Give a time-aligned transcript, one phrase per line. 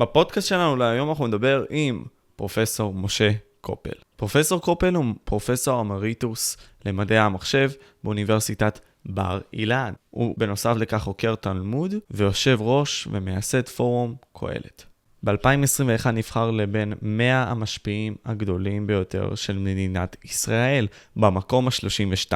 [0.00, 2.04] בפודקאסט שלנו להיום אנחנו נדבר עם
[2.36, 3.90] פרופסור משה קופל.
[4.16, 7.70] פרופסור קופל הוא פרופסור אמריטוס למדעי המחשב
[8.04, 9.92] באוניברסיטת בר אילן.
[10.10, 14.84] הוא בנוסף לכך חוקר תלמוד ויושב ראש ומייסד פורום קהלת.
[15.24, 20.86] ב-2021 נבחר לבין 100 המשפיעים הגדולים ביותר של מדינת ישראל,
[21.16, 22.32] במקום ה-32.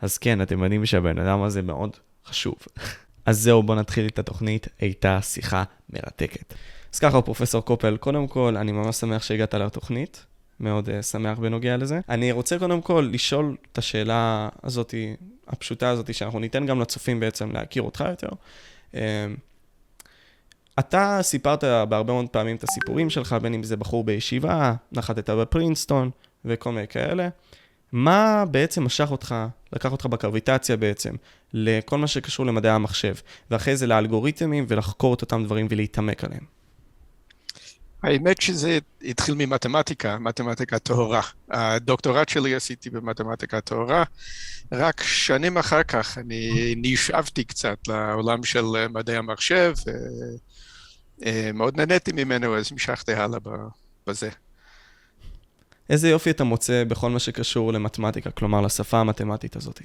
[0.00, 1.96] אז כן, אתם יודעים שהבן אדם הזה מאוד
[2.26, 2.54] חשוב.
[3.26, 6.54] אז זהו, בואו נתחיל את התוכנית, הייתה שיחה מרתקת.
[6.98, 10.26] אז ככה, פרופסור קופל, קודם כל, אני ממש שמח שהגעת לתוכנית,
[10.60, 12.00] מאוד uh, שמח בנוגע לזה.
[12.08, 14.94] אני רוצה קודם כל לשאול את השאלה הזאת,
[15.48, 18.28] הפשוטה הזאת, שאנחנו ניתן גם לצופים בעצם להכיר אותך יותר.
[18.92, 18.96] Uh,
[20.78, 26.10] אתה סיפרת בהרבה מאוד פעמים את הסיפורים שלך, בין אם זה בחור בישיבה, נחתת בפרינסטון
[26.44, 27.28] וכל מיני כאלה.
[27.92, 29.34] מה בעצם משך אותך,
[29.72, 31.14] לקח אותך בקרביטציה בעצם,
[31.52, 33.14] לכל מה שקשור למדעי המחשב,
[33.50, 36.57] ואחרי זה לאלגוריתמים ולחקור את אותם דברים ולהתעמק עליהם?
[38.02, 41.20] האמת שזה התחיל ממתמטיקה, מתמטיקה טהורה.
[41.50, 44.04] הדוקטורט שלי עשיתי במתמטיקה טהורה,
[44.72, 49.72] רק שנים אחר כך אני נשאבתי קצת לעולם של מדעי המחשב,
[51.18, 53.38] ומאוד נהניתי ממנו, אז המשכתי הלאה
[54.06, 54.30] בזה.
[55.90, 59.80] איזה יופי אתה מוצא בכל מה שקשור למתמטיקה, כלומר לשפה המתמטית הזאת?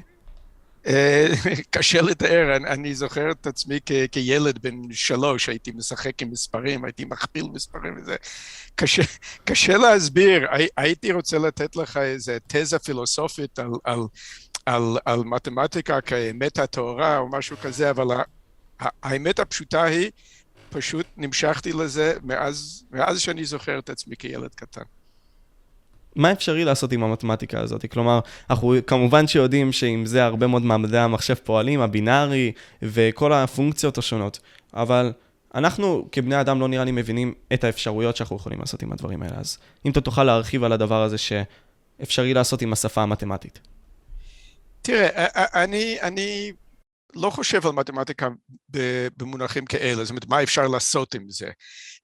[0.87, 1.27] אה,
[1.75, 3.79] קשה לתאר, אני זוכר את עצמי
[4.11, 8.15] כילד בן שלוש, הייתי משחק עם מספרים, הייתי מכפיל מספרים וזה.
[8.75, 9.01] קשה,
[9.43, 13.99] קשה להסביר, הייתי רוצה לתת לך איזה תזה פילוסופית על, על,
[14.65, 18.07] על, על מתמטיקה כאמת הטהורה או משהו כזה, אבל
[18.79, 20.11] האמת הפשוטה היא,
[20.69, 24.81] פשוט נמשכתי לזה מאז, מאז שאני זוכר את עצמי כילד קטן.
[26.15, 27.91] מה אפשרי לעשות עם המתמטיקה הזאת?
[27.91, 28.19] כלומר,
[28.49, 34.39] אנחנו כמובן שיודעים שעם זה הרבה מאוד מעמדי המחשב פועלים, הבינארי וכל הפונקציות השונות,
[34.73, 35.13] אבל
[35.55, 39.35] אנחנו כבני אדם לא נראה לי מבינים את האפשרויות שאנחנו יכולים לעשות עם הדברים האלה.
[39.37, 43.59] אז אם אתה תוכל להרחיב על הדבר הזה שאפשרי לעשות עם השפה המתמטית.
[44.81, 45.07] תראה,
[45.63, 46.51] אני, אני
[47.15, 48.27] לא חושב על מתמטיקה
[49.17, 51.49] במונחים כאלה, זאת אומרת, מה אפשר לעשות עם זה?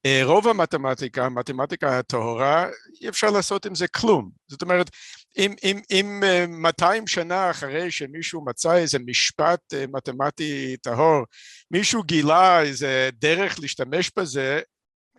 [0.06, 2.68] אה, רוב המתמטיקה, המתמטיקה הטהורה,
[3.02, 4.30] אי אפשר לעשות עם זה כלום.
[4.48, 4.90] זאת אומרת,
[5.38, 11.24] אם, אם, אם 200 אה, שנה אחרי שמישהו מצא איזה משפט אה, מתמטי טהור,
[11.72, 14.62] מישהו גילה איזה דרך להשתמש בזה,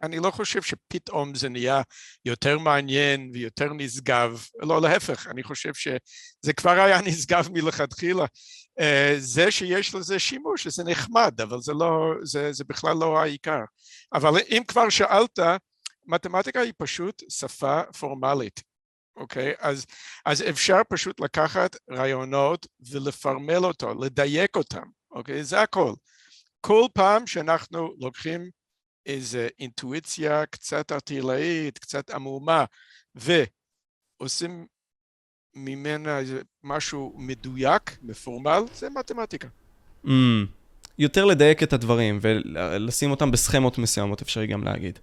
[0.03, 1.83] אני לא חושב שפתאום זה נהיה
[2.25, 8.25] יותר מעניין ויותר נשגב, לא להפך, אני חושב שזה כבר היה נשגב מלכתחילה.
[8.81, 13.60] אה, זה שיש לזה שימוש זה נחמד, אבל זה, לא, זה, זה בכלל לא העיקר.
[14.12, 15.39] אבל אם כבר שאלת,
[16.06, 18.60] מתמטיקה היא פשוט שפה פורמלית,
[19.16, 19.53] אוקיי?
[19.59, 19.87] אז,
[20.27, 25.44] אז אפשר פשוט לקחת רעיונות ולפרמל אותו, לדייק אותם, אוקיי?
[25.44, 25.93] זה הכל.
[26.60, 28.50] כל פעם שאנחנו לוקחים
[29.06, 32.65] איזו אינטואיציה קצת ארטילאית, קצת עמומה,
[33.15, 34.66] ועושים
[35.55, 39.49] ממנה איזה משהו מדויק, מפורמל, זה מתמטיקה.
[40.05, 40.09] Mm,
[40.99, 44.99] יותר לדייק את הדברים ולשים אותם בסכמות מסוימות, אפשרי גם להגיד.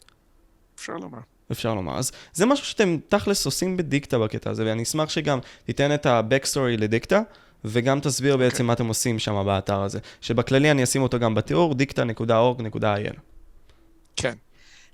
[0.76, 1.20] אפשר לומר.
[1.52, 1.98] אפשר לומר.
[1.98, 6.78] אז זה משהו שאתם תכלס עושים בדיקטה בקטע הזה, ואני אשמח שגם תיתן את ה-backstory
[6.78, 7.22] לדיקטה,
[7.66, 8.38] וגם תסביר okay.
[8.38, 8.66] בעצם אוקיי.
[8.66, 10.00] מה אתם עושים שם באתר הזה.
[10.22, 13.37] שבכללי אני אשים אותו גם בתיאור, dicta.org.il.
[14.18, 14.38] כן.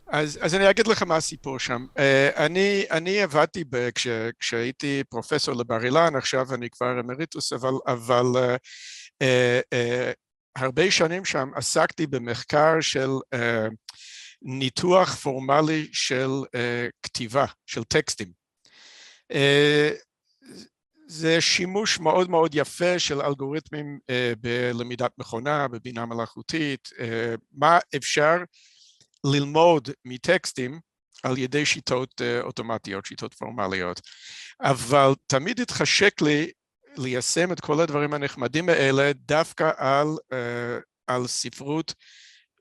[0.07, 1.85] אז, אז אני אגיד לך מה הסיפור שם.
[1.95, 4.07] Uh, אני, אני עבדתי, ב, כש,
[4.39, 8.57] כשהייתי פרופסור לבר אילן, עכשיו אני כבר אמריטוס, אבל, אבל uh,
[9.23, 9.25] uh,
[9.73, 10.13] uh,
[10.55, 13.37] הרבה שנים שם עסקתי במחקר של uh,
[14.41, 18.31] ניתוח פורמלי של uh, כתיבה, של טקסטים.
[19.31, 19.35] Uh,
[21.07, 27.01] זה שימוש מאוד מאוד יפה של אלגוריתמים uh, בלמידת מכונה, בבינה מלאכותית, uh,
[27.51, 28.37] מה אפשר
[29.23, 30.79] ללמוד מטקסטים
[31.23, 34.01] על ידי שיטות אה, אוטומטיות, שיטות פורמליות.
[34.61, 36.51] אבל תמיד התחשק לי
[36.97, 41.93] ליישם את כל הדברים הנחמדים האלה דווקא על, אה, על ספרות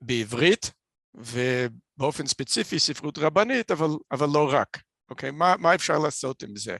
[0.01, 0.71] בעברית,
[1.15, 4.77] ובאופן ספציפי ספרות רבנית, אבל, אבל לא רק.
[5.09, 5.31] אוקיי?
[5.31, 6.77] מה, מה אפשר לעשות עם זה?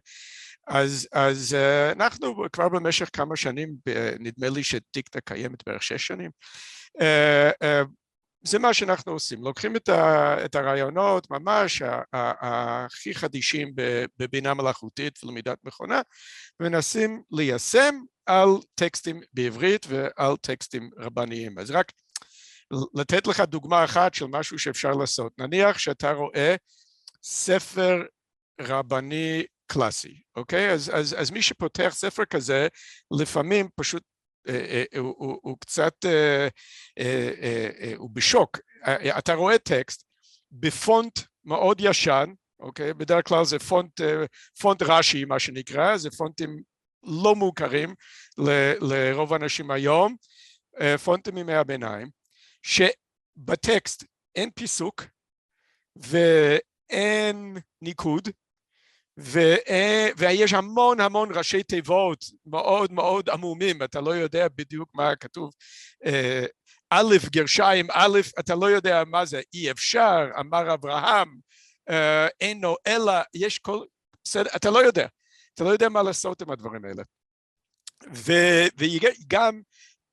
[0.68, 3.76] אז, אז אה, אנחנו כבר במשך כמה שנים,
[4.20, 6.32] נדמה לי שטיקטה קיימת בערך שש שנים,
[8.44, 11.82] זה מה שאנחנו עושים, לוקחים את, ה, את הרעיונות ממש
[12.14, 13.74] הכי חדישים
[14.20, 16.02] בבינה מלאכותית ולמידת מכונה
[16.60, 17.96] ומנסים ליישם
[18.26, 21.60] על טקסטים בעברית ועל טקסטים רבניים.
[21.60, 21.92] אז רק
[22.94, 25.34] לתת לך דוגמה אחת של משהו שאפשר לעשות.
[25.38, 26.56] נניח שאתה רואה
[27.24, 28.02] ספר
[28.62, 30.72] רבני קלאסי, אוקיי?
[30.72, 32.68] אז, אז, אז מי שפותח ספר כזה
[33.20, 34.04] לפעמים פשוט
[34.48, 38.60] אה, אה, הוא קצת, אה, הוא בשוק.
[39.18, 40.04] אתה רואה טקסט
[40.52, 42.94] בפונט מאוד ישן, אוקיי?
[42.94, 44.02] בדרך כלל זה פונט,
[44.60, 46.62] פונט רש"י מה שנקרא, זה פונטים
[47.04, 47.96] לא מוכרים
[48.38, 50.16] ל, לרוב האנשים היום,
[51.04, 52.10] פונטים מימי הביניים,
[52.62, 54.04] שבטקסט
[54.36, 55.04] אין פיסוק
[55.96, 58.30] ואין ניקוד
[60.18, 65.52] ויש המון המון ראשי תיבות מאוד מאוד עמומים, אתה לא יודע בדיוק מה כתוב
[66.90, 71.28] א', גרשיים, א', אתה לא יודע מה זה אי אפשר, אמר אברהם,
[72.42, 73.80] אינו אלא, יש כל,
[74.24, 75.08] בסדר, אתה לא יודע,
[75.54, 77.04] אתה לא יודע מה לעשות עם הדברים האלה.
[78.78, 79.62] וגם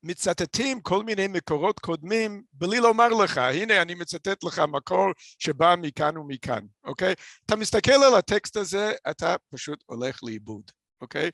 [0.02, 5.06] מצטטים כל מיני מקורות קודמים בלי לומר לך, הנה אני מצטט לך מקור
[5.38, 7.14] שבא מכאן ומכאן, אוקיי?
[7.46, 10.70] אתה מסתכל על הטקסט הזה, אתה פשוט הולך לאיבוד,
[11.00, 11.30] אוקיי?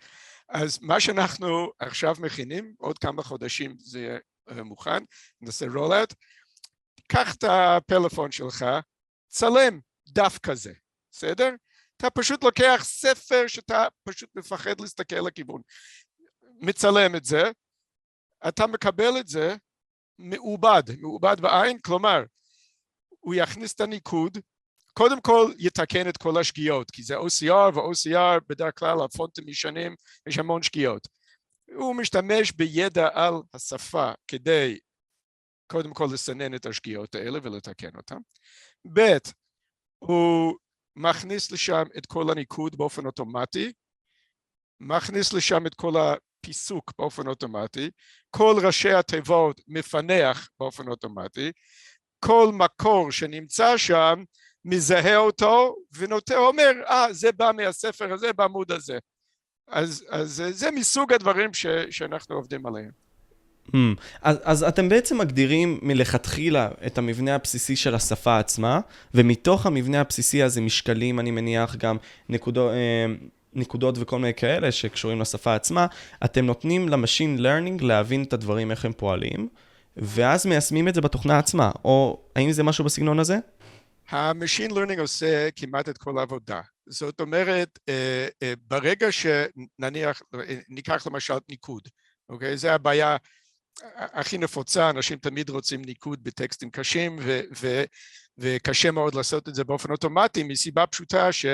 [0.48, 4.18] אז מה שאנחנו עכשיו מכינים, עוד כמה חודשים זה יהיה
[4.50, 5.04] אה, מוכן,
[5.40, 6.14] נעשה רולאט,
[7.08, 8.64] קח את הפלאפון שלך,
[9.28, 10.72] צלם דף כזה,
[11.12, 11.50] בסדר?
[11.96, 15.60] אתה פשוט לוקח ספר שאתה פשוט מפחד להסתכל לכיוון,
[16.60, 17.42] מצלם את זה,
[18.48, 19.56] אתה מקבל את זה
[20.18, 22.22] מעובד, מעובד בעין, כלומר
[23.20, 24.38] הוא יכניס את הניקוד,
[24.92, 29.94] קודם כל יתקן את כל השגיאות, כי זה OCR ו-OCR בדרך כלל הפונטים ישנים,
[30.28, 31.08] יש המון שגיאות.
[31.74, 34.78] הוא משתמש בידע על השפה כדי
[35.66, 38.18] קודם כל לסנן את השגיאות האלה ולתקן אותן.
[38.92, 39.16] ב',
[39.98, 40.54] הוא
[40.96, 43.72] מכניס לשם את כל הניקוד באופן אוטומטי,
[44.80, 47.90] מכניס לשם את כל הפיסוק באופן אוטומטי,
[48.36, 51.52] כל ראשי התיבות מפנח באופן אוטומטי,
[52.20, 54.24] כל מקור שנמצא שם
[54.64, 58.98] מזהה אותו ונוטה אומר, אה, ah, זה בא מהספר הזה בעמוד הזה.
[59.68, 62.90] אז, אז זה מסוג הדברים ש, שאנחנו עובדים עליהם.
[63.66, 64.00] Hmm.
[64.22, 68.80] אז, אז אתם בעצם מגדירים מלכתחילה את המבנה הבסיסי של השפה עצמה,
[69.14, 71.96] ומתוך המבנה הבסיסי הזה משקלים, אני מניח, גם
[72.28, 73.06] נקודו, אה,
[73.56, 75.86] נקודות וכל מיני כאלה שקשורים לשפה עצמה,
[76.24, 79.48] אתם נותנים ל machine learning להבין את הדברים, איך הם פועלים,
[79.96, 83.38] ואז מיישמים את זה בתוכנה עצמה, או האם זה משהו בסגנון הזה?
[84.08, 86.60] ה machine learning עושה כמעט את כל העבודה.
[86.88, 90.22] זאת אומרת, אה, אה, ברגע שנניח,
[90.68, 91.88] ניקח למשל ניקוד,
[92.28, 92.56] אוקיי?
[92.56, 93.16] זה הבעיה
[93.96, 97.84] הכי נפוצה, אנשים תמיד רוצים ניקוד בטקסטים קשים ו, ו,
[98.38, 101.46] וקשה מאוד לעשות את זה באופן אוטומטי מסיבה פשוטה ש,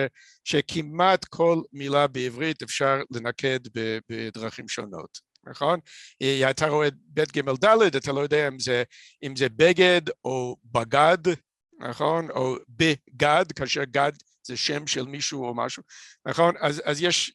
[0.44, 3.60] שכמעט כל מילה בעברית אפשר לנקד
[4.08, 5.80] בדרכים שונות, נכון?
[6.22, 8.82] אה, אתה רואה ב' ג' ד', אתה לא יודע אם זה,
[9.22, 11.18] אם זה בגד או בגד,
[11.80, 12.30] נכון?
[12.30, 14.12] או בגד, כאשר גד
[14.46, 15.82] זה שם של מישהו או משהו,
[16.26, 16.54] נכון?
[16.60, 17.32] אז, אז יש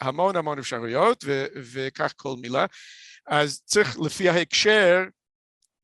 [0.00, 2.66] המון המון אפשרויות ו, וכך כל מילה.
[3.26, 5.04] אז צריך לפי ההקשר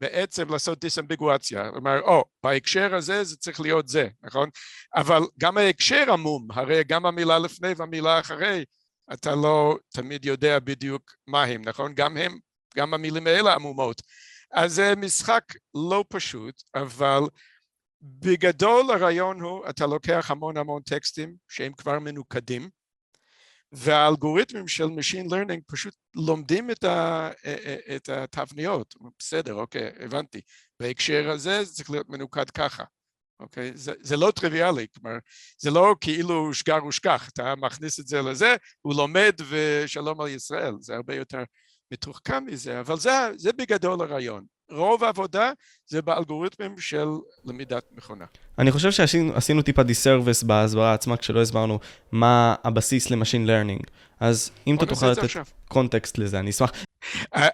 [0.00, 4.48] בעצם לעשות דיסאמביגואציה, כלומר, או, בהקשר הזה זה צריך להיות זה, נכון?
[4.96, 8.64] אבל גם ההקשר עמום, הרי גם המילה לפני והמילה אחרי,
[9.12, 11.94] אתה לא תמיד יודע בדיוק מה הם, נכון?
[11.94, 12.38] גם הם,
[12.76, 14.02] גם המילים האלה עמומות.
[14.52, 15.44] אז זה משחק
[15.74, 17.20] לא פשוט, אבל
[18.02, 22.70] בגדול הרעיון הוא, אתה לוקח המון המון טקסטים שהם כבר מנוקדים,
[23.72, 27.30] והאלגוריתמים של Machine Learning פשוט לומדים את, ה,
[27.96, 30.40] את התבניות, בסדר, אוקיי, הבנתי,
[30.80, 32.84] בהקשר הזה זה צריך להיות מנוקד ככה,
[33.40, 35.18] אוקיי, זה, זה לא טריוויאלי, כלומר,
[35.58, 40.74] זה לא כאילו שגר ושכח, אתה מכניס את זה לזה, הוא לומד ושלום על ישראל,
[40.80, 41.42] זה הרבה יותר
[41.92, 44.55] מתוחכם מזה, אבל זה, זה בגדול הרעיון.
[44.70, 45.52] רוב העבודה
[45.86, 47.08] זה באלגוריתמים של
[47.44, 48.24] למידת מכונה.
[48.58, 51.78] אני חושב שעשינו טיפה disservice בהסברה עצמה כשלא הסברנו
[52.12, 53.82] מה הבסיס ל machine learning.
[54.20, 55.28] אז אם אתה תוכל לתת
[55.68, 56.72] context לזה, אני אשמח.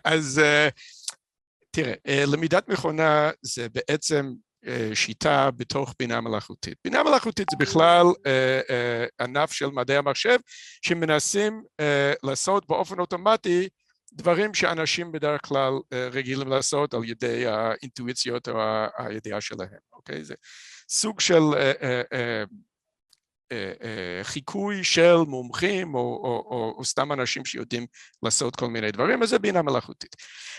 [0.04, 0.68] אז אה,
[1.70, 4.32] תראה, אה, למידת מכונה זה בעצם
[4.66, 6.78] אה, שיטה בתוך בינה מלאכותית.
[6.84, 8.06] בינה מלאכותית זה בכלל
[9.20, 10.38] ענף של מדעי המחשב
[10.82, 11.62] שמנסים
[12.22, 13.68] לעשות באופן אוטומטי
[14.12, 18.60] דברים שאנשים בדרך כלל אה, רגילים לעשות על ידי האינטואיציות או
[18.98, 20.24] הידיעה שלהם, אוקיי?
[20.24, 20.34] זה
[20.88, 22.44] סוג של אה, אה,
[24.22, 27.86] חיקוי של מומחים או, או, או, או סתם אנשים שיודעים
[28.22, 30.16] לעשות כל מיני דברים, אז זה בינה מלאכותית.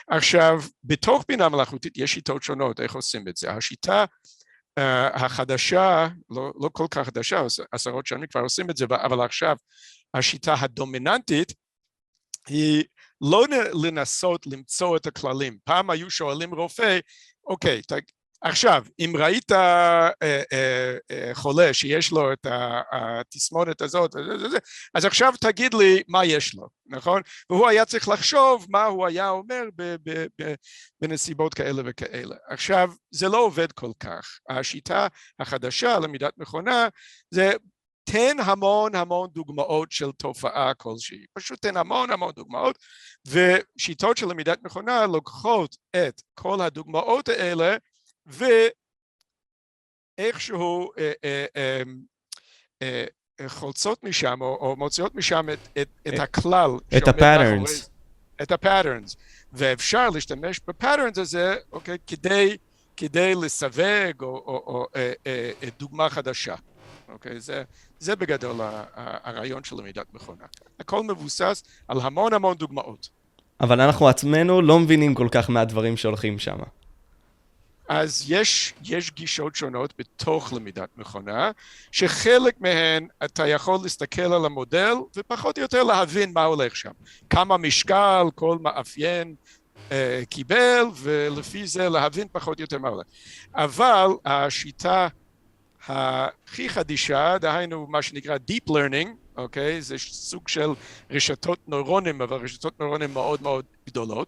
[0.07, 3.51] עכשיו, בתוך בינה מלאכותית יש שיטות שונות, איך עושים את זה.
[3.51, 4.05] השיטה
[4.79, 4.83] uh,
[5.13, 7.41] החדשה, לא, לא כל כך חדשה,
[7.71, 9.57] עשרות שנים כבר עושים את זה, אבל עכשיו
[10.13, 11.53] השיטה הדומיננטית
[12.47, 12.83] היא
[13.31, 13.45] לא
[13.83, 15.57] לנסות למצוא את הכללים.
[15.63, 16.99] פעם היו שואלים רופא,
[17.47, 17.81] אוקיי,
[18.43, 22.47] עכשיו, אם ראית אה, אה, חולה שיש לו את
[22.91, 24.15] התסמונת הזאת,
[24.93, 27.21] אז עכשיו תגיד לי מה יש לו, נכון?
[27.49, 29.63] והוא היה צריך לחשוב מה הוא היה אומר
[31.01, 32.35] בנסיבות כאלה וכאלה.
[32.49, 34.39] עכשיו, זה לא עובד כל כך.
[34.49, 35.07] השיטה
[35.39, 36.87] החדשה למידת מכונה
[37.31, 37.51] זה
[38.03, 42.77] תן המון המון דוגמאות של תופעה כלשהי, פשוט תן המון המון דוגמאות
[43.27, 47.77] ושיטות של למידת מכונה לוקחות את כל הדוגמאות האלה
[50.19, 51.45] ואיכשהו אה, אה,
[52.81, 53.05] אה,
[53.47, 55.47] חולצות משם או מוציאות משם
[56.07, 57.89] את הכלל את ה patterns.
[58.41, 59.15] את ה patterns.
[59.53, 62.57] ואפשר להשתמש ב patterns הזה אוקיי כדי
[62.97, 64.85] כדי לסווג או
[65.79, 66.55] דוגמה חדשה
[67.13, 67.39] אוקיי?
[67.39, 67.63] זה,
[67.99, 68.55] זה בגדול
[68.95, 70.45] הרעיון של למידת מכונה.
[70.79, 73.09] הכל מבוסס על המון המון דוגמאות.
[73.61, 76.57] אבל אנחנו עצמנו לא מבינים כל כך מהדברים שהולכים שם.
[77.89, 81.51] אז יש, יש גישות שונות בתוך למידת מכונה,
[81.91, 86.91] שחלק מהן אתה יכול להסתכל על המודל ופחות או יותר להבין מה הולך שם.
[87.29, 89.35] כמה משקל כל מאפיין
[89.91, 93.05] אה, קיבל, ולפי זה להבין פחות או יותר מה הולך.
[93.55, 95.07] אבל השיטה
[95.87, 99.81] הכי חדישה, דהיינו מה שנקרא Deep Learning, אוקיי?
[99.81, 100.69] זה סוג של
[101.09, 104.27] רשתות נוירונים, אבל רשתות נוירונים מאוד מאוד גדולות.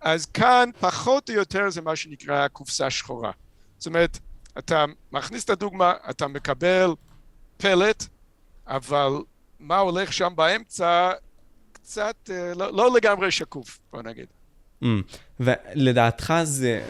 [0.00, 3.30] אז כאן פחות או יותר זה מה שנקרא קופסה שחורה.
[3.78, 4.18] זאת אומרת,
[4.58, 6.90] אתה מכניס את הדוגמה, אתה מקבל
[7.56, 8.06] פלט,
[8.66, 9.12] אבל
[9.60, 11.12] מה הולך שם באמצע
[11.72, 14.26] קצת אה, לא, לא לגמרי שקוף, בוא נגיד.
[14.82, 14.86] Mm.
[15.40, 16.88] ולדעתך זה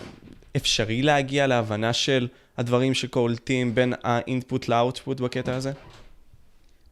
[0.56, 5.72] אפשרי להגיע להבנה של הדברים שקולטים בין האינפוט לאוטפוט בקטע הזה?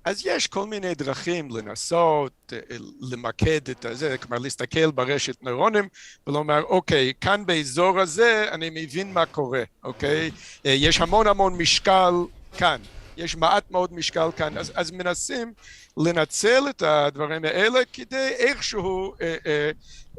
[0.04, 5.88] אז יש כל מיני דרכים לנסות אה, למקד את זה, כלומר להסתכל ברשת נוירונים
[6.26, 10.30] ולומר אוקיי, כאן באזור הזה אני מבין מה קורה, אוקיי?
[10.66, 12.14] אה, יש המון המון משקל
[12.58, 12.80] כאן,
[13.16, 15.52] יש מעט מאוד משקל כאן, אז, אז מנסים
[15.96, 19.70] לנצל את הדברים האלה כדי איכשהו אה, אה,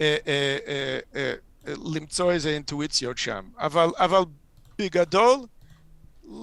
[0.01, 1.33] אה, אה, אה, אה,
[1.95, 4.21] למצוא איזה אינטואיציות שם, אבל, אבל
[4.79, 5.39] בגדול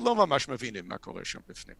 [0.04, 1.76] לא ממש מבינים מה קורה שם בפנים.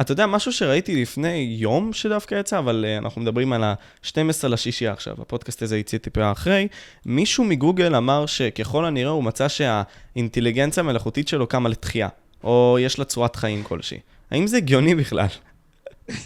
[0.00, 4.86] אתה יודע, משהו שראיתי לפני יום שדווקא יצא, אבל uh, אנחנו מדברים על ה-12 לשישי
[4.86, 6.68] עכשיו, הפודקאסט הזה יצא טיפה אחרי,
[7.06, 12.08] מישהו מגוגל אמר שככל הנראה הוא מצא שהאינטליגנציה המלאכותית שלו קמה לתחייה,
[12.44, 13.98] או יש לה צורת חיים כלשהי.
[14.30, 15.26] האם זה הגיוני בכלל?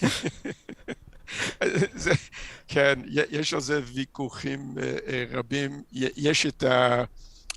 [1.94, 2.12] זה,
[2.68, 5.82] כן, יש על זה ויכוחים אה, רבים.
[5.92, 6.64] יש את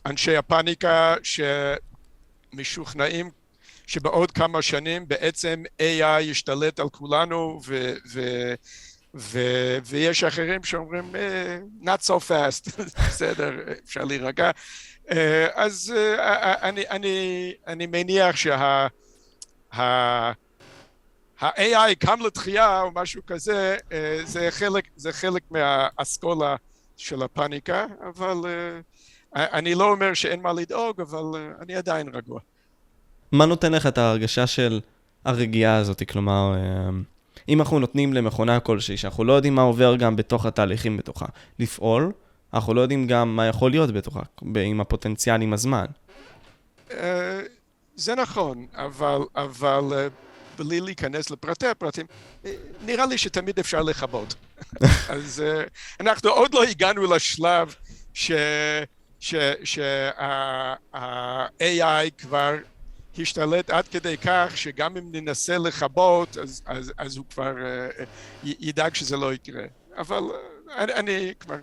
[0.06, 1.16] אנשי הפאניקה
[2.54, 3.30] שמשוכנעים
[3.88, 7.94] שבעוד כמה שנים בעצם AI ישתלט על כולנו ו...
[8.12, 8.22] ו
[9.16, 9.40] ו,
[9.86, 13.52] ויש אחרים שאומרים, uh, not so fast, בסדר,
[13.86, 14.52] אפשר להירגע.
[15.08, 15.14] Uh,
[15.54, 16.20] אז uh,
[16.62, 18.88] אני, אני, אני מניח שה...
[21.40, 26.56] ה-AI קם לתחייה או משהו כזה, אה, זה חלק, זה חלק מהאסכולה
[26.98, 28.80] של הפאניקה, אבל אה,
[29.38, 32.40] אני לא אומר שאין מה לדאוג, אבל אה, אני עדיין רגוע.
[33.32, 34.80] מה נותן לך את ההרגשה של
[35.26, 36.04] הרגיעה הזאת?
[36.10, 36.56] כלומר,
[37.50, 41.26] אם אנחנו נותנים למכונה כלשהי, שאנחנו לא יודעים מה עובר גם בתוך התהליכים בתוכה,
[41.60, 42.12] לפעול,
[42.54, 44.22] אנחנו לא יודעים גם מה יכול להיות בתוכה,
[44.56, 45.86] עם הפוטנציאל עם הזמן.
[47.96, 50.10] זה נכון, אבל, אבל
[50.58, 52.06] בלי להיכנס לפרטי הפרטים,
[52.46, 52.54] אה,
[52.86, 54.36] נראה לי שתמיד אפשר לכבות.
[55.10, 55.64] אז אה,
[56.00, 57.76] אנחנו עוד לא הגענו לשלב
[59.20, 61.02] שה-AI
[62.18, 62.56] כבר
[63.20, 68.06] השתלט עד כדי כך שגם אם ננסה לכבות, אז, אז, אז הוא כבר uh,
[68.44, 69.64] ידאג שזה לא יקרה.
[69.98, 71.56] אבל uh, אני, אני כבר...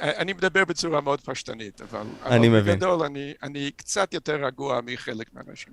[0.00, 2.74] אני מדבר בצורה מאוד פשטנית, אבל, אני אבל מבין.
[2.74, 5.72] בגדול אני, אני קצת יותר רגוע מחלק מהאנשים.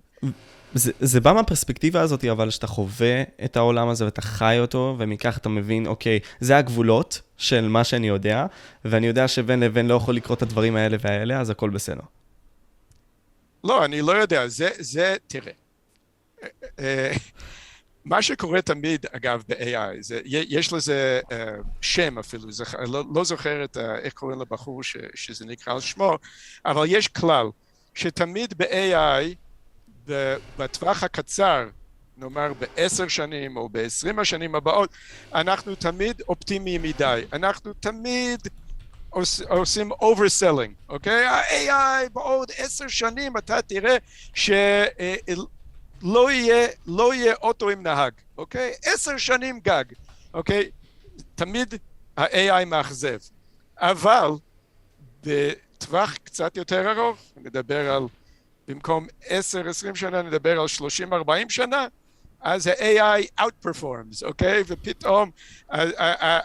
[0.74, 5.38] זה, זה בא מהפרספקטיבה הזאת, אבל שאתה חווה את העולם הזה ואתה חי אותו, ומכך
[5.38, 8.46] אתה מבין, אוקיי, זה הגבולות של מה שאני יודע,
[8.86, 12.04] ואני יודע שבין לבין לא יכול לקרות את הדברים האלה והאלה, אז הכל בסדר.
[13.64, 15.54] לא, אני לא יודע, זה, זה, תראה.
[18.08, 21.34] אה, אה, מה שקורה תמיד, אגב, ב-AI, זה, יש לזה uh,
[21.82, 25.80] שם אפילו, זה, לא, לא זוכר את, uh, איך קוראים לבחור ש, שזה נקרא על
[25.80, 26.18] שמו,
[26.66, 27.48] אבל יש כלל,
[27.94, 29.36] שתמיד ב-AI,
[30.58, 31.68] בטווח הקצר,
[32.18, 34.90] נאמר בעשר שנים או בעשרים השנים הבאות,
[35.36, 38.40] אנחנו תמיד אופטימיים מדי, אנחנו תמיד
[39.10, 41.26] עוש, עושים overselling, אוקיי?
[41.26, 43.98] ה-AI בעוד עשר שנים אתה תראה
[44.34, 44.50] ש...
[46.02, 48.74] לא יהיה, לא יהיה אוטו עם נהג, אוקיי?
[48.86, 49.84] עשר שנים גג,
[50.34, 50.72] אוקיי?
[51.36, 51.74] תמיד
[52.18, 53.18] ה-AI מאכזב.
[53.78, 54.32] אבל
[55.24, 58.04] בטווח קצת יותר ארוך, נדבר על
[58.68, 59.32] במקום 10-20
[59.94, 60.66] שנה נדבר על
[61.12, 61.88] 30-40 שנה,
[62.42, 64.64] אז ה-AI outperforms, אוקיי?
[64.68, 65.32] ופתאום,
[65.70, 65.90] אז,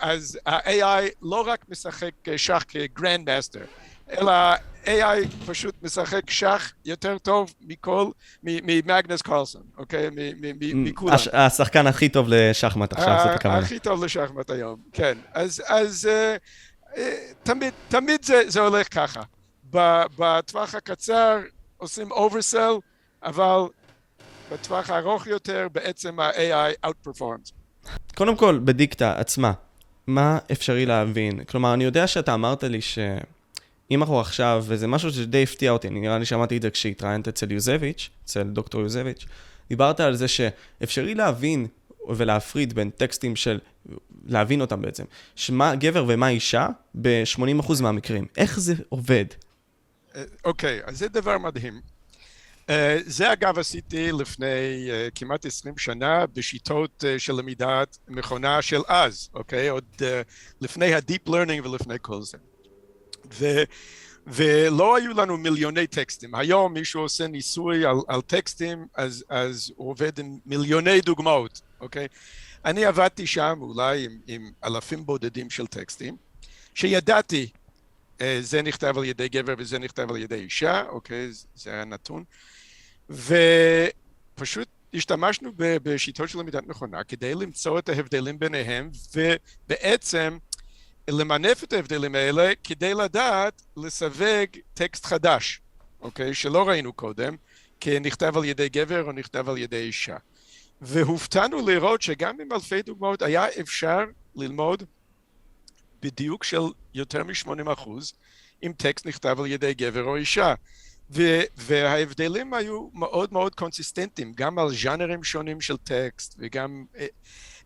[0.01, 3.65] אז ה-AI לא רק משחק שח כ grandmaster,
[4.11, 4.33] אלא
[4.85, 8.11] AI פשוט משחק שח יותר טוב מכל,
[8.43, 10.11] ממגנס קרלסון, אוקיי?
[10.61, 11.17] מכולם.
[11.33, 13.59] השחקן הכי טוב לשחמט עכשיו, זאת הכוונה.
[13.59, 15.19] הכי טוב לשחמט היום, כן.
[15.33, 16.09] אז, אז
[17.43, 19.23] תמיד, תמיד זה, זה הולך ככה.
[20.19, 21.39] בטווח הקצר
[21.77, 22.81] עושים oversell,
[23.23, 23.61] אבל
[24.53, 27.53] בטווח הארוך יותר בעצם ה-AI outperforms.
[28.15, 29.53] קודם כל, בדיקטה עצמה,
[30.07, 31.45] מה אפשרי להבין?
[31.45, 32.99] כלומר, אני יודע שאתה אמרת לי ש...
[33.93, 37.29] אם אנחנו עכשיו, וזה משהו שדי הפתיע אותי, אני נראה לי שמעתי את זה כשהתראיינת
[37.29, 39.27] אצל יוזביץ', אצל דוקטור יוזביץ',
[39.69, 41.67] דיברת על זה שאפשרי להבין
[42.09, 43.59] ולהפריד בין טקסטים של,
[44.27, 45.05] להבין אותם בעצם,
[45.37, 48.27] שמה גבר ומה אישה ב-80% מהמקרים.
[48.37, 49.25] איך זה עובד?
[50.45, 51.81] אוקיי, okay, אז זה דבר מדהים.
[52.67, 52.71] Uh,
[53.07, 59.29] זה אגב עשיתי לפני uh, כמעט 20 שנה בשיטות uh, של למידת מכונה של אז,
[59.35, 59.69] אוקיי?
[59.69, 59.73] Okay?
[59.73, 60.03] עוד uh,
[60.61, 62.39] לפני ה-deep learning ולפני כל זה.
[63.39, 63.63] ו,
[64.27, 66.35] ולא היו לנו מיליוני טקסטים.
[66.35, 72.09] היום מישהו עושה ניסוי על, על טקסטים, אז, אז הוא עובד עם מיליוני דוגמאות, אוקיי?
[72.65, 76.17] אני עבדתי שם אולי עם, עם אלפים בודדים של טקסטים,
[76.75, 77.49] שידעתי,
[78.21, 81.31] אה, זה נכתב על ידי גבר וזה נכתב על ידי אישה, אוקיי?
[81.55, 82.25] זה היה נתון.
[83.11, 90.39] ופשוט השתמשנו בשיטות של למידת מכונה כדי למצוא את ההבדלים ביניהם, ובעצם
[91.11, 95.61] למנף את ההבדלים האלה כדי לדעת לסווג טקסט חדש,
[96.01, 96.35] אוקיי?
[96.35, 97.37] שלא ראינו קודם,
[97.81, 100.17] כי נכתב על ידי גבר או נכתב על ידי אישה.
[100.81, 104.05] והופתענו לראות שגם עם אלפי דוגמאות היה אפשר
[104.37, 104.83] ללמוד
[106.03, 106.63] בדיוק של
[106.95, 108.13] יותר מ-80 אחוז
[108.63, 110.55] אם טקסט נכתב על ידי גבר או אישה.
[111.11, 116.85] ו- וההבדלים היו מאוד מאוד קונסיסטנטיים, גם על ז'אנרים שונים של טקסט וגם...
[116.99, 117.07] אה,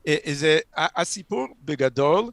[0.06, 2.30] אה, זה, הסיפור בגדול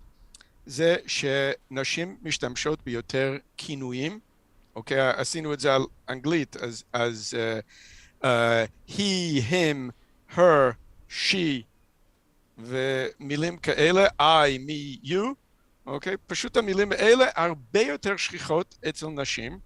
[0.66, 4.20] זה שנשים משתמשות ביותר כינויים,
[4.76, 5.10] אוקיי?
[5.10, 7.38] עשינו את זה על אנגלית, אז, אז
[8.22, 8.28] uh, uh,
[8.90, 9.92] he, him,
[10.36, 10.74] her,
[11.10, 11.64] she,
[12.58, 15.24] ומילים כאלה, I, me, you,
[15.86, 16.16] אוקיי?
[16.28, 19.60] פשוט המילים האלה הרבה יותר שכיחות אצל נשים,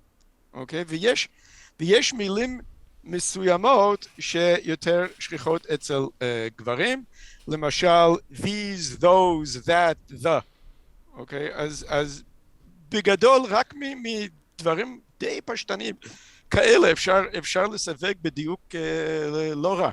[0.53, 0.83] אוקיי?
[0.87, 1.29] ויש,
[1.79, 2.61] ויש מילים
[3.03, 6.23] מסוימות שיותר שכיחות אצל uh,
[6.57, 7.03] גברים,
[7.47, 10.41] למשל these, those, that, the.
[11.17, 11.49] אוקיי?
[11.53, 12.23] אז, אז
[12.89, 15.95] בגדול, רק מדברים די פשטניים
[16.51, 19.91] כאלה אפשר, אפשר לסווג בדיוק אה, לא רע.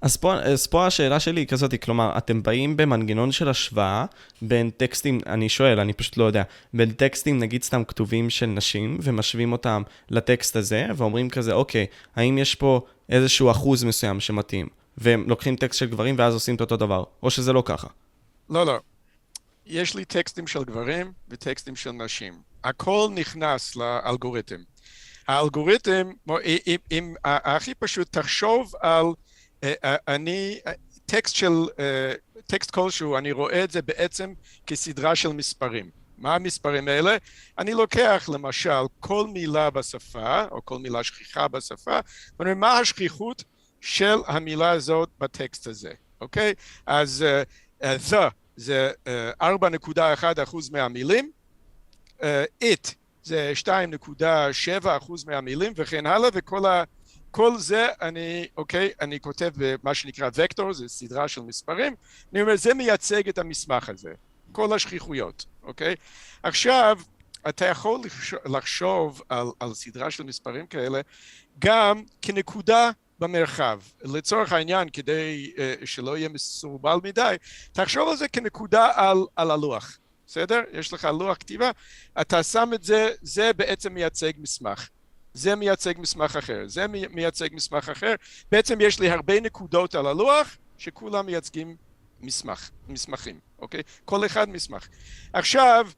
[0.00, 4.04] אז פה, אז פה השאלה שלי היא כזאת, כלומר, אתם באים במנגנון של השוואה
[4.42, 6.42] בין טקסטים, אני שואל, אני פשוט לא יודע,
[6.74, 12.38] בין טקסטים נגיד סתם כתובים של נשים, ומשווים אותם לטקסט הזה, ואומרים כזה, אוקיי, האם
[12.38, 16.76] יש פה איזשהו אחוז מסוים שמתאים, והם לוקחים טקסט של גברים ואז עושים את אותו
[16.76, 17.88] דבר, או שזה לא ככה?
[18.50, 18.78] לא, לא.
[19.66, 22.42] יש לי טקסטים של גברים וטקסטים של נשים.
[22.64, 24.56] הכל נכנס לאלגוריתם.
[25.28, 26.10] האלגוריתם,
[26.44, 29.06] אם, אם הכי פשוט תחשוב על,
[29.64, 30.60] אה, אה, אני,
[31.06, 32.12] טקסט של, אה,
[32.46, 34.32] טקסט כלשהו, אני רואה את זה בעצם
[34.66, 35.90] כסדרה של מספרים.
[36.18, 37.16] מה המספרים האלה?
[37.58, 41.98] אני לוקח למשל כל מילה בשפה, או כל מילה שכיחה בשפה,
[42.38, 43.44] ואומר מה השכיחות
[43.80, 46.54] של המילה הזאת בטקסט הזה, אוקיי?
[46.86, 47.24] אז
[47.82, 48.90] uh, the זה
[49.42, 49.44] 4.1
[50.42, 51.30] אחוז מהמילים,
[52.64, 56.84] it זה 2.7 אחוז מהמילים וכן הלאה וכל ה...
[57.30, 61.94] כל זה אני, אוקיי, אני כותב במה שנקרא וקטור, זה סדרה של מספרים,
[62.32, 64.12] אני אומר, זה מייצג את המסמך הזה,
[64.52, 65.94] כל השכיחויות, אוקיי?
[66.42, 66.98] עכשיו,
[67.48, 68.00] אתה יכול
[68.44, 71.00] לחשוב על, על סדרה של מספרים כאלה
[71.58, 72.90] גם כנקודה
[73.22, 73.80] במרחב.
[74.02, 77.36] לצורך העניין, כדי uh, שלא יהיה מסורבל מדי,
[77.72, 80.60] תחשוב על זה כנקודה על, על הלוח, בסדר?
[80.72, 81.70] יש לך לוח כתיבה,
[82.20, 84.88] אתה שם את זה, זה בעצם מייצג מסמך.
[85.34, 88.14] זה מייצג מסמך אחר, זה מייצג מסמך אחר.
[88.50, 91.76] בעצם יש לי הרבה נקודות על הלוח שכולם מייצגים
[92.20, 93.82] מסמך, מסמכים, אוקיי?
[94.04, 94.88] כל אחד מסמך.
[95.32, 95.88] עכשיו,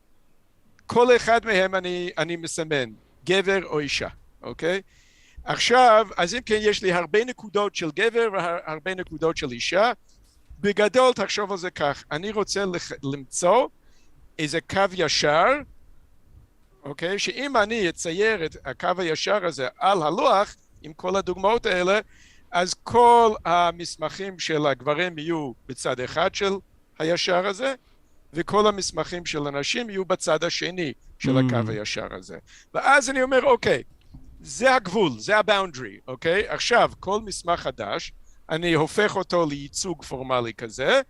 [0.87, 2.91] כל אחד מהם אני, אני מסמן,
[3.25, 4.09] גבר או אישה,
[4.43, 4.83] אוקיי?
[5.45, 9.93] עכשיו, אז אם כן יש לי הרבה נקודות של גבר והרבה נקודות של אישה,
[10.61, 12.93] בגדול תחשוב על זה כך, אני רוצה לח...
[13.03, 13.69] למצוא
[14.39, 15.47] איזה קו ישר,
[16.85, 17.19] אוקיי?
[17.19, 22.01] שאם אני אצייר את הקו הישר הזה על הלוח, עם כל הדוגמאות האלה,
[22.51, 26.53] אז כל המסמכים של הגברים יהיו בצד אחד של
[26.99, 27.75] הישר הזה,
[28.33, 31.41] וכל המסמכים של הנשים יהיו בצד השני של mm.
[31.41, 32.39] הקו הישר הזה.
[32.75, 33.83] ואז אני אומר, אוקיי,
[34.45, 36.49] זה הגבול, זה הבאונדרי, אוקיי?
[36.49, 38.13] עכשיו, כל מסמך חדש,
[38.51, 41.01] אני הופך אותו לייצוג פורמלי כזה,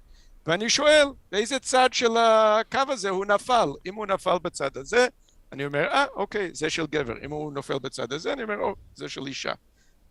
[0.46, 3.68] ואני שואל, באיזה צד של הקו הזה הוא נפל?
[3.86, 5.06] אם הוא נפל בצד הזה,
[5.52, 7.14] אני אומר, אה, אוקיי, זה של גבר.
[7.24, 9.52] אם הוא נופל בצד הזה, אני אומר, או, זה של אישה.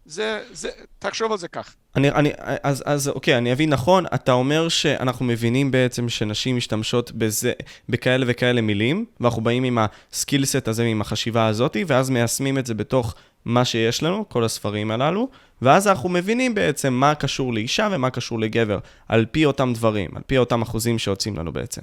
[0.06, 1.76] זה, זה, תחשוב על זה כך.
[1.96, 2.32] אני, אני,
[2.64, 7.52] אז, אז אוקיי, אני אבין נכון, אתה אומר שאנחנו מבינים בעצם שנשים משתמשות בזה,
[7.90, 9.78] בכאלה וכאלה מילים, ואנחנו באים עם
[10.12, 14.92] הסקילסט הזה, עם החשיבה הזאת, ואז מיישמים את זה בתוך מה שיש לנו, כל הספרים
[14.92, 15.30] הללו,
[15.62, 20.22] ואז אנחנו מבינים בעצם מה קשור לאישה ומה קשור לגבר, על פי אותם דברים, על
[20.28, 21.82] פי אותם אחוזים שיוצאים לנו בעצם.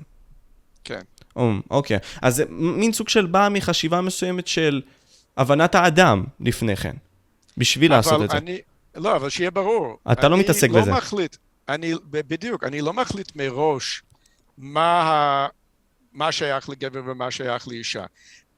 [0.84, 1.00] כן.
[1.36, 4.80] או, אוקיי, אז זה מין סוג של בא מחשיבה מסוימת של
[5.36, 6.96] הבנת האדם לפני כן.
[7.60, 8.36] בשביל לעשות את זה.
[8.36, 8.58] אני,
[8.94, 9.98] לא, אבל שיהיה ברור.
[10.12, 10.92] אתה לא מתעסק לא בזה.
[10.92, 11.36] מחליט,
[11.68, 14.02] אני, בדיוק, אני לא מחליט מראש
[14.58, 15.48] מה, ה,
[16.12, 18.04] מה שייך לגבר ומה שייך לאישה.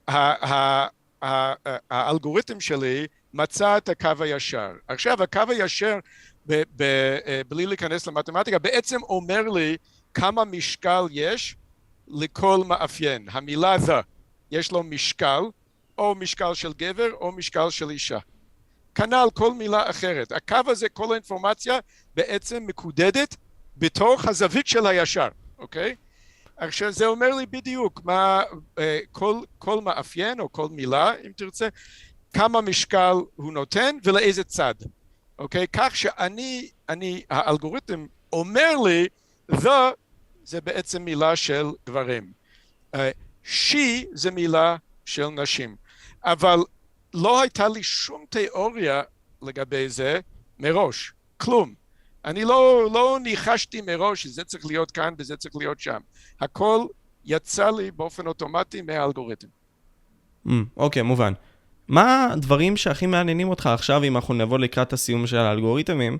[0.09, 0.17] ה,
[0.53, 0.87] ה,
[1.25, 1.53] ה,
[1.91, 4.71] האלגוריתם שלי מצא את הקו הישר.
[4.89, 5.99] עכשיו, הקו הישר,
[6.47, 6.85] ב, ב,
[7.49, 9.77] בלי להיכנס למתמטיקה, בעצם אומר לי
[10.15, 11.57] כמה משקל יש
[12.09, 13.27] לכל מאפיין.
[13.31, 14.03] המילה the,
[14.51, 15.43] יש לו משקל,
[15.99, 18.19] או משקל של גבר או משקל של אישה.
[18.95, 20.33] כנ"ל כל מילה אחרת.
[20.33, 21.79] הקו הזה, כל האינפורמציה
[22.15, 23.37] בעצם מקודדת
[23.77, 25.29] בתוך הזווית של הישר,
[25.59, 25.95] אוקיי?
[26.57, 28.43] עכשיו זה אומר לי בדיוק מה
[29.13, 31.69] כל, כל מאפיין או כל מילה אם תרצה
[32.33, 34.75] כמה משקל הוא נותן ולאיזה צד
[35.39, 39.07] אוקיי כך שאני אני האלגוריתם אומר לי
[39.53, 39.69] the
[40.45, 42.33] זה בעצם מילה של גברים
[43.45, 45.77] she זה מילה של נשים
[46.25, 46.59] אבל
[47.15, 49.03] לא הייתה לי שום תיאוריה
[49.43, 50.21] לגבי זה
[50.59, 51.75] מראש, כלום.
[52.25, 56.01] אני לא, לא ניחשתי מראש שזה צריך להיות כאן וזה צריך להיות שם.
[56.41, 56.87] הכל
[57.25, 59.49] יצא לי באופן אוטומטי מהאלגוריתם.
[60.77, 61.33] אוקיי, mm, okay, מובן.
[61.89, 66.19] מה הדברים שהכי מעניינים אותך עכשיו, אם אנחנו נבוא לקראת הסיום של האלגוריתמים,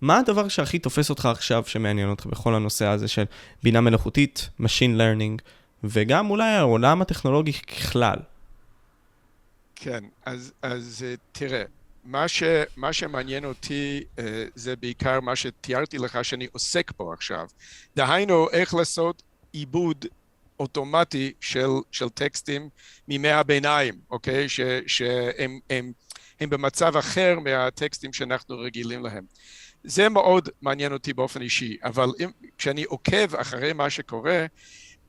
[0.00, 3.24] מה הדבר שהכי תופס אותך עכשיו שמעניין אותך בכל הנושא הזה של
[3.62, 5.42] בינה מלאכותית, Machine Learning,
[5.84, 8.16] וגם אולי העולם הטכנולוגי ככלל?
[9.80, 11.62] כן, אז, אז אה, תראה,
[12.04, 12.42] מה, ש,
[12.76, 14.20] מה שמעניין אותי uh,
[14.54, 17.46] זה בעיקר מה שתיארתי לך שאני עוסק פה עכשיו.
[17.96, 20.06] דהיינו, איך לעשות עיבוד
[20.60, 22.68] אוטומטי של, של טקסטים
[23.08, 24.48] מימי הביניים, אוקיי?
[24.48, 25.92] ש, שהם הם,
[26.40, 29.24] הם במצב אחר מהטקסטים שאנחנו רגילים להם.
[29.84, 34.46] זה מאוד מעניין אותי באופן אישי, אבל אם, כשאני עוקב אחרי מה שקורה,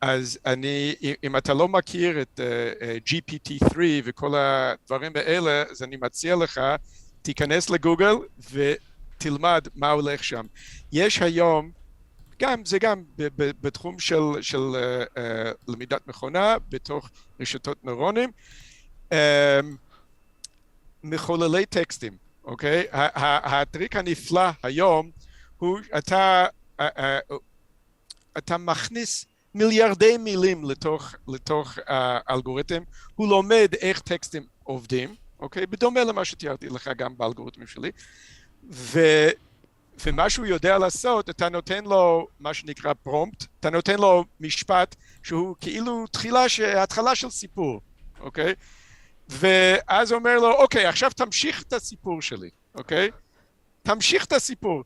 [0.02, 5.98] אז אני, אם אתה לא מכיר את uh, uh, GPT-3 וכל הדברים האלה, אז אני
[5.98, 6.62] מציע לך,
[7.22, 8.14] תיכנס לגוגל
[8.52, 10.46] ותלמד מה הולך שם.
[10.92, 11.72] יש היום,
[12.40, 13.04] גם, זה גם
[13.62, 15.20] בתחום של, של uh, uh,
[15.68, 17.10] למידת מכונה, בתוך
[17.40, 18.32] רשתות נוירונים,
[19.10, 19.16] uh,
[21.04, 22.86] מחוללי טקסטים, אוקיי?
[22.92, 25.12] הטריק הנפלא היום
[25.58, 26.46] הוא, אתה,
[26.82, 27.36] uh, uh,
[28.38, 32.84] אתה מכניס מיליארדי מילים לתוך, לתוך האלגוריתם,
[33.16, 35.66] הוא לומד איך טקסטים עובדים, אוקיי?
[35.66, 37.92] בדומה למה שתיארתי לך גם באלגוריתמים שלי,
[38.72, 39.00] ו,
[40.06, 45.56] ומה שהוא יודע לעשות, אתה נותן לו מה שנקרא פרומפט, אתה נותן לו משפט שהוא
[45.62, 46.46] כאילו תחילה,
[46.78, 47.82] התחלה של סיפור,
[48.20, 48.54] אוקיי?
[49.30, 53.10] ואז אומר לו, אוקיי, עכשיו תמשיך את הסיפור שלי, אוקיי?
[53.84, 54.84] תמשיך את הסיפור.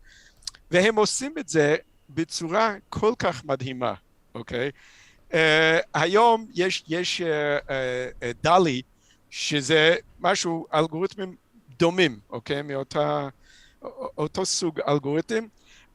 [0.72, 1.76] והם עושים את זה
[2.10, 3.94] בצורה כל כך מדהימה.
[4.36, 4.72] אוקיי?
[5.32, 5.36] Uh,
[5.94, 7.72] היום יש, יש uh, uh,
[8.44, 8.82] דלי,
[9.30, 11.36] שזה משהו, אלגוריתמים
[11.80, 12.62] דומים, אוקיי?
[12.62, 13.28] מאותה,
[14.18, 15.46] אותו סוג אלגוריתם.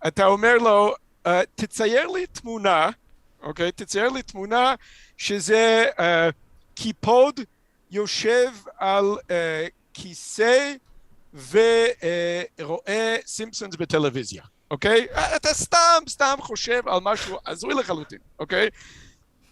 [0.07, 0.95] אתה אומר לו,
[1.27, 2.91] uh, תצייר לי תמונה,
[3.43, 3.73] אוקיי?
[3.73, 4.75] תצייר לי תמונה
[5.17, 6.03] שזה uh,
[6.75, 7.41] קיפוד
[7.91, 9.31] יושב על uh,
[9.95, 10.75] כיסא
[11.35, 14.43] ורואה סימפסונס בטלוויזיה.
[14.71, 15.07] אוקיי?
[15.37, 18.69] אתה סתם, סתם חושב על משהו הזוי לחלוטין, אוקיי?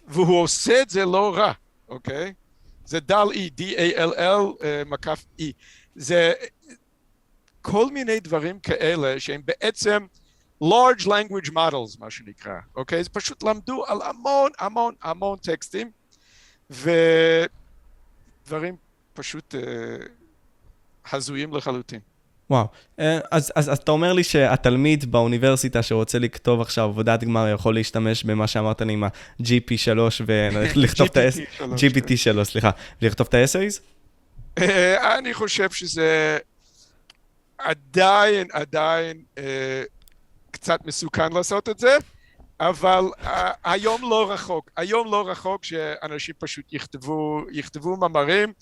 [0.07, 1.51] והוא עושה את זה לא רע,
[1.89, 2.33] אוקיי?
[2.85, 5.51] זה דל אי, D-A-L-L מקף אי.
[5.95, 6.33] זה
[7.61, 10.05] כל מיני דברים כאלה שהם בעצם
[10.63, 13.03] large language models, מה שנקרא, אוקיי?
[13.03, 15.91] זה פשוט למדו על המון המון המון טקסטים,
[16.69, 17.47] ודברים
[19.13, 19.57] פשוט uh,
[21.11, 21.99] הזויים לחלוטין.
[22.49, 22.67] וואו,
[22.99, 27.73] אה, אז, אז, אז אתה אומר לי שהתלמיד באוניברסיטה שרוצה לכתוב עכשיו עבודת גמר יכול
[27.73, 31.61] להשתמש במה שאמרת לי עם ה-GP3 ולכתוב את ה-S...
[31.61, 32.69] GPT3, סליחה,
[33.01, 33.79] לכתוב את ה-essays?
[34.57, 36.37] אה, אני חושב שזה
[37.57, 39.83] עדיין, עדיין אה,
[40.51, 41.97] קצת מסוכן לעשות את זה,
[42.59, 43.03] אבל
[43.63, 48.53] היום לא רחוק, היום לא רחוק שאנשים פשוט יכתבו, יכתבו מאמרים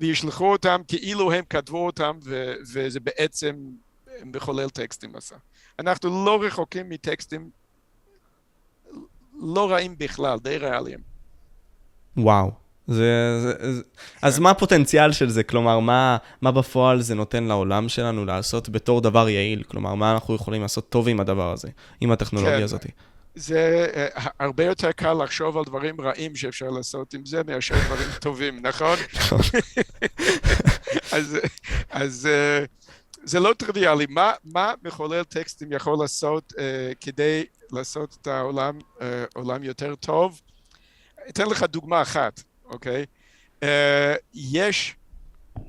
[0.00, 2.18] וישלחו אותם כאילו הם כתבו אותם
[2.72, 3.56] וזה בעצם
[4.24, 5.36] מחולל טקסטים עשה.
[5.78, 7.50] אנחנו לא רחוקים מטקסטים
[9.40, 10.98] לא רעים בכלל, די ריאליים.
[12.16, 12.50] וואו.
[12.86, 13.82] זה, זה, זה,
[14.22, 15.42] אז מה הפוטנציאל של זה?
[15.42, 19.62] כלומר, מה, מה בפועל זה נותן לעולם שלנו לעשות בתור דבר יעיל?
[19.62, 21.68] כלומר, מה אנחנו יכולים לעשות טוב עם הדבר הזה,
[22.00, 22.62] עם הטכנולוגיה כן.
[22.62, 22.86] הזאת?
[23.34, 28.08] זה uh, הרבה יותר קל לחשוב על דברים רעים שאפשר לעשות עם זה מאשר דברים
[28.20, 28.98] טובים, נכון?
[31.12, 31.38] אז,
[31.90, 32.88] אז uh,
[33.24, 34.06] זה לא טריוויאלי.
[34.08, 36.56] מה, מה מחולל טקסטים יכול לעשות uh,
[37.00, 39.02] כדי לעשות את העולם uh,
[39.34, 40.40] עולם יותר טוב?
[41.28, 42.42] אתן לך דוגמה אחת.
[42.64, 43.06] אוקיי?
[43.60, 43.66] Uh,
[44.34, 44.96] יש,
[45.48, 45.60] uh,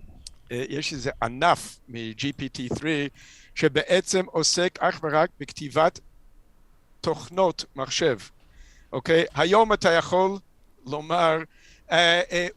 [0.50, 2.84] יש איזה ענף מ-GPT-3
[3.56, 6.00] שבעצם עוסק אך ורק בכתיבת
[7.06, 8.18] תוכנות מחשב,
[8.92, 9.26] אוקיי?
[9.36, 10.38] היום אתה יכול
[10.86, 11.38] לומר,
[11.88, 11.94] uh, uh,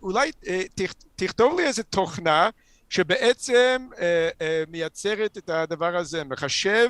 [0.03, 0.49] אולי uh,
[1.17, 2.51] תכתוב לי איזה תוכנה
[2.91, 6.89] שבעצם uh, uh, מייצרת את הדבר הזה, מחשב,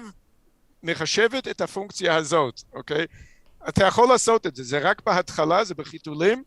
[0.83, 3.07] מחשבת את הפונקציה הזאת, אוקיי?
[3.68, 6.42] אתה יכול לעשות את זה, זה רק בהתחלה, זה בחיתולים,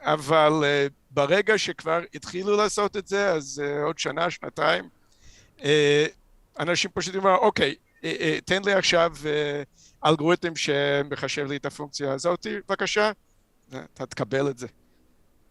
[0.00, 4.88] אבל uh, ברגע שכבר התחילו לעשות את זה, אז uh, עוד שנה, שנתיים,
[5.58, 5.62] uh,
[6.58, 8.06] אנשים פשוט אומרים, אוקיי, uh, uh,
[8.44, 13.10] תן לי עכשיו uh, אלגוריתם שמחשב לי את הפונקציה הזאת, בבקשה,
[13.68, 14.66] אתה תקבל את זה.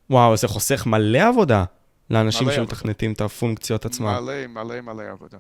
[0.09, 1.63] וואו, זה חוסך מלא עבודה
[2.09, 4.07] לאנשים שמתכנתים את הפונקציות עצמם.
[4.07, 5.38] מלא, מלא, מלא עבודה.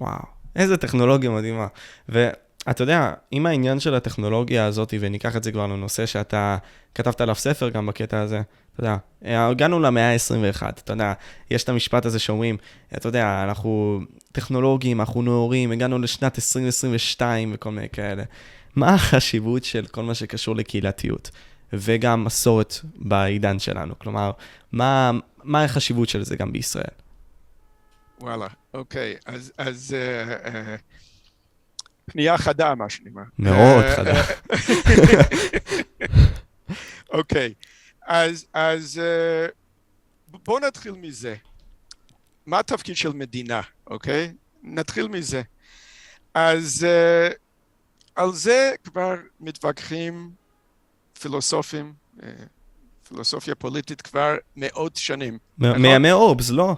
[0.00, 0.22] וואו,
[0.56, 1.66] איזה טכנולוגיה מדהימה.
[2.08, 2.28] ו...
[2.70, 6.56] אתה יודע, עם העניין של הטכנולוגיה הזאת, וניקח את זה כבר לנושא שאתה
[6.94, 8.42] כתבת עליו ספר גם בקטע הזה,
[8.80, 11.12] אתה יודע, הגענו למאה ה-21, אתה יודע,
[11.50, 12.56] יש את המשפט הזה שאומרים,
[12.96, 14.00] אתה יודע, אנחנו
[14.32, 18.22] טכנולוגיים, אנחנו נאורים, הגענו לשנת 2022 וכל מיני כאלה.
[18.76, 21.30] מה החשיבות של כל מה שקשור לקהילתיות,
[21.72, 23.98] וגם מסורת בעידן שלנו?
[23.98, 24.30] כלומר,
[24.72, 25.10] מה,
[25.44, 26.94] מה החשיבות של זה גם בישראל?
[28.20, 29.52] וואלה, אוקיי, אז...
[29.58, 30.50] אז uh, uh...
[32.04, 33.22] פנייה חדה, מה שנאמר.
[33.38, 34.22] מאוד אה, חדה.
[37.12, 37.54] אוקיי,
[38.10, 39.46] אז, אז אה,
[40.28, 41.34] בואו נתחיל מזה.
[42.46, 44.32] מה התפקיד של מדינה, אוקיי?
[44.62, 45.42] נתחיל מזה.
[46.34, 47.28] אז אה,
[48.14, 50.30] על זה כבר מתווכחים
[51.20, 51.92] פילוסופים,
[53.08, 55.38] פילוסופיה פוליטית כבר מאות שנים.
[55.58, 55.82] נכון?
[55.82, 56.74] מימי אובס, לא?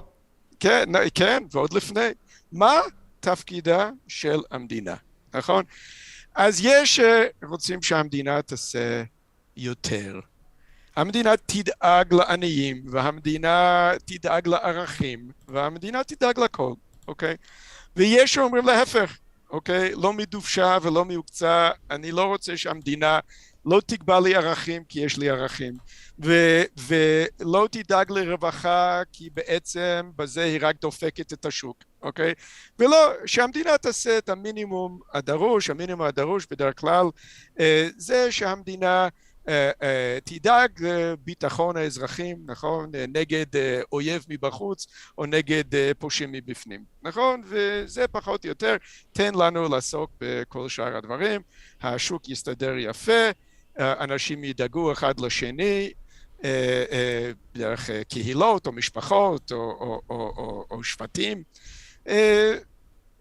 [0.60, 2.08] כן, כן, ועוד לפני.
[2.52, 2.80] מה
[3.20, 4.94] תפקידה של המדינה?
[5.34, 5.64] נכון?
[6.34, 9.02] אז יש אה, רוצים שהמדינה תעשה
[9.56, 10.20] יותר.
[10.96, 16.72] המדינה תדאג לעניים, והמדינה תדאג לערכים, והמדינה תדאג לכל,
[17.08, 17.36] אוקיי?
[17.96, 19.18] ויש שאומרים להפך,
[19.50, 19.92] אוקיי?
[19.94, 23.18] לא מדובשה ולא מעוקצה, אני לא רוצה שהמדינה
[23.66, 25.74] לא תקבע לי ערכים כי יש לי ערכים,
[26.24, 32.34] ו, ולא תדאג לרווחה כי בעצם בזה היא רק דופקת את השוק, אוקיי?
[32.78, 37.06] ולא, שהמדינה תעשה את המינימום הדרוש, המינימום הדרוש בדרך כלל
[37.60, 39.08] אה, זה שהמדינה
[40.24, 42.90] תדאג לביטחון האזרחים, נכון?
[43.08, 43.46] נגד
[43.92, 44.86] אויב מבחוץ
[45.18, 45.64] או נגד
[45.98, 47.42] פושעים מבפנים, נכון?
[47.44, 48.76] וזה פחות או יותר,
[49.12, 51.40] תן לנו לעסוק בכל שאר הדברים,
[51.82, 53.30] השוק יסתדר יפה,
[53.78, 55.92] אנשים ידאגו אחד לשני,
[56.44, 61.42] אה, אה, דרך אה, קהילות או משפחות או, או, או, או, או שבטים,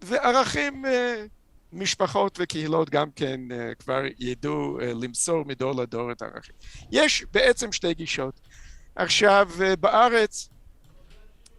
[0.02, 0.86] וערכים,
[1.74, 3.42] משפחות וקהילות גם כן
[3.80, 6.56] כבר ידעו למסור מדור לדור את הערכים.
[6.92, 8.40] יש בעצם שתי גישות.
[8.96, 10.50] עכשיו, בארץ,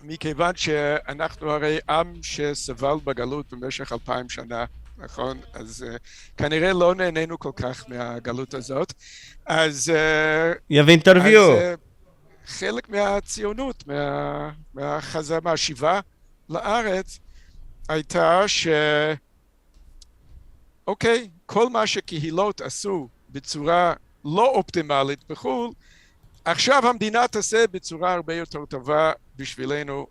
[0.03, 4.65] מכיוון שאנחנו הרי עם שסבל בגלות במשך אלפיים שנה,
[4.99, 5.41] נכון?
[5.53, 5.99] אז uh,
[6.37, 8.93] כנראה לא נהנינו כל כך מהגלות הזאת.
[9.47, 9.93] אז...
[9.95, 11.59] Uh, יבין תרביו.
[11.59, 11.61] uh,
[12.47, 16.01] חלק מהציונות, מה, מהחזרה, מהשיבה
[16.49, 17.19] לארץ,
[17.89, 18.69] הייתה ש...
[20.87, 25.71] אוקיי, כל מה שקהילות עשו בצורה לא אופטימלית בחו"ל,
[26.45, 30.07] עכשיו המדינה תעשה בצורה הרבה יותר טובה בשבילנו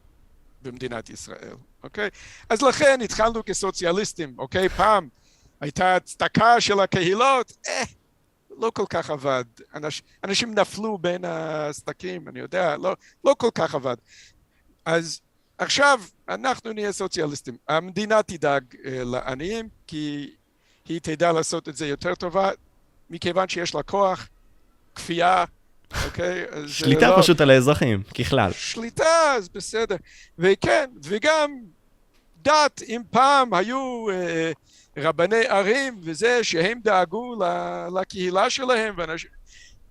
[0.61, 1.55] במדינת ישראל.
[1.83, 2.09] אוקיי?
[2.49, 4.69] אז לכן התחלנו כסוציאליסטים, אוקיי?
[4.69, 5.09] פעם
[5.61, 7.83] הייתה הצדקה של הקהילות, אה,
[8.57, 9.43] לא כל כך עבד.
[9.75, 13.95] אנש, אנשים נפלו בין הסדקים, אני יודע, לא, לא כל כך עבד.
[14.85, 15.21] אז
[15.57, 17.57] עכשיו אנחנו נהיה סוציאליסטים.
[17.67, 20.35] המדינה תדאג אה, לעניים, כי
[20.87, 22.49] היא תדע לעשות את זה יותר טובה,
[23.09, 24.29] מכיוון שיש לה כוח,
[24.95, 25.45] כפייה,
[26.05, 26.45] אוקיי?
[26.67, 27.21] שליטה לא...
[27.21, 28.51] פשוט על האזרחים, ככלל.
[28.51, 29.95] שליטה, אז בסדר.
[30.39, 31.51] וכן, וגם
[32.41, 34.51] דת, אם פעם היו אה,
[34.97, 37.35] רבני ערים וזה, שהם דאגו
[37.99, 39.29] לקהילה שלהם, ואנשים...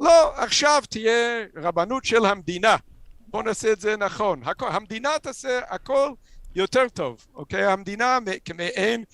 [0.00, 2.76] לא, עכשיו תהיה רבנות של המדינה,
[3.29, 4.40] בואו נעשה את זה נכון.
[4.44, 6.11] הכל, המדינה תעשה הכל
[6.55, 7.64] יותר טוב, אוקיי?
[7.64, 9.05] המדינה כמעין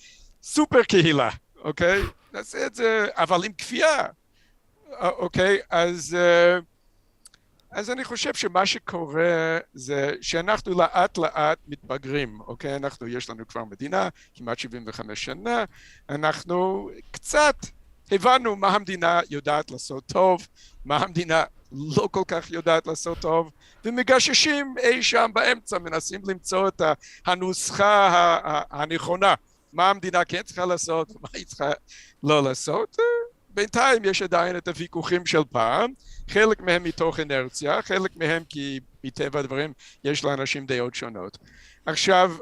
[0.43, 1.29] סופר קהילה,
[1.67, 2.01] אוקיי?
[2.33, 4.05] נעשה את זה, אבל עם כפייה,
[5.01, 5.57] אוקיי?
[5.69, 6.17] אז,
[7.71, 12.75] אז אני חושב שמה שקורה זה שאנחנו לאט לאט מתבגרים, אוקיי?
[12.75, 15.63] אנחנו, יש לנו כבר מדינה, כמעט 75 שנה,
[16.09, 17.55] אנחנו קצת
[18.11, 20.47] הבנו מה המדינה יודעת לעשות טוב,
[20.85, 23.51] מה המדינה לא כל כך יודעת לעשות טוב,
[23.85, 26.81] ומגששים אי שם באמצע, מנסים למצוא את
[27.25, 28.39] הנוסחה
[28.71, 29.33] הנכונה,
[29.73, 31.71] מה המדינה כן צריכה לעשות ומה היא צריכה
[32.23, 32.97] לא לעשות.
[33.49, 35.93] בינתיים יש עדיין את הוויכוחים של פעם,
[36.29, 41.37] חלק מהם מתוך אנרציה, חלק מהם כי מטבע הדברים יש לאנשים דעות שונות.
[41.85, 42.35] עכשיו,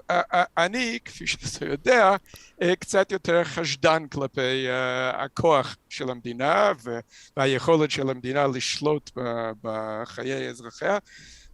[0.57, 2.15] אני, כפי שאתה יודע,
[2.79, 4.67] קצת יותר חשדן כלפי
[5.13, 6.71] הכוח של המדינה
[7.37, 9.11] והיכולת של המדינה לשלוט
[9.63, 10.97] בחיי אזרחיה,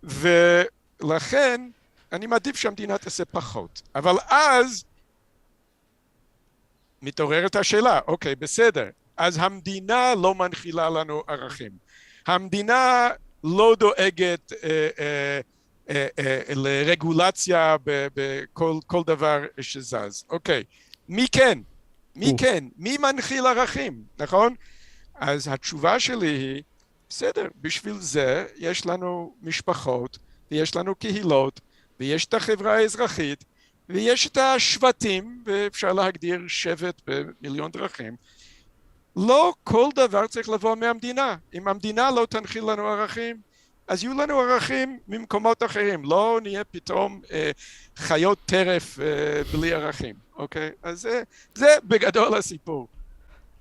[0.03, 1.69] ולכן
[2.11, 3.81] אני מעדיף שהמדינה תעשה פחות.
[3.95, 4.83] אבל אז
[7.01, 11.71] מתעוררת השאלה, אוקיי, בסדר, אז המדינה לא מנחילה לנו ערכים.
[12.27, 13.09] המדינה
[13.43, 15.39] לא דואגת אה, אה,
[15.89, 20.25] אה, אה, לרגולציה בכל דבר שזז.
[20.29, 20.63] אוקיי,
[21.09, 21.59] מי כן?
[22.15, 22.63] מי כן?
[22.77, 24.55] מי מנחיל ערכים, נכון?
[25.15, 26.63] אז התשובה שלי היא,
[27.09, 30.17] בסדר, בשביל זה יש לנו משפחות
[30.51, 31.61] ויש לנו קהילות
[31.99, 33.43] ויש את החברה האזרחית
[33.89, 38.15] ויש את השבטים, ואפשר להגדיר שבט במיליון דרכים.
[39.15, 41.35] לא כל דבר צריך לבוא מהמדינה.
[41.53, 43.37] אם המדינה לא תנחיל לנו ערכים,
[43.87, 47.51] אז יהיו לנו ערכים ממקומות אחרים, לא נהיה פתאום אה,
[47.95, 49.05] חיות טרף אה,
[49.53, 50.69] בלי ערכים, אוקיי?
[50.83, 51.23] אז זה,
[51.55, 52.87] זה בגדול הסיפור.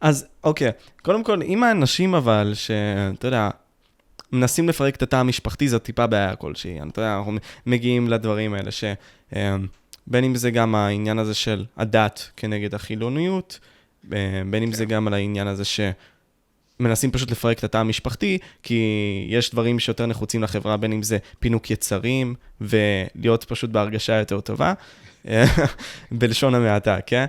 [0.01, 0.71] אז אוקיי,
[1.03, 3.51] קודם כל, אם האנשים אבל, שאתה יודע,
[4.33, 6.79] מנסים לפרק את התא המשפחתי, זו טיפה בעיה כלשהי.
[6.89, 7.33] אתה יודע, אנחנו
[7.67, 8.97] מגיעים לדברים האלה, שבין
[9.37, 9.57] אה,
[10.15, 13.59] אם זה גם העניין הזה של הדת כנגד החילוניות,
[14.13, 14.19] אה,
[14.51, 14.91] בין אם זה כן.
[14.91, 15.81] גם על העניין הזה ש...
[16.81, 18.83] מנסים פשוט לפרק את התא המשפחתי, כי
[19.29, 24.73] יש דברים שיותר נחוצים לחברה, בין אם זה פינוק יצרים, ולהיות פשוט בהרגשה יותר טובה,
[26.11, 27.25] בלשון המעטה, כן?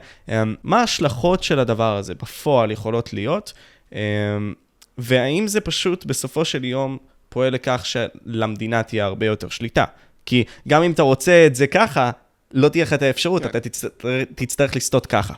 [0.63, 3.53] מה ההשלכות של הדבר הזה בפועל יכולות להיות,
[4.97, 6.97] והאם זה פשוט בסופו של יום
[7.29, 9.85] פועל לכך שלמדינה תהיה הרבה יותר שליטה?
[10.25, 12.11] כי גם אם אתה רוצה את זה ככה,
[12.53, 13.49] לא תהיה לך את האפשרות, כן.
[13.49, 13.59] אתה
[14.35, 15.33] תצטרך לסטות ככה.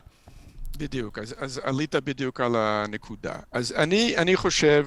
[0.78, 3.34] בדיוק, אז, אז עלית בדיוק על הנקודה.
[3.52, 4.86] אז אני, אני חושב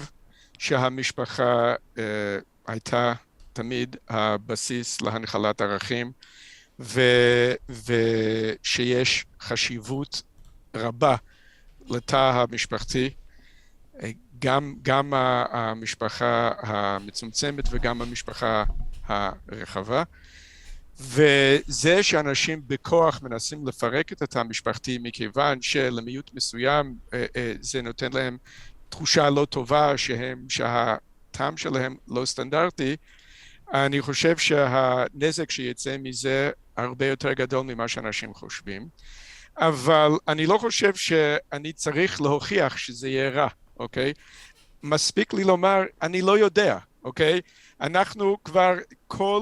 [0.58, 2.04] שהמשפחה אה,
[2.68, 3.14] הייתה
[3.54, 6.12] תמיד הבסיס להנחלת ערכים,
[6.80, 7.02] ו,
[7.70, 10.22] ושיש חשיבות
[10.76, 11.16] רבה
[11.90, 13.10] לתא המשפחתי,
[14.04, 15.14] אה, גם, גם
[15.52, 18.64] המשפחה המצומצמת וגם המשפחה
[19.08, 20.04] הרחבה.
[21.00, 28.14] וזה שאנשים בכוח מנסים לפרק את התא המשפחתי מכיוון שלמיעוט מסוים אה, אה, זה נותן
[28.14, 28.38] להם
[28.90, 32.96] תחושה לא טובה שהם, שהטעם שלהם לא סטנדרטי,
[33.74, 38.88] אני חושב שהנזק שיצא מזה הרבה יותר גדול ממה שאנשים חושבים.
[39.58, 43.48] אבל אני לא חושב שאני צריך להוכיח שזה יהיה רע,
[43.80, 44.14] אוקיי?
[44.84, 47.42] מספיק לי לומר, אני לא יודע, אוקיי?
[47.82, 48.74] אנחנו כבר,
[49.08, 49.42] כל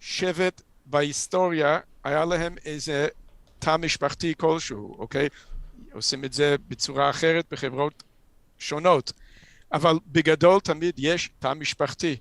[0.00, 3.08] שבט בהיסטוריה היה להם איזה
[3.58, 5.28] תא משפחתי כלשהו, אוקיי?
[5.92, 8.02] עושים את זה בצורה אחרת בחברות
[8.58, 9.12] שונות,
[9.72, 12.16] אבל בגדול תמיד יש תא משפחתי,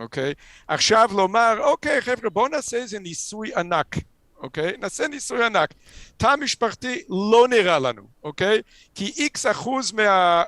[0.00, 0.34] אוקיי?
[0.68, 3.96] עכשיו לומר, אוקיי חבר'ה בואו נעשה איזה ניסוי ענק,
[4.36, 4.76] אוקיי?
[4.78, 5.74] נעשה ניסוי ענק.
[6.16, 8.62] תא משפחתי לא נראה לנו, אוקיי?
[8.94, 9.92] כי איקס אחוז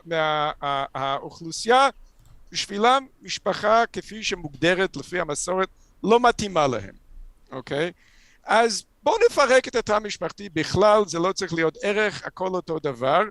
[0.05, 1.89] מהאוכלוסייה, מה,
[2.53, 5.69] בשבילם משפחה כפי שמוגדרת לפי המסורת
[6.03, 7.04] לא מתאימה להם.
[7.55, 7.93] אוקיי?
[8.45, 13.23] אז בואו נפרק את התא המשפחתי, בכלל זה לא צריך להיות ערך, הכל אותו דבר.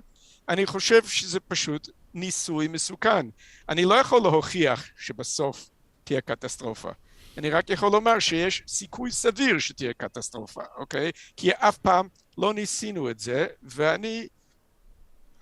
[0.48, 3.26] אני חושב שזה פשוט ניסוי מסוכן.
[3.68, 5.70] אני לא יכול להוכיח שבסוף
[6.04, 6.90] תהיה קטסטרופה.
[7.38, 11.10] אני רק יכול לומר שיש סיכוי סביר שתהיה קטסטרופה, אוקיי?
[11.36, 12.08] כי אף פעם
[12.38, 14.28] לא ניסינו את זה, ואני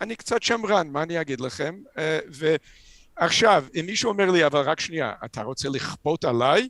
[0.01, 1.79] אני קצת שמרן, מה אני אגיד לכם?
[1.99, 2.19] אה,
[3.19, 6.69] ועכשיו, אם מישהו אומר לי, אבל רק שנייה, אתה רוצה לכפות עליי?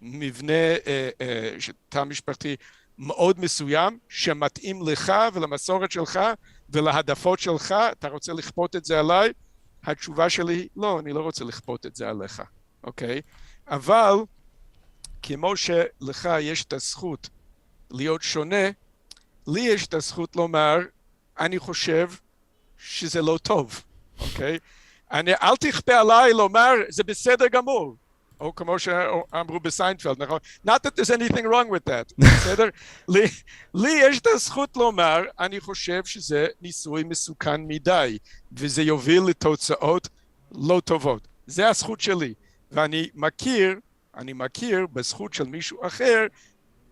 [0.00, 1.56] מבנה אה, אה,
[1.88, 2.56] תא משפחתי
[2.98, 6.20] מאוד מסוים שמתאים לך ולמסורת שלך
[6.70, 9.32] ולהעדפות שלך, אתה רוצה לכפות את זה עליי?
[9.84, 12.42] התשובה שלי היא לא, אני לא רוצה לכפות את זה עליך,
[12.84, 13.20] אוקיי?
[13.68, 14.14] אבל
[15.22, 17.28] כמו שלך יש את הזכות
[17.90, 18.70] להיות שונה,
[19.46, 20.78] לי יש את הזכות לומר,
[21.38, 22.10] אני חושב
[22.78, 23.82] שזה לא טוב,
[24.20, 24.58] אוקיי?
[25.12, 27.96] אני, אל תכפה עליי לומר, זה בסדר גמור.
[28.40, 30.38] או כמו שאמרו בסיינפלד, נכון?
[30.66, 32.68] Not that there's anything wrong with that, בסדר?
[33.08, 33.24] לי,
[33.74, 38.18] לי יש את הזכות לומר, אני חושב שזה ניסוי מסוכן מדי,
[38.52, 40.08] וזה יוביל לתוצאות
[40.52, 41.28] לא טובות.
[41.46, 42.34] זה הזכות שלי,
[42.72, 43.74] ואני מכיר,
[44.16, 46.26] אני מכיר בזכות של מישהו אחר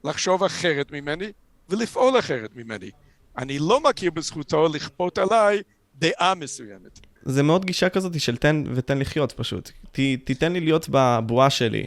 [0.05, 1.33] לחשוב אחרת ממני
[1.69, 2.91] ולפעול אחרת ממני.
[3.39, 5.63] אני לא מכיר בזכותו לכפות עליי
[5.95, 7.01] דעה מסוימת.
[7.25, 9.71] זה מאוד גישה כזאת של תן ותן לחיות פשוט.
[9.93, 11.87] ת, תיתן לי להיות בבועה שלי,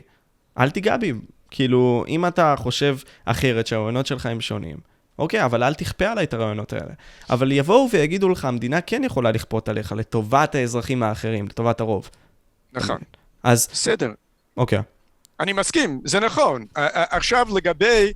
[0.57, 1.13] אל תיגע בי.
[1.51, 4.77] כאילו, אם אתה חושב אחרת שהרעיונות שלך הם שונים,
[5.19, 6.93] אוקיי, אבל אל תכפה עליי את הרעיונות האלה.
[7.29, 12.09] אבל יבואו ויגידו לך, המדינה כן יכולה לכפות עליך לטובת האזרחים האחרים, לטובת הרוב.
[12.73, 12.97] נכון.
[13.43, 13.67] אז...
[13.71, 14.11] בסדר.
[14.57, 14.79] אוקיי.
[15.39, 16.65] אני מסכים, זה נכון.
[16.75, 18.13] עכשיו לגבי,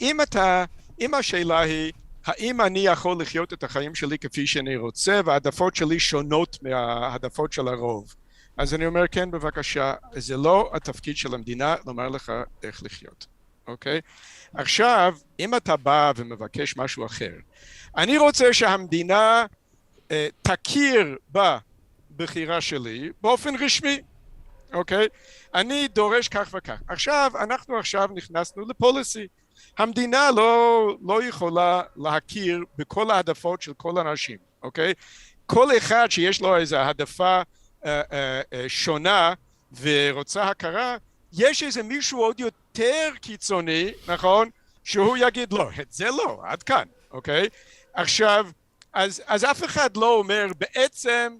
[0.00, 0.64] אם אתה,
[1.00, 1.92] אם השאלה היא,
[2.26, 7.68] האם אני יכול לחיות את החיים שלי כפי שאני רוצה, והעדפות שלי שונות מהעדפות של
[7.68, 8.14] הרוב?
[8.56, 13.26] אז אני אומר, כן, בבקשה, זה לא התפקיד של המדינה לומר לך איך לחיות,
[13.66, 14.00] אוקיי?
[14.54, 17.32] עכשיו, אם אתה בא ומבקש משהו אחר,
[17.96, 19.46] אני רוצה שהמדינה
[20.10, 21.16] אה, תכיר
[22.10, 24.00] בבחירה שלי באופן רשמי,
[24.74, 25.06] אוקיי?
[25.54, 26.78] אני דורש כך וכך.
[26.88, 29.26] עכשיו, אנחנו עכשיו נכנסנו לפוליסי.
[29.78, 34.94] המדינה לא, לא יכולה להכיר בכל העדפות של כל האנשים, אוקיי?
[35.46, 37.42] כל אחד שיש לו איזו העדפה
[37.84, 39.34] אה, אה, אה, שונה
[39.80, 40.96] ורוצה הכרה,
[41.32, 44.50] יש איזה מישהו עוד יותר קיצוני, נכון?
[44.84, 47.48] שהוא יגיד לא, את זה לא, עד כאן, אוקיי?
[47.94, 48.46] עכשיו,
[48.92, 51.36] אז, אז אף אחד לא אומר בעצם,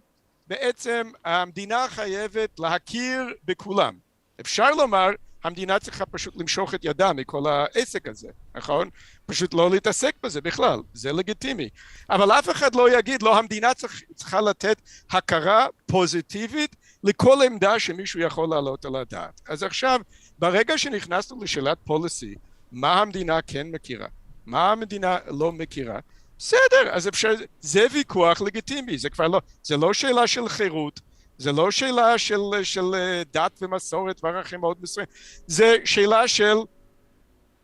[0.46, 3.94] בעצם המדינה חייבת להכיר בכולם.
[4.40, 5.10] אפשר לומר
[5.44, 8.88] המדינה צריכה פשוט למשוך את ידה מכל העסק הזה, נכון?
[9.26, 11.68] פשוט לא להתעסק בזה בכלל, זה לגיטימי.
[12.10, 14.80] אבל אף אחד לא יגיד, לא, המדינה צריך, צריכה לתת
[15.10, 19.40] הכרה פוזיטיבית לכל עמדה שמישהו יכול להעלות על הדעת.
[19.48, 20.00] אז עכשיו,
[20.38, 22.34] ברגע שנכנסנו לשאלת פוליסי,
[22.72, 24.06] מה המדינה כן מכירה?
[24.46, 25.98] מה המדינה לא מכירה?
[26.38, 31.00] בסדר, אז אפשר, זה ויכוח לגיטימי, זה כבר לא, זה לא שאלה של חירות,
[31.44, 35.12] זה לא שאלה של, של אה, דת ומסורת וערכים מאוד מסוימים,
[35.46, 36.56] זה שאלה של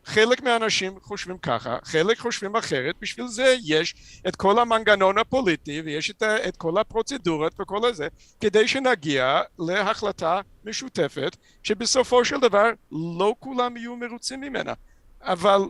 [0.05, 3.95] חלק מהאנשים חושבים ככה, חלק חושבים אחרת, בשביל זה יש
[4.27, 8.07] את כל המנגנון הפוליטי ויש את, את כל הפרוצדורות וכל הזה,
[8.41, 14.73] כדי שנגיע להחלטה משותפת שבסופו של דבר לא כולם יהיו מרוצים ממנה,
[15.21, 15.61] אבל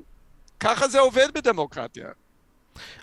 [0.59, 2.07] ככה זה עובד בדמוקרטיה.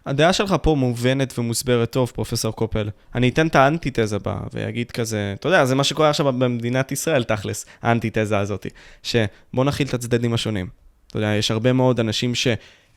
[0.07, 2.91] הדעה שלך פה מובנת ומוסברת טוב, פרופסור קופל.
[3.15, 7.25] אני אתן את האנטיתזה בה, ואגיד כזה, אתה יודע, זה מה שקורה עכשיו במדינת ישראל,
[7.25, 8.67] תכלס, האנטיתזה הזאת,
[9.03, 10.69] שבוא נכיל את הצדדים השונים.
[11.09, 12.49] אתה יודע, יש הרבה מאוד אנשים ש...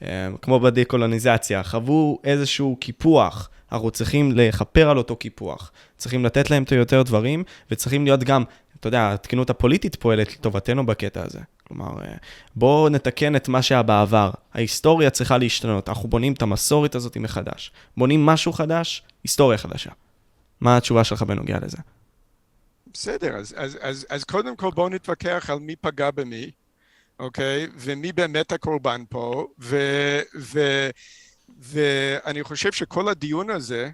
[0.03, 5.71] אה, כמו בדקולוניזציה, חוו איזשהו קיפוח, אנחנו צריכים לכפר על אותו קיפוח.
[5.97, 8.43] צריכים לתת להם את היותר דברים, וצריכים להיות גם,
[8.81, 11.39] אתה יודע, התקינות הפוליטית פועלת לטובתנו בקטע הזה.
[11.67, 12.13] כלומר, אה,
[12.55, 14.31] בואו נתקן את מה שהיה בעבר.
[14.53, 15.89] ההיסטוריה צריכה להשתנות.
[15.89, 17.71] אנחנו בונים את המסורת הזאת מחדש.
[17.97, 19.89] בונים משהו חדש, היסטוריה חדשה.
[20.61, 21.77] מה התשובה שלך בנוגע לזה?
[22.93, 26.51] בסדר, אז, אז, אז, אז קודם כל בואו נתווכח על מי פגע במי,
[27.19, 27.67] אוקיי?
[27.75, 29.77] ומי באמת הקורבן פה, ו,
[30.39, 30.59] ו,
[31.59, 33.89] ואני חושב שכל הדיון הזה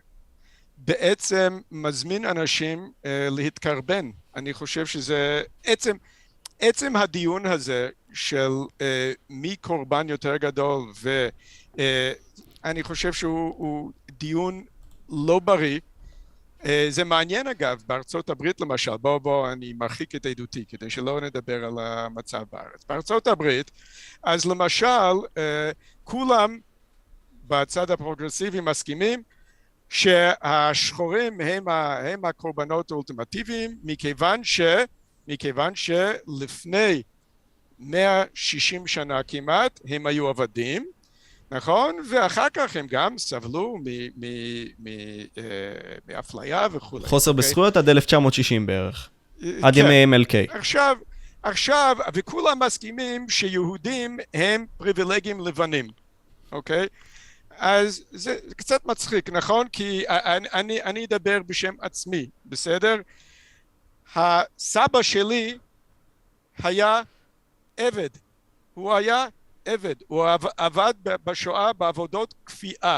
[0.77, 4.09] בעצם מזמין אנשים אה, להתקרבן.
[4.37, 5.97] אני חושב שזה עצם...
[6.59, 8.81] עצם הדיון הזה של uh,
[9.29, 14.63] מי קורבן יותר גדול ואני uh, חושב שהוא דיון
[15.09, 15.79] לא בריא.
[16.61, 21.21] uh, זה מעניין אגב בארצות הברית למשל בוא בוא אני מרחיק את עדותי כדי שלא
[21.21, 22.85] נדבר על המצב בארץ.
[22.89, 23.71] בארצות הברית
[24.23, 25.39] אז למשל uh,
[26.03, 26.59] כולם
[27.47, 29.23] בצד הפרוגרסיבי מסכימים
[29.89, 34.61] שהשחורים הם, ה, הם הקורבנות האולטימטיביים מכיוון ש
[35.27, 37.01] מכיוון שלפני
[37.79, 40.85] 160 שנה כמעט הם היו עבדים,
[41.51, 41.95] נכון?
[42.09, 43.77] ואחר כך הם גם סבלו
[45.37, 45.43] אה,
[46.07, 47.07] מאפליה וכולי.
[47.07, 47.33] חוסר okay?
[47.33, 47.47] אוקיי?
[47.47, 49.09] בזכויות עד 1960 בערך.
[49.43, 49.79] אה, עד כן.
[49.79, 50.33] ימי MLK.
[50.49, 50.97] עכשיו,
[51.43, 55.87] עכשיו, וכולם מסכימים שיהודים הם פריבילגים לבנים,
[56.51, 56.85] אוקיי?
[56.85, 57.06] Okay?
[57.57, 59.67] אז זה קצת מצחיק, נכון?
[59.67, 62.95] כי אני, אני, אני אדבר בשם עצמי, בסדר?
[64.15, 65.57] הסבא שלי
[66.63, 67.01] היה
[67.77, 68.09] עבד,
[68.73, 69.25] הוא היה
[69.65, 70.25] עבד, הוא
[70.57, 70.93] עבד
[71.23, 72.97] בשואה בעבודות כפייה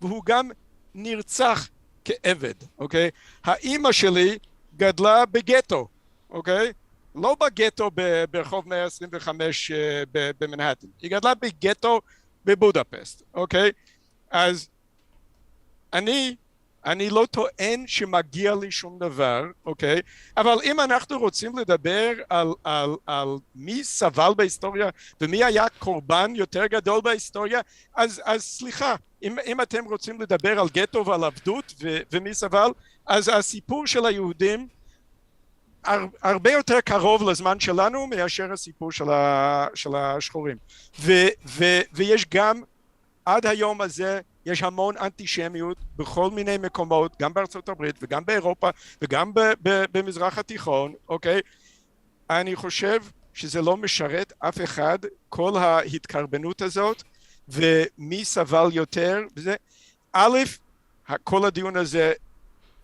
[0.00, 0.50] והוא גם
[0.94, 1.68] נרצח
[2.04, 3.10] כעבד, אוקיי?
[3.44, 4.38] האימא שלי
[4.76, 5.88] גדלה בגטו,
[6.30, 6.72] אוקיי?
[7.14, 7.90] לא בגטו
[8.30, 12.00] ברחוב 125 אה, במנהטן, היא גדלה בגטו
[12.44, 13.70] בבודפסט, אוקיי?
[14.30, 14.68] אז
[15.92, 16.36] אני
[16.86, 20.00] אני לא טוען שמגיע לי שום דבר, אוקיי?
[20.36, 26.66] אבל אם אנחנו רוצים לדבר על, על, על מי סבל בהיסטוריה ומי היה קורבן יותר
[26.66, 27.60] גדול בהיסטוריה,
[27.94, 32.70] אז, אז סליחה, אם, אם אתם רוצים לדבר על גטו ועל עבדות ו, ומי סבל,
[33.06, 34.68] אז הסיפור של היהודים
[35.84, 40.56] הר, הרבה יותר קרוב לזמן שלנו מאשר הסיפור של, ה, של השחורים.
[41.00, 41.12] ו,
[41.46, 42.62] ו, ויש גם
[43.26, 48.70] עד היום הזה יש המון אנטישמיות בכל מיני מקומות, גם בארצות הברית וגם באירופה
[49.02, 49.32] וגם
[49.64, 51.40] במזרח התיכון, אוקיי?
[52.30, 53.02] אני חושב
[53.34, 54.98] שזה לא משרת אף אחד,
[55.28, 57.02] כל ההתקרבנות הזאת,
[57.48, 59.54] ומי סבל יותר וזה.
[60.12, 60.38] א',
[61.24, 62.12] כל הדיון הזה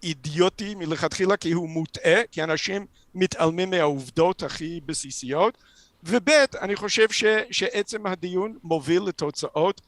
[0.02, 5.58] אידיוטי מלכתחילה כי הוא מוטעה, כי אנשים מתעלמים מהעובדות הכי בסיסיות,
[6.04, 6.28] וב',
[6.60, 9.80] אני חושב ש, שעצם הדיון מוביל לתוצאות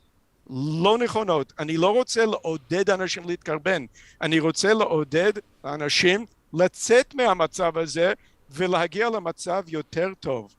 [0.51, 1.53] לא נכונות.
[1.59, 3.85] אני לא רוצה לעודד אנשים להתקרבן,
[4.23, 5.33] אני רוצה לעודד
[5.65, 8.13] אנשים לצאת מהמצב הזה
[8.51, 10.55] ולהגיע למצב יותר טוב.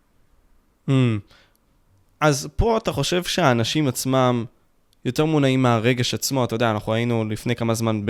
[0.90, 0.92] Mm.
[2.20, 4.46] אז פה אתה חושב שהאנשים עצמם
[5.06, 8.02] יותר מונעים מהרגש עצמו, אתה יודע, אנחנו היינו לפני כמה זמן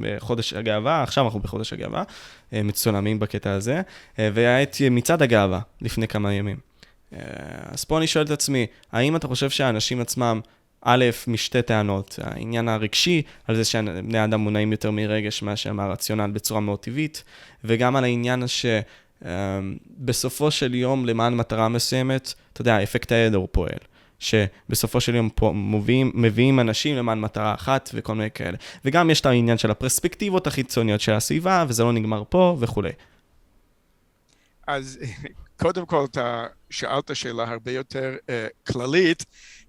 [0.00, 2.02] בחודש הגאווה, עכשיו אנחנו בחודש הגאווה,
[2.52, 3.82] אה, מצולמים בקטע הזה,
[4.18, 6.56] אה, והיה את מצעד הגאווה לפני כמה ימים.
[7.12, 7.18] אה,
[7.64, 10.40] אז פה אני שואל את עצמי, האם אתה חושב שהאנשים עצמם
[10.84, 16.60] א', משתי טענות, העניין הרגשי, על זה שבני אדם מונעים יותר מרגש מאשר מהרציונל בצורה
[16.60, 17.24] מאוד טבעית,
[17.64, 18.42] וגם על העניין
[19.22, 23.78] שבסופו של יום, למען מטרה מסוימת, אתה יודע, אפקט העדר פועל.
[24.18, 28.56] שבסופו של יום פה מביאים, מביאים אנשים למען מטרה אחת וכל מיני כאלה.
[28.84, 32.92] וגם יש את העניין של הפרספקטיבות החיצוניות של הסביבה, וזה לא נגמר פה וכולי.
[34.66, 34.98] אז
[35.56, 39.24] קודם כל, אתה שאלת שאלה הרבה יותר uh, כללית.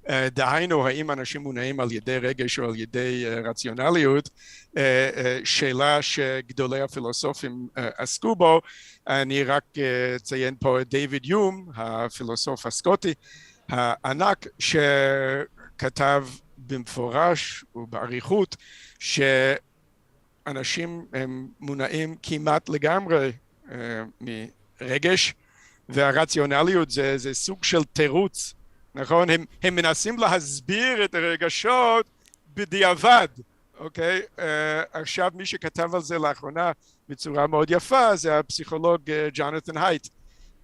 [0.09, 4.29] אה, דהיינו האם אנשים מונעים על ידי רגש או על ידי אה, רציונליות,
[4.77, 8.61] אה, שאלה שגדולי הפילוסופים עסקו בו,
[9.07, 9.63] אני רק
[10.15, 13.13] אציין פה את דיוויד יום, הפילוסוף הסקוטי
[13.69, 16.27] הענק, שכתב
[16.57, 18.55] במפורש ובאריכות
[18.99, 20.45] שאנשים
[21.13, 23.31] הם מונעים כמעט לגמרי
[24.21, 25.33] מרגש
[25.89, 28.53] והרציונליות זה, זה סוג של תירוץ
[28.95, 29.29] נכון?
[29.29, 32.05] הם, הם מנסים להסביר את הרגשות
[32.53, 33.27] בדיעבד,
[33.79, 34.21] אוקיי?
[34.37, 34.41] Uh,
[34.93, 36.71] עכשיו מי שכתב על זה לאחרונה
[37.09, 39.01] בצורה מאוד יפה זה הפסיכולוג
[39.33, 40.07] ג'ונתן uh, הייט,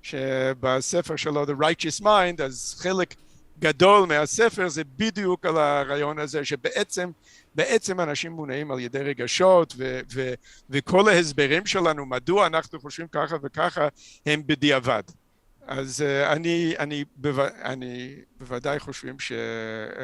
[0.02, 3.16] שבספר שלו The Righteous Mind, אז חלק
[3.60, 7.12] גדול מהספר זה בדיוק על הרעיון הזה שבעצם
[7.56, 10.34] בעצם אנשים מונעים על ידי רגשות ו, ו,
[10.70, 13.88] וכל ההסברים שלנו מדוע אנחנו חושבים ככה וככה
[14.26, 15.04] הם בדיעבד
[15.70, 17.30] אז uh, אני, אני, בו,
[17.64, 19.32] אני בוודאי חושבים ש,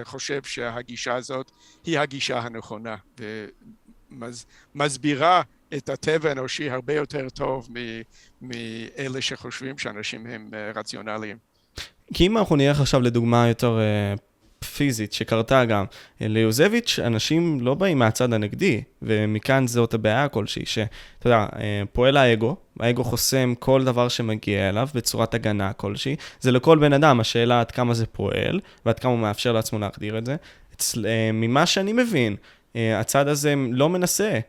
[0.04, 1.52] חושב שהגישה הזאת
[1.86, 2.96] היא הגישה הנכונה
[4.76, 5.42] ומסבירה
[5.78, 7.70] את הטבע האנושי הרבה יותר טוב
[8.42, 11.38] מאלה שחושבים שאנשים הם uh, רציונליים.
[12.14, 13.80] כי אם אנחנו נלך עכשיו לדוגמה יותר
[14.66, 15.86] פיזית שקרתה גם.
[16.22, 20.90] ליוזביץ', אנשים לא באים מהצד הנגדי, ומכאן זאת הבעיה כלשהי, שאתה
[21.26, 26.16] יודע, אה, פועל האגו, האגו חוסם כל דבר שמגיע אליו בצורת הגנה כלשהי.
[26.40, 30.18] זה לכל בן אדם, השאלה עד כמה זה פועל, ועד כמה הוא מאפשר לעצמו להחדיר
[30.18, 30.36] את זה.
[30.76, 32.36] אצל, אה, ממה שאני מבין,
[32.76, 34.40] אה, הצד הזה לא מנסה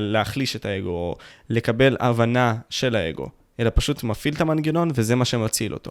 [0.00, 1.16] להחליש את האגו, או
[1.50, 3.28] לקבל הבנה של האגו,
[3.60, 5.90] אלא פשוט מפעיל את המנגנון, וזה מה שמציל אותו.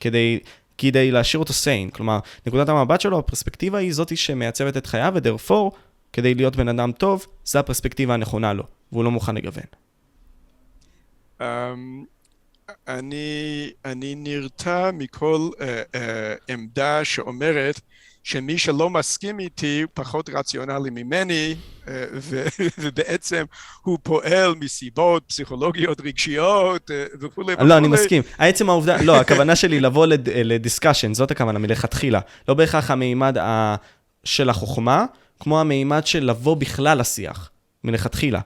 [0.00, 0.38] כדי
[0.80, 1.90] כדי להשאיר אותו סיין.
[1.90, 5.72] כלומר, נקודת המבט שלו, הפרספקטיבה היא זאתי שמעצבת את חייו, ודרפור,
[6.12, 9.64] כדי להיות בן אדם טוב, זו הפרספקטיבה הנכונה לו, והוא לא מוכן לגוון.
[11.40, 11.42] Um,
[12.88, 15.98] אני, אני נרתע מכל uh, uh,
[16.48, 17.80] עמדה שאומרת
[18.22, 21.54] שמי שלא מסכים איתי פחות רציונלי ממני
[21.88, 22.04] אה,
[22.78, 23.44] ובעצם
[23.82, 27.68] הוא פועל מסיבות פסיכולוגיות רגשיות אה, וכולי וכולי.
[27.68, 28.22] לא, אני מסכים.
[28.38, 32.20] העצם העובדה, לא, הכוונה שלי לבוא לדיסקשן, זאת הכוונה מלכתחילה.
[32.48, 33.36] לא בהכרח המימד
[34.24, 35.04] של החוכמה,
[35.40, 37.50] כמו המימד של לבוא בכלל לשיח,
[37.84, 38.40] מלכתחילה,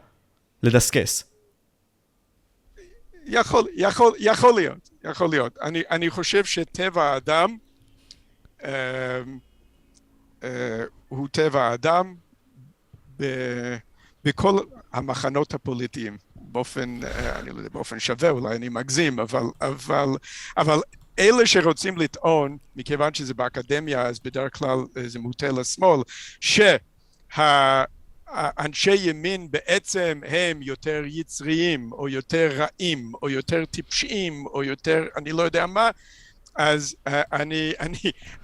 [0.63, 1.25] לדסקס.
[3.27, 5.59] יכול, יכול, יכול להיות, יכול להיות.
[5.63, 7.57] אני, אני חושב שטבע האדם,
[8.65, 8.71] אה,
[11.09, 12.15] הוא טבע האדם
[14.25, 14.59] בכל
[14.93, 16.17] המחנות הפוליטיים.
[16.55, 20.09] באופן, אה, אני לא יודע, באופן שווה, אולי אני מגזים, אבל, אבל,
[20.57, 20.79] אבל
[21.19, 26.01] אלה שרוצים לטעון, מכיוון שזה באקדמיה, אז בדרך כלל אה, זה מוטה לשמאל,
[27.41, 35.33] שהאנשי ימין בעצם הם יותר יצריים, או יותר רעים, או יותר טיפשיים, או יותר, אני
[35.33, 35.91] לא יודע מה,
[36.57, 37.99] אז uh, אני, אני,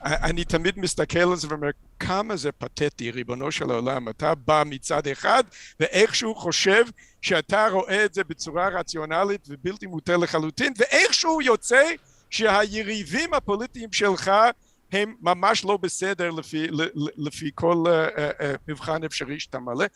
[0.04, 5.06] אני תמיד מסתכל על זה ואומר, כמה זה פתטי, ריבונו של העולם, אתה בא מצד
[5.06, 5.44] אחד
[5.80, 6.84] ואיכשהו חושב
[7.22, 11.82] שאתה רואה את זה בצורה רציונלית ובלתי מוטה לחלוטין, ואיכשהו יוצא
[12.30, 14.30] שהיריבים הפוליטיים שלך
[14.92, 16.66] הם ממש לא בסדר לפי,
[17.16, 19.86] לפי כל uh, מבחן אפשרי שאתה מלא.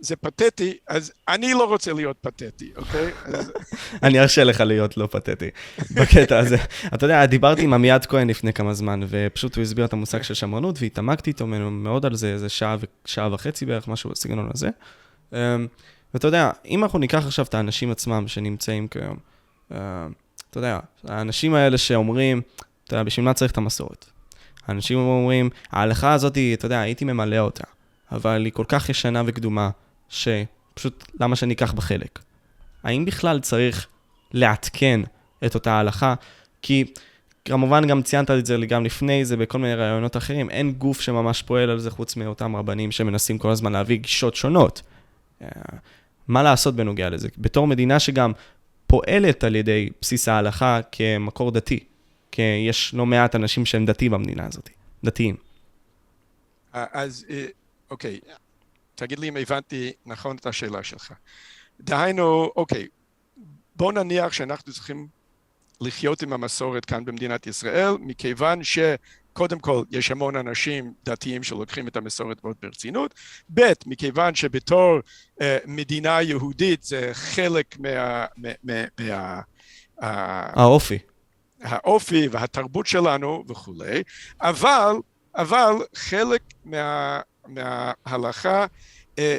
[0.00, 3.10] זה פתטי, אז אני לא רוצה להיות פתטי, אוקיי?
[4.02, 5.50] אני ארשה לך להיות לא פתטי
[5.90, 6.56] בקטע הזה.
[6.94, 10.34] אתה יודע, דיברתי עם עמיעד כהן לפני כמה זמן, ופשוט הוא הסביר את המושג של
[10.34, 14.68] שמרנות, והתעמקתי איתו מאוד על זה, איזה שעה, שעה וחצי בערך, משהו בסגנון הזה.
[15.32, 15.66] אמ,
[16.14, 19.16] ואתה יודע, אם אנחנו ניקח עכשיו את האנשים עצמם שנמצאים כיום,
[19.70, 19.76] אמ,
[20.50, 20.78] אתה יודע,
[21.08, 22.42] האנשים האלה שאומרים,
[22.84, 24.06] אתה יודע, בשביל מה צריך את המסורת?
[24.66, 27.64] האנשים אומרים, ההלכה הזאת, אתה יודע, הייתי ממלא אותה,
[28.12, 29.70] אבל היא כל כך ישנה וקדומה,
[30.08, 32.18] שפשוט למה שאני אקח בחלק?
[32.82, 33.86] האם בכלל צריך
[34.32, 35.00] לעדכן
[35.46, 36.14] את אותה ההלכה?
[36.62, 36.84] כי
[37.44, 41.42] כמובן גם ציינת את זה גם לפני זה בכל מיני רעיונות אחרים, אין גוף שממש
[41.42, 44.82] פועל על זה חוץ מאותם רבנים שמנסים כל הזמן להביא גישות שונות.
[45.42, 45.48] אה,
[46.28, 47.28] מה לעשות בנוגע לזה?
[47.38, 48.32] בתור מדינה שגם
[48.86, 51.84] פועלת על ידי בסיס ההלכה כמקור דתי,
[52.32, 54.70] כי יש לא מעט אנשים שהם דתיים במדינה הזאת,
[55.04, 55.36] דתיים.
[56.72, 57.46] אז אה,
[57.90, 58.18] אוקיי,
[58.98, 61.12] תגיד לי אם הבנתי נכון את השאלה שלך.
[61.80, 62.86] דהיינו, אוקיי,
[63.76, 65.08] בוא נניח שאנחנו צריכים
[65.80, 71.96] לחיות עם המסורת כאן במדינת ישראל, מכיוון שקודם כל יש המון אנשים דתיים שלוקחים את
[71.96, 73.14] המסורת מאוד ברצינות,
[73.54, 74.98] ב', מכיוון שבתור
[75.40, 78.26] אה, מדינה יהודית זה חלק מה...
[78.36, 79.40] מה, מה, מה
[80.00, 80.98] האופי.
[81.62, 84.02] האופי והתרבות שלנו וכולי,
[84.40, 84.92] אבל,
[85.34, 87.20] אבל חלק מה...
[87.48, 88.66] מההלכה
[89.18, 89.38] אה,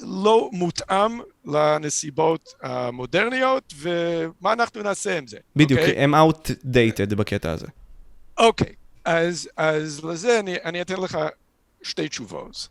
[0.00, 5.38] לא מותאם לנסיבות המודרניות, ומה אנחנו נעשה עם זה?
[5.56, 5.82] בדיוק, okay?
[5.82, 6.02] אוקיי?
[6.04, 7.66] הם outdated בקטע הזה.
[8.38, 9.00] אוקיי, okay.
[9.04, 11.18] אז, אז לזה אני, אני אתן לך
[11.82, 12.68] שתי תשובות.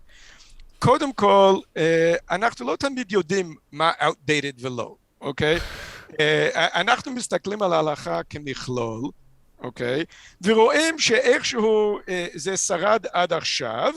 [0.79, 5.57] קודם כל, אה, אנחנו לא תמיד יודעים מה outdated ולא, אוקיי?
[5.57, 5.61] Okay?
[6.55, 9.09] אנחנו מסתכלים על ההלכה כמכלול,
[9.59, 10.01] אוקיי?
[10.01, 10.05] Okay?
[10.43, 11.99] ורואים שאיכשהו
[12.33, 13.93] זה שרד עד עכשיו,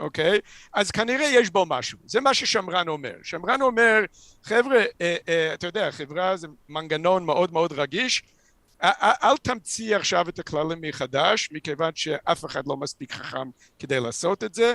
[0.00, 0.40] אוקיי?
[0.72, 1.98] אז כנראה יש בו משהו.
[2.06, 3.14] זה מה ששמרן אומר.
[3.22, 4.00] שמרן אומר,
[4.42, 8.22] חבר'ה, אה, אה, אתה יודע, חברה זה מנגנון מאוד מאוד רגיש,
[8.82, 14.54] אל תמציא עכשיו את הכללים מחדש, מכיוון שאף אחד לא מספיק חכם כדי לעשות את
[14.54, 14.74] זה,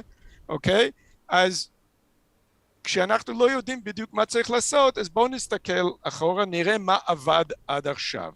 [0.50, 0.92] אוקיי?
[1.30, 1.70] אז
[2.84, 7.88] כשאנחנו לא יודעים בדיוק מה צריך לעשות, אז בואו נסתכל אחורה, נראה מה עבד עד
[7.88, 8.34] עכשיו.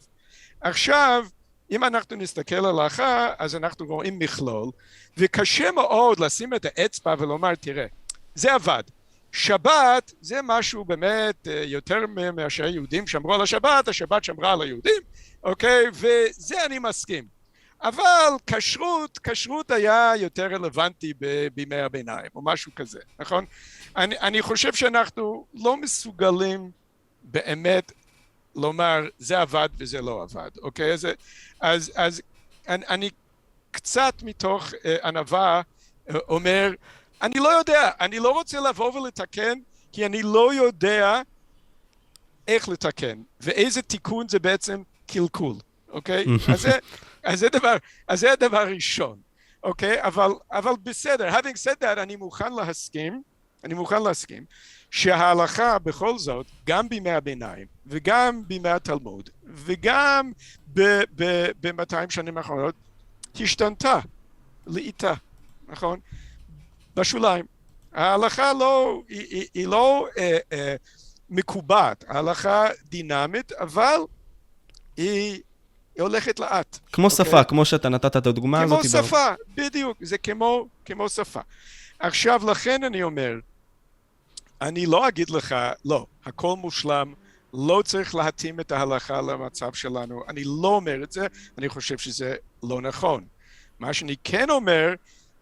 [0.61, 1.25] עכשיו,
[1.71, 4.69] אם אנחנו נסתכל על ההלכה, אז אנחנו רואים מכלול,
[5.17, 7.85] וקשה מאוד לשים את האצבע ולומר, תראה,
[8.35, 8.83] זה עבד.
[9.31, 11.97] שבת זה משהו באמת אה, יותר
[12.33, 15.01] מאשר יהודים שמרו על השבת, השבת שמרה על היהודים,
[15.43, 15.85] אוקיי?
[15.93, 17.39] וזה אני מסכים.
[17.81, 21.13] אבל כשרות, כשרות היה יותר רלוונטי
[21.55, 23.45] בימי הביניים, או משהו כזה, נכון?
[23.95, 26.71] אני, אני חושב שאנחנו לא מסוגלים
[27.23, 27.91] באמת
[28.61, 30.93] לומר זה עבד וזה לא עבד, אוקיי?
[30.93, 31.07] אז,
[31.61, 32.21] אז, אז
[32.67, 33.09] אני, אני
[33.71, 35.61] קצת מתוך uh, ענווה
[36.09, 36.71] uh, אומר,
[37.21, 39.59] אני לא יודע, אני לא רוצה לבוא ולתקן,
[39.91, 41.21] כי אני לא יודע
[42.47, 45.55] איך לתקן, ואיזה תיקון זה בעצם קלקול,
[45.89, 46.25] אוקיי?
[46.53, 46.71] אז, זה,
[47.23, 49.17] אז, זה דבר, אז זה הדבר הראשון,
[49.63, 50.03] אוקיי?
[50.03, 53.21] אבל, אבל בסדר, having said that, אני מוכן להסכים,
[53.63, 54.45] אני מוכן להסכים,
[54.91, 60.31] שההלכה בכל זאת, גם בימי הביניים וגם בימי התלמוד וגם
[60.73, 62.75] ב-200 שנים האחרונות,
[63.39, 63.99] השתנתה
[64.67, 65.13] לאיטה,
[65.67, 65.99] נכון?
[66.95, 67.45] בשוליים.
[67.93, 70.75] ההלכה לא, היא, היא, היא לא אה, אה,
[71.29, 73.97] מקובעת, ההלכה דינמית, אבל
[74.97, 75.41] היא,
[75.95, 76.79] היא הולכת לאט.
[76.91, 77.11] כמו okay?
[77.11, 77.25] אוקיי?
[77.25, 78.91] שפה, כמו שאתה נתת את הדוגמה כמו הזאת.
[78.91, 79.63] כמו שפה, בר...
[79.63, 81.39] בדיוק, זה כמו, כמו שפה.
[81.99, 83.39] עכשיו, לכן אני אומר,
[84.61, 85.55] אני לא אגיד לך,
[85.85, 87.13] לא, הכל מושלם,
[87.53, 90.23] לא צריך להתאים את ההלכה למצב שלנו.
[90.27, 93.25] אני לא אומר את זה, אני חושב שזה לא נכון.
[93.79, 94.93] מה שאני כן אומר,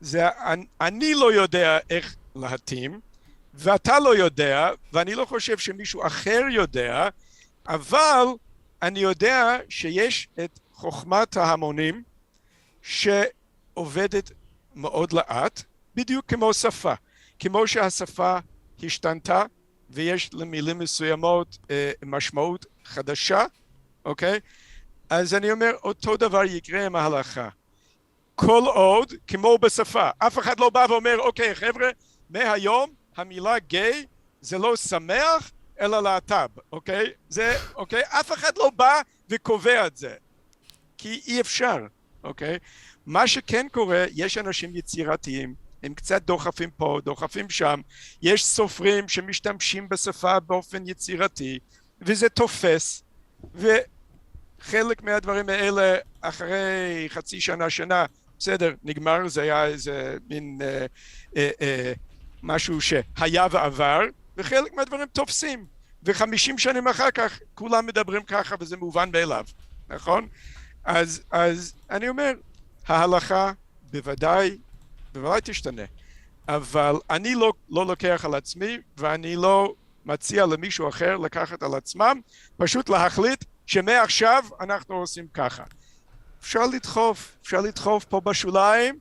[0.02, 3.00] זה אני, אני לא יודע איך להתאים,
[3.54, 7.10] ואתה לא יודע, ואני לא חושב שמישהו אחר יודע,
[7.68, 8.26] אבל
[8.82, 12.04] אני יודע שיש את חוכמת ההמונים
[12.82, 14.32] שעובדת
[14.76, 15.64] מאוד לאט,
[15.96, 16.94] בדיוק כמו שפה.
[17.40, 18.38] כמו שהשפה
[18.84, 19.44] השתנתה
[19.90, 23.46] ויש למילים מסוימות אה, משמעות חדשה,
[24.06, 24.40] אוקיי?
[25.10, 27.50] אז אני אומר, אותו דבר יקרה עם ההלכה.
[28.36, 31.90] כל עוד, כמו בשפה, אף אחד לא בא ואומר, אוקיי, חבר'ה,
[32.30, 34.06] מהיום המילה גיי
[34.42, 37.06] זה לא שמח, אלא להט"ב, אוקיי?
[37.30, 38.02] זה, אוקיי?
[38.08, 40.16] אף אחד לא בא וקובע את זה.
[40.98, 41.78] כי אי אפשר,
[42.24, 42.58] אוקיי?
[43.06, 45.56] מה שכן קורה, יש אנשים יצירתיים,
[45.88, 47.82] הם קצת דוחפים פה, דוחפים שם,
[48.22, 51.60] יש סופרים שמשתמשים בשפה באופן יצירתי,
[52.02, 53.04] וזה תופס,
[53.56, 58.06] וחלק מהדברים האלה אחרי חצי שנה, שנה,
[58.40, 60.86] בסדר, נגמר, זה היה איזה מין אה,
[61.38, 61.94] אה, אה,
[62.44, 64.02] משהו שהיה ועבר,
[64.38, 65.66] וחלק מהדברים תופסים,
[66.04, 69.46] וחמישים שנים אחר כך כולם מדברים ככה וזה מובן מאליו,
[69.90, 70.28] נכון?
[70.84, 72.34] אז, אז אני אומר,
[72.88, 73.52] ההלכה
[73.92, 74.58] בוודאי,
[75.18, 75.82] בוודאי תשתנה,
[76.48, 79.74] אבל אני לא, לא לוקח על עצמי ואני לא
[80.06, 82.22] מציע למישהו אחר לקחת על עצמם,
[82.58, 85.64] פשוט להחליט שמעכשיו אנחנו עושים ככה.
[86.42, 89.00] אפשר לדחוף, אפשר לדחוף פה בשוליים,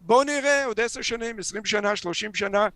[0.00, 2.68] בואו נראה עוד עשר שנים, עשרים שנה, שלושים שנה,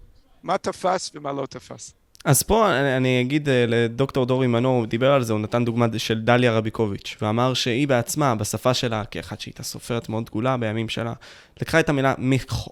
[0.43, 1.95] מה תפס ומה לא תפס.
[2.25, 5.65] אז פה אני, אני אגיד אה, לדוקטור דורי מנור, הוא דיבר על זה, הוא נתן
[5.65, 10.89] דוגמה של דליה רביקוביץ', ואמר שהיא בעצמה, בשפה שלה, כאחת שהייתה סופרת מאוד דגולה בימים
[10.89, 11.13] שלה,
[11.61, 12.15] לקחה את המילה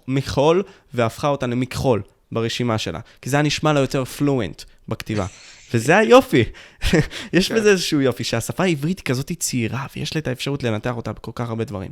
[0.07, 2.01] מכחול והפכה אותה למכחול
[2.31, 5.25] ברשימה שלה, כי זה היה נשמע לה יותר פלואנט בכתיבה.
[5.73, 6.43] וזה היופי.
[7.33, 7.55] יש כן.
[7.55, 11.31] בזה איזשהו יופי, שהשפה העברית היא כזאת צעירה, ויש לה את האפשרות לנתח אותה בכל
[11.35, 11.91] כך הרבה דברים.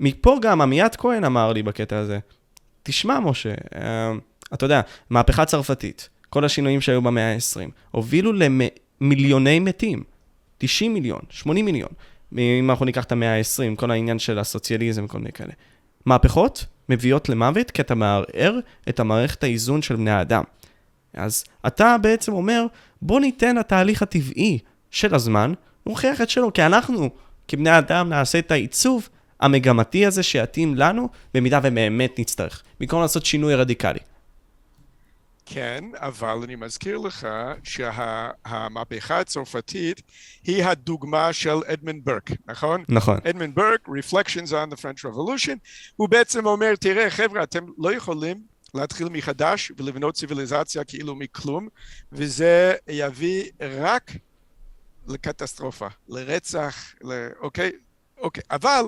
[0.00, 2.18] מפה גם עמיית כהן אמר לי בקטע הזה,
[2.82, 4.12] תשמע, משה, אה,
[4.54, 10.02] אתה יודע, מהפכה צרפתית, כל השינויים שהיו במאה ה-20, הובילו למיליוני מתים,
[10.58, 11.90] 90 מיליון, 80 מיליון.
[12.38, 15.52] אם אנחנו ניקח את המאה ה-20, כל העניין של הסוציאליזם וכל מיני כאלה.
[16.06, 18.58] מהפכות מביאות למוות כי אתה מערער
[18.88, 20.44] את המערכת האיזון של בני האדם.
[21.14, 22.66] אז אתה בעצם אומר,
[23.02, 24.58] בוא ניתן לתהליך הטבעי
[24.90, 25.52] של הזמן,
[25.86, 27.10] נוכיח את שלו, כי אנחנו,
[27.48, 29.08] כבני אדם, נעשה את העיצוב
[29.40, 33.98] המגמתי הזה שיתאים לנו, במידה ובאמת נצטרך, במקום לעשות שינוי רדיקלי.
[35.52, 37.28] כן, אבל אני מזכיר לך
[37.62, 40.02] שהמהפכה שה, הצרפתית
[40.44, 42.84] היא הדוגמה של אדמונד ברק, נכון?
[42.88, 43.18] נכון.
[43.24, 45.56] אדמונד ברק, Reflections on the French Revolution,
[45.96, 48.42] הוא בעצם אומר, תראה חבר'ה, אתם לא יכולים
[48.74, 51.68] להתחיל מחדש ולבנות ציוויליזציה כאילו מכלום,
[52.12, 53.44] וזה יביא
[53.80, 54.12] רק
[55.06, 57.28] לקטסטרופה, לרצח, ל...
[57.40, 57.72] אוקיי?
[58.18, 58.42] אוקיי.
[58.50, 58.84] אבל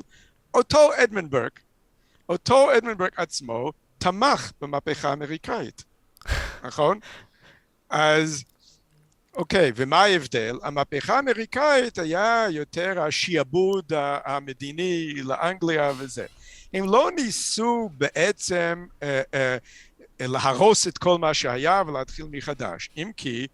[0.55, 1.61] אותו אדמונד ברק,
[2.29, 5.92] אותו אדמונד ברק עצמו, תמך במהפכה האמריקאית,
[6.63, 6.99] נכון?
[7.91, 8.45] אז
[9.35, 10.59] אוקיי, ומה ההבדל?
[10.63, 13.93] המהפכה האמריקאית היה יותר השיעבוד
[14.25, 16.27] המדיני לאנגליה וזה.
[16.75, 19.57] הם לא ניסו בעצם אה, אה,
[20.21, 23.47] להרוס את כל מה שהיה ולהתחיל מחדש, אם כי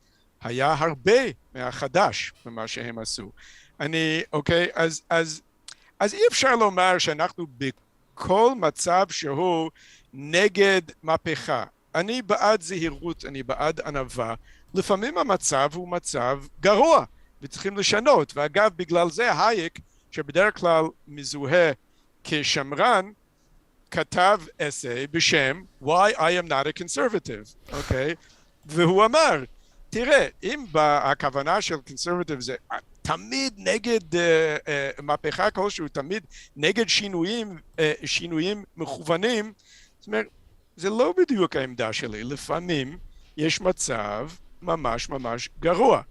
[0.43, 1.23] היה הרבה
[1.55, 3.33] מהחדש במה שהם עשו.
[3.81, 5.43] אני, אוקיי, אז, אז,
[6.01, 9.71] אז אי אפשר לומר שאנחנו בכל מצב שהוא
[10.13, 11.65] נגד מהפכה.
[11.95, 14.35] אני בעד זהירות, אני בעד ענווה.
[14.75, 17.05] לפעמים המצב הוא מצב גרוע
[17.43, 19.79] וצריכים לשנות, ואגב בגלל זה הייק
[20.11, 21.73] שבדרך כלל מזוהה
[22.25, 23.11] כשמרן,
[23.91, 28.13] כתב אסי בשם Why I am not a conservative, אוקיי?
[28.13, 28.15] Okay?
[28.67, 29.45] והוא אמר,
[29.91, 32.57] תראה, אם הכוונה של conservative זה
[33.03, 36.27] תמיד נגד uh, uh, מהפכה כלשהו, תמיד
[36.57, 39.53] נגד שינויים, uh, שינויים מכוונים,
[40.01, 40.27] זאת אומרת,
[40.79, 42.99] זה לא בדיוק העמדה שלי, לפעמים
[43.37, 44.29] יש מצב
[44.63, 46.03] ממש ממש גרוע.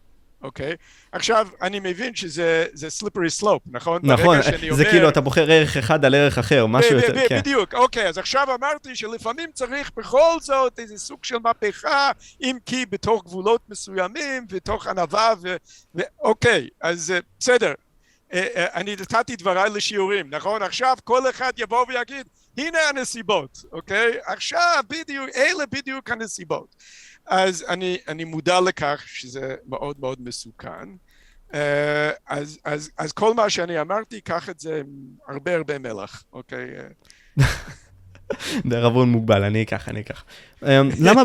[0.41, 0.75] אוקיי?
[1.11, 2.65] עכשיו, אני מבין שזה
[3.01, 4.01] slippery slope, נכון?
[4.03, 4.89] נכון, זה אומר...
[4.89, 7.39] כאילו אתה בוחר ערך אחד על ערך אחר, משהו יותר, כן.
[7.39, 12.11] בדיוק, אוקיי, אז עכשיו אמרתי שלפעמים צריך בכל זאת איזה סוג של מהפכה,
[12.41, 15.33] אם כי בתוך גבולות מסוימים, בתוך ענווה,
[15.95, 17.73] ואוקיי, אז אה, בסדר.
[18.33, 20.61] אה, אה, אני נתתי דבריי לשיעורים, נכון?
[20.61, 22.27] עכשיו כל אחד יבוא ויגיד,
[22.57, 24.11] הנה הנסיבות, אוקיי?
[24.25, 26.75] עכשיו בדיוק, אלה בדיוק הנסיבות.
[27.25, 30.89] אז אני, אני מודע לכך שזה מאוד מאוד מסוכן.
[31.53, 34.85] אה, אז, אז, אז כל מה שאני אמרתי, קח את זה עם
[35.27, 36.67] הרבה הרבה מלח, אוקיי?
[38.65, 40.23] בערבון מוגבל, אני אקח, אני אקח.
[40.63, 41.21] אה, למה,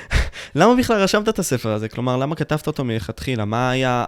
[0.54, 1.88] למה בכלל רשמת את הספר הזה?
[1.88, 3.44] כלומר, למה כתבת אותו מלכתחילה?
[3.44, 4.04] מה היה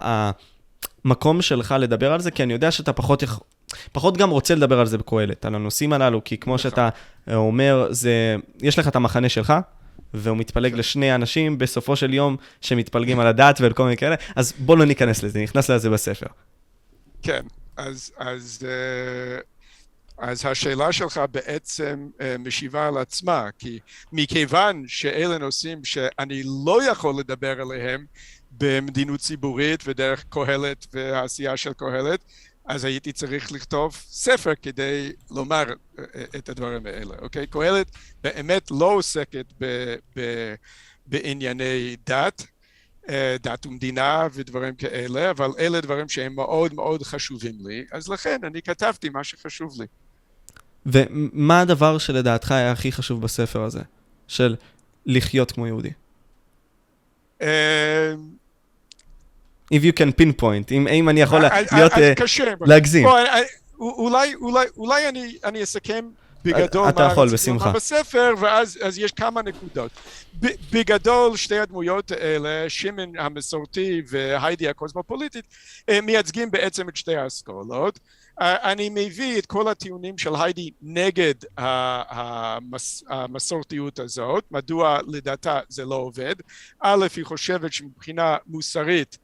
[1.05, 2.31] המקום שלך לדבר על זה?
[2.31, 3.23] כי אני יודע שאתה פחות,
[3.91, 6.71] פחות גם רוצה לדבר על זה בקהלת, על הנושאים הללו, כי כמו נכון.
[6.71, 6.89] שאתה
[7.33, 9.53] אומר, זה, יש לך את המחנה שלך,
[10.13, 10.77] והוא מתפלג כן.
[10.77, 15.23] לשני אנשים בסופו של יום שמתפלגים על הדת וכל מיני כאלה, אז בוא לא ניכנס
[15.23, 16.27] לזה, נכנס לזה בספר.
[17.21, 17.41] כן,
[17.77, 19.39] אז, אז, אה,
[20.17, 23.79] אז השאלה שלך בעצם אה, משיבה על עצמה, כי
[24.11, 28.05] מכיוון שאלה נושאים שאני לא יכול לדבר עליהם
[28.51, 32.19] במדינות ציבורית ודרך קהלת והעשייה של קהלת,
[32.69, 35.63] אז הייתי צריך לכתוב ספר כדי לומר
[35.99, 37.47] אה, אה, את הדברים האלה, אוקיי?
[37.47, 37.91] קהלת
[38.23, 40.21] באמת לא עוסקת ב, ב,
[41.07, 42.47] בענייני דת,
[43.41, 48.61] דת ומדינה ודברים כאלה, אבל אלה דברים שהם מאוד מאוד חשובים לי, אז לכן אני
[48.61, 49.87] כתבתי מה שחשוב לי.
[50.85, 53.81] ומה הדבר שלדעתך היה הכי חשוב בספר הזה,
[54.27, 54.55] של
[55.05, 55.91] לחיות כמו יהודי?
[59.73, 61.91] If you can pinpoint, אם, אם אני יכול להיות.
[62.61, 63.07] להגזים.
[63.79, 66.05] אולי, אולי, אולי אני, אני אסכם
[66.45, 67.71] בגדול אתה מה יכול, בשמחה.
[67.71, 69.91] בספר, ואז אז יש כמה נקודות.
[70.39, 75.45] ב- בגדול, שתי הדמויות האלה, שמן המסורתי והיידי הקוסמופוליטית,
[75.89, 77.99] אה, מייצגים בעצם את שתי האסכולות.
[78.41, 81.33] אה, אני מביא את כל הטיעונים של היידי נגד
[82.09, 86.35] המס- המסורתיות הזאת, מדוע לדעתה זה לא עובד.
[86.81, 89.17] א', היא חושבת שמבחינה מוסרית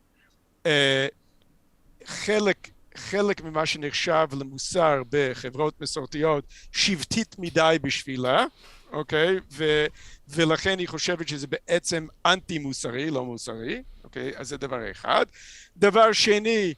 [2.05, 8.45] חלק, חלק ממה שנחשב למוסר בחברות מסורתיות שבטית מדי בשבילה,
[8.91, 9.39] אוקיי?
[9.51, 9.85] ו,
[10.29, 14.31] ולכן היא חושבת שזה בעצם אנטי מוסרי, לא מוסרי, אוקיי?
[14.35, 15.25] אז זה דבר אחד.
[15.77, 16.73] דבר שני,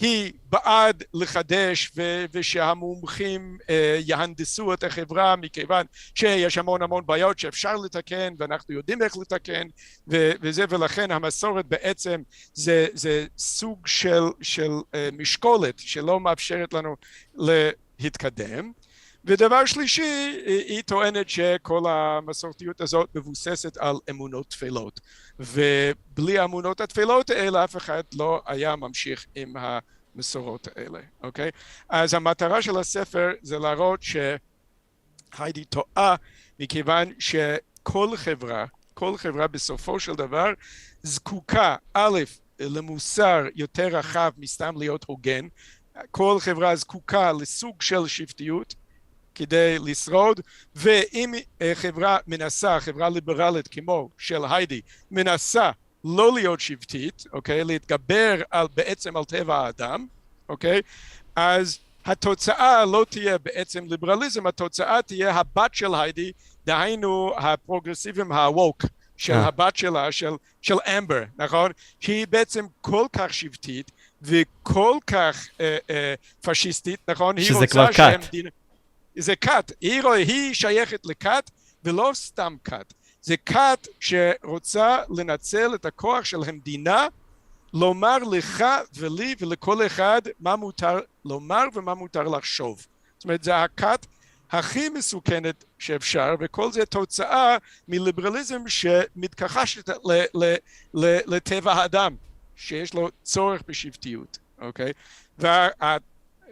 [0.00, 7.76] היא בעד לחדש ו- ושהמומחים אה, יהנדסו את החברה מכיוון שיש המון המון בעיות שאפשר
[7.76, 9.66] לתקן ואנחנו יודעים איך לתקן
[10.08, 12.22] ו- וזה ולכן המסורת בעצם
[12.54, 16.96] זה, זה סוג של, של אה, משקולת שלא מאפשרת לנו
[17.98, 18.72] להתקדם
[19.24, 20.02] ודבר שלישי
[20.46, 25.00] היא, היא טוענת שכל המסורתיות הזאת מבוססת על אמונות טפלות
[25.38, 31.50] ובלי האמונות הטפלות האלה אף אחד לא היה ממשיך עם המסורות האלה, אוקיי?
[31.88, 36.16] אז המטרה של הספר זה להראות שהיידי טועה
[36.60, 38.64] מכיוון שכל חברה,
[38.94, 40.52] כל חברה בסופו של דבר
[41.02, 42.20] זקוקה א'
[42.60, 45.48] למוסר יותר רחב מסתם להיות הוגן,
[46.10, 48.74] כל חברה זקוקה לסוג של שבטיות
[49.34, 50.40] כדי לשרוד
[50.76, 51.34] ואם
[51.74, 54.80] חברה מנסה, חברה ליברלית כמו של היידי,
[55.10, 55.70] מנסה
[56.04, 57.64] לא להיות שבטית, אוקיי?
[57.64, 60.06] להתגבר על, בעצם על טבע האדם,
[60.48, 60.80] אוקיי?
[61.36, 66.32] אז התוצאה לא תהיה בעצם ליברליזם, התוצאה תהיה הבת של היידי,
[66.66, 68.84] דהיינו הפרוגרסיבים הווק
[69.16, 69.46] של אה.
[69.46, 70.30] הבת שלה, של,
[70.62, 71.70] של אמבר, נכון?
[72.00, 73.90] שהיא בעצם כל כך שבטית
[74.22, 77.36] וכל כך אה, אה, פשיסטית, נכון?
[77.36, 77.86] היא שזה כבר.
[78.32, 78.48] דין-
[79.16, 81.50] זה כת, היא, רוא- היא שייכת לכת
[81.84, 82.92] ולא סתם כת,
[83.22, 87.06] זה כת שרוצה לנצל את הכוח של המדינה
[87.74, 88.64] לומר לך
[88.96, 92.86] ולי ולכל אחד מה מותר לומר ומה מותר לחשוב.
[93.18, 94.06] זאת אומרת זה הכת
[94.50, 97.56] הכי מסוכנת שאפשר וכל זה תוצאה
[97.88, 99.90] מליברליזם שמתכחשת
[101.26, 102.16] לטבע האדם
[102.56, 104.92] שיש לו צורך בשבטיות, אוקיי?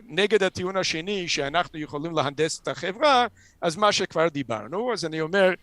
[0.09, 3.27] ונגד הטיעון השני שאנחנו יכולים להנדס את החברה
[3.61, 5.55] אז מה שכבר דיברנו אז אני אומר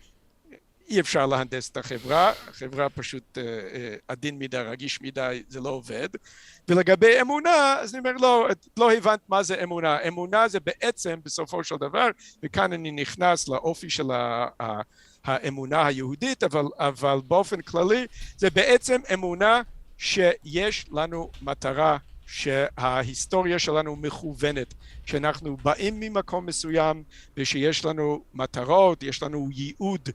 [0.88, 5.68] אי אפשר להנדס את החברה, החברה פשוט אה, אה, עדין מדי, רגיש מדי, זה לא
[5.68, 6.08] עובד.
[6.68, 9.98] ולגבי אמונה, אז אני אומר, לא, את לא הבנת מה זה אמונה.
[10.08, 12.08] אמונה זה בעצם, בסופו של דבר,
[12.42, 14.10] וכאן אני נכנס לאופי של
[15.24, 19.62] האמונה היהודית, אבל, אבל באופן כללי, זה בעצם אמונה
[19.98, 21.98] שיש לנו מטרה
[22.28, 24.74] שההיסטוריה שלנו מכוונת,
[25.06, 27.02] שאנחנו באים ממקום מסוים
[27.36, 30.08] ושיש לנו מטרות, יש לנו ייעוד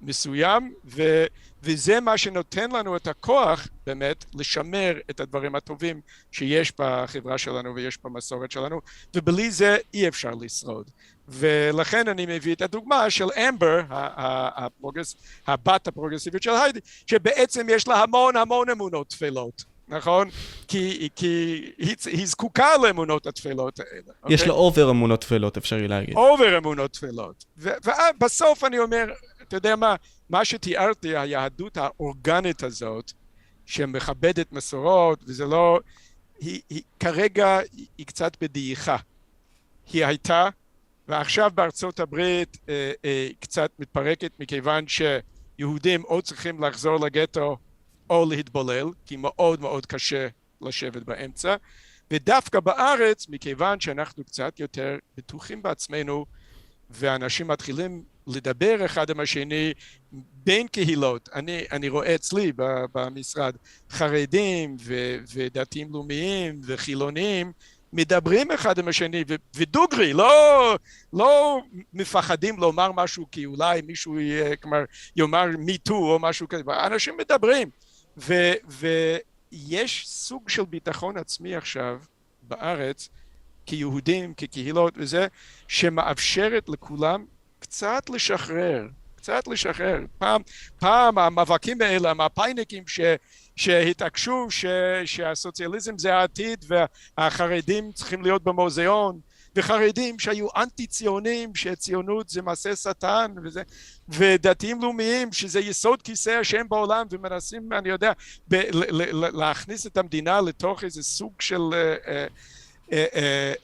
[0.00, 1.24] מסוים ו,
[1.62, 6.00] וזה מה שנותן לנו את הכוח באמת לשמר את הדברים הטובים
[6.32, 8.80] שיש בחברה שלנו ויש במסורת שלנו
[9.14, 10.90] ובלי זה אי אפשר לשרוד.
[11.28, 17.66] ולכן אני מביא את הדוגמה של אמבר ה- ה- הפרוגרס, הבת הפרוגרסיבית של היידי שבעצם
[17.70, 20.28] יש לה המון המון אמונות טפלות נכון?
[20.68, 24.12] כי, כי היא, היא זקוקה לאמונות הטפלות האלה.
[24.28, 24.48] יש אוקיי?
[24.48, 26.16] לו over אמונות טפלות, אפשר יהיה להגיד.
[26.16, 27.44] over אמונות טפלות.
[27.56, 29.04] ובסוף אני אומר,
[29.42, 29.94] אתה יודע מה,
[30.30, 33.12] מה שתיארתי, היהדות האורגנית הזאת,
[33.66, 35.80] שמכבדת מסורות, וזה לא,
[36.40, 38.96] היא, היא כרגע היא, היא קצת בדעיכה.
[39.92, 40.48] היא הייתה,
[41.08, 47.56] ועכשיו בארצות הברית אה, אה, קצת מתפרקת מכיוון שיהודים או צריכים לחזור לגטו
[48.10, 50.28] או להתבולל, כי מאוד מאוד קשה
[50.60, 51.56] לשבת באמצע,
[52.10, 56.26] ודווקא בארץ, מכיוון שאנחנו קצת יותר בטוחים בעצמנו,
[56.90, 59.72] ואנשים מתחילים לדבר אחד עם השני
[60.44, 62.52] בין קהילות, אני, אני רואה אצלי
[62.92, 63.56] במשרד
[63.90, 67.52] חרדים ו, ודתיים לאומיים וחילונים
[67.92, 70.76] מדברים אחד עם השני ו, ודוגרי, לא,
[71.12, 71.60] לא
[71.92, 74.84] מפחדים לומר משהו כי אולי מישהו יהיה, כלומר
[75.16, 77.70] יאמר מיטו או משהו כזה, אנשים מדברים
[78.16, 78.34] ו,
[78.68, 81.98] ויש סוג של ביטחון עצמי עכשיו
[82.42, 83.08] בארץ
[83.66, 85.26] כיהודים, כקהילות וזה,
[85.68, 87.24] שמאפשרת לכולם
[87.58, 90.00] קצת לשחרר, קצת לשחרר.
[90.18, 90.42] פעם,
[90.78, 93.00] פעם המאבקים האלה, המפאיניקים ש,
[93.56, 94.64] שהתעקשו ש,
[95.04, 99.20] שהסוציאליזם זה העתיד והחרדים צריכים להיות במוזיאון,
[99.56, 103.62] וחרדים שהיו אנטי ציונים, שציונות זה מעשה שטן, וזה,
[104.08, 108.12] ודתיים לאומיים שזה יסוד כיסא השם בעולם, ומנסים, אני יודע,
[108.48, 112.26] ב, ל, ל, להכניס את המדינה לתוך איזה סוג של אה,
[112.92, 113.04] אה,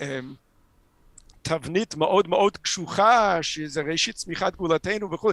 [0.00, 0.20] אה,
[1.42, 5.30] תבנית מאוד מאוד קשוחה, שזה ראשית צמיחת גאולתנו וכו'.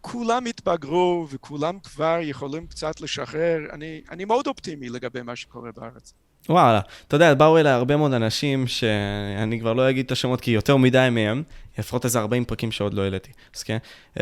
[0.00, 3.58] כולם התבגרו וכולם כבר יכולים קצת לשחרר.
[3.72, 6.14] אני, אני מאוד אופטימי לגבי מה שקורה בארץ.
[6.48, 10.50] וואלה, אתה יודע, באו אליי הרבה מאוד אנשים שאני כבר לא אגיד את השמות כי
[10.50, 11.42] יותר מדי מהם,
[11.78, 13.78] לפחות איזה 40 פרקים שעוד לא העליתי, אז כן.
[14.14, 14.20] Um,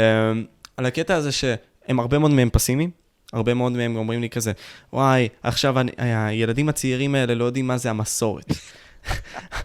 [0.77, 2.91] על הקטע הזה שהם הרבה מאוד מהם פסימיים,
[3.33, 4.53] הרבה מאוד מהם אומרים לי כזה,
[4.93, 8.47] וואי, עכשיו אני, הילדים הצעירים האלה לא יודעים מה זה המסורת.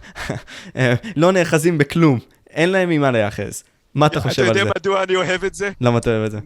[1.16, 2.18] לא נאחזים בכלום,
[2.50, 3.64] אין להם ממה להיאחז.
[3.94, 4.52] מה אתה חושב על זה?
[4.52, 5.70] אתה יודע מדוע אני אוהב את זה?
[5.80, 6.38] למה אתה אוהב את זה?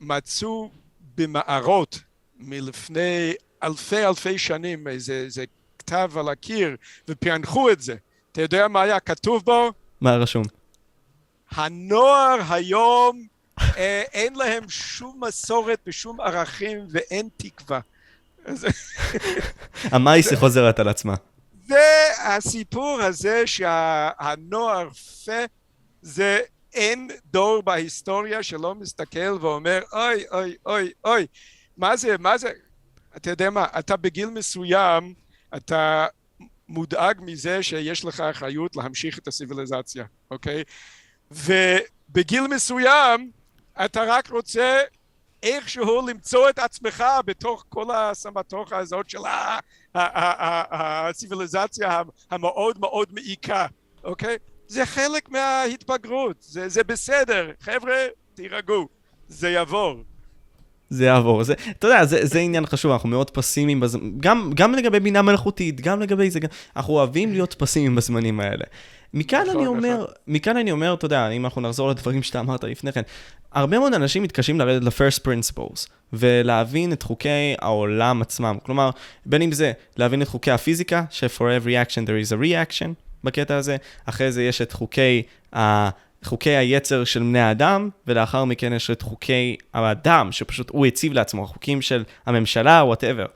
[0.00, 0.70] מצאו
[1.16, 2.00] במערות
[2.40, 5.44] מלפני אלפי אלפי שנים איזה, איזה
[5.78, 6.76] כתב על הקיר
[7.08, 7.94] ופענחו את זה.
[8.32, 9.72] אתה יודע מה היה כתוב בו?
[10.00, 10.42] מה רשום?
[11.50, 13.26] הנוער היום
[13.58, 17.80] אה, אין להם שום מסורת ושום ערכים ואין תקווה.
[19.92, 21.14] המייסי חוזרת על עצמה.
[21.66, 24.88] זה הסיפור הזה שהנוער
[25.24, 25.44] פה
[26.02, 26.40] זה
[26.74, 31.26] אין דור בהיסטוריה שלא מסתכל ואומר אוי אוי אוי אוי
[31.76, 32.50] מה זה מה זה
[33.16, 35.14] אתה יודע מה אתה בגיל מסוים
[35.56, 36.06] אתה
[36.68, 40.62] מודאג מזה שיש לך אחריות להמשיך את הסיביליזציה אוקיי
[41.30, 43.30] ובגיל מסוים
[43.84, 44.80] אתה רק רוצה
[45.42, 49.18] איכשהו למצוא את עצמך בתוך כל הסמטוחה הזאת של
[49.94, 53.66] הציוויליזציה המאוד מאוד מעיקה,
[54.04, 54.36] אוקיי?
[54.66, 58.88] זה חלק מההתבגרות, זה, זה בסדר, חבר'ה, תירגעו,
[59.28, 60.02] זה יעבור.
[60.92, 63.98] זה יעבור, זה, אתה יודע, זה, זה עניין חשוב, אנחנו מאוד פסימיים, בז...
[64.20, 66.38] גם, גם לגבי בינה מלאכותית, גם לגבי זה,
[66.76, 68.64] אנחנו אוהבים להיות פסימיים בזמנים האלה.
[69.14, 70.06] מכאן נכון, אני אומר, נכון.
[70.26, 73.02] מכאן אני אומר, אתה יודע, אם אנחנו נחזור לדברים שאתה אמרת לפני כן,
[73.52, 78.58] הרבה מאוד אנשים מתקשים לרדת ל-first principles, ולהבין את חוקי העולם עצמם.
[78.62, 78.90] כלומר,
[79.26, 82.88] בין אם זה להבין את חוקי הפיזיקה, ש-for every action there is a reaction
[83.24, 83.76] בקטע הזה,
[84.06, 85.22] אחרי זה יש את חוקי,
[85.56, 85.88] ה...
[86.24, 91.44] חוקי היצר של בני האדם, ולאחר מכן יש את חוקי האדם, שפשוט הוא הציב לעצמו,
[91.44, 93.26] החוקים של הממשלה, whatever.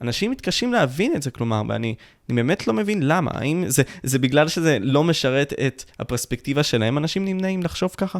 [0.00, 1.94] אנשים מתקשים להבין את זה, כלומר, ואני
[2.28, 3.30] באמת לא מבין למה.
[3.34, 8.18] האם זה, זה בגלל שזה לא משרת את הפרספקטיבה שלהם, אנשים נמנעים לחשוב ככה?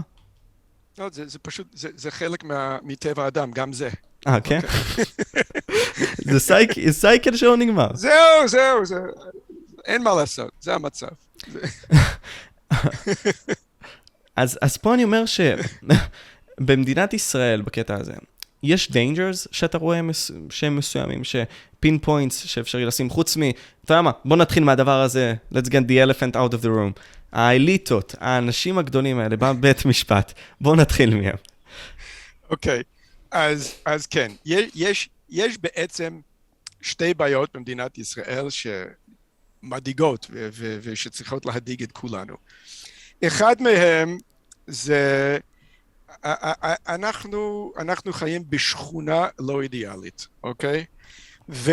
[0.98, 3.88] לא, זה, זה פשוט, זה, זה חלק מה, מטבע האדם, גם זה.
[4.26, 4.56] אה, כן?
[4.56, 5.04] אוקיי.
[6.32, 7.88] זה cyc, cycle שלא נגמר.
[7.94, 8.96] זהו, זהו, זה...
[9.84, 11.06] אין מה לעשות, זה המצב.
[14.38, 18.12] אז, אז פה אני אומר שבמדינת ישראל, בקטע הזה,
[18.62, 20.30] יש dangers שאתה רואה מס...
[20.50, 23.42] שהם מסוימים, שפין פוינטס שאפשר לשים, חוץ מ...
[23.84, 27.00] אתה יודע מה, בוא נתחיל מהדבר הזה, let's get the elephant out of the room.
[27.32, 31.36] האליטות, האנשים הגדולים האלה בבית משפט, בואו נתחיל מהם.
[32.50, 32.82] אוקיי, okay.
[33.30, 36.20] אז, אז כן, יש, יש בעצם
[36.80, 40.30] שתי בעיות במדינת ישראל שמדאיגות
[40.82, 42.36] ושצריכות להדאיג את כולנו.
[43.26, 44.18] אחד מהם
[44.66, 45.38] זה
[46.88, 50.84] אנחנו, אנחנו חיים בשכונה לא אידיאלית, אוקיי?
[51.48, 51.72] ו,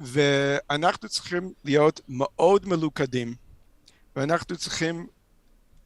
[0.00, 3.34] ואנחנו צריכים להיות מאוד מלוכדים
[4.16, 5.06] ואנחנו צריכים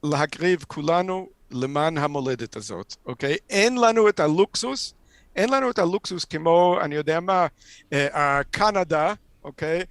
[0.02, 3.36] להקריב כולנו למען המולדת הזאת, אוקיי?
[3.50, 4.94] אין לנו את הלוקסוס,
[5.36, 7.46] אין לנו את הלוקסוס כמו, אני יודע מה,
[7.92, 9.82] אה, קנדה, אוקיי?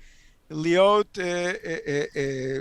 [0.49, 2.57] להיות, אה, אה,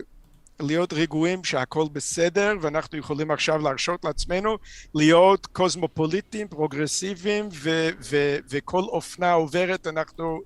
[0.60, 4.58] להיות רגועים שהכל בסדר ואנחנו יכולים עכשיו להרשות לעצמנו
[4.94, 10.40] להיות קוסמופוליטים, פרוגרסיביים ו- ו- וכל אופנה עוברת אנחנו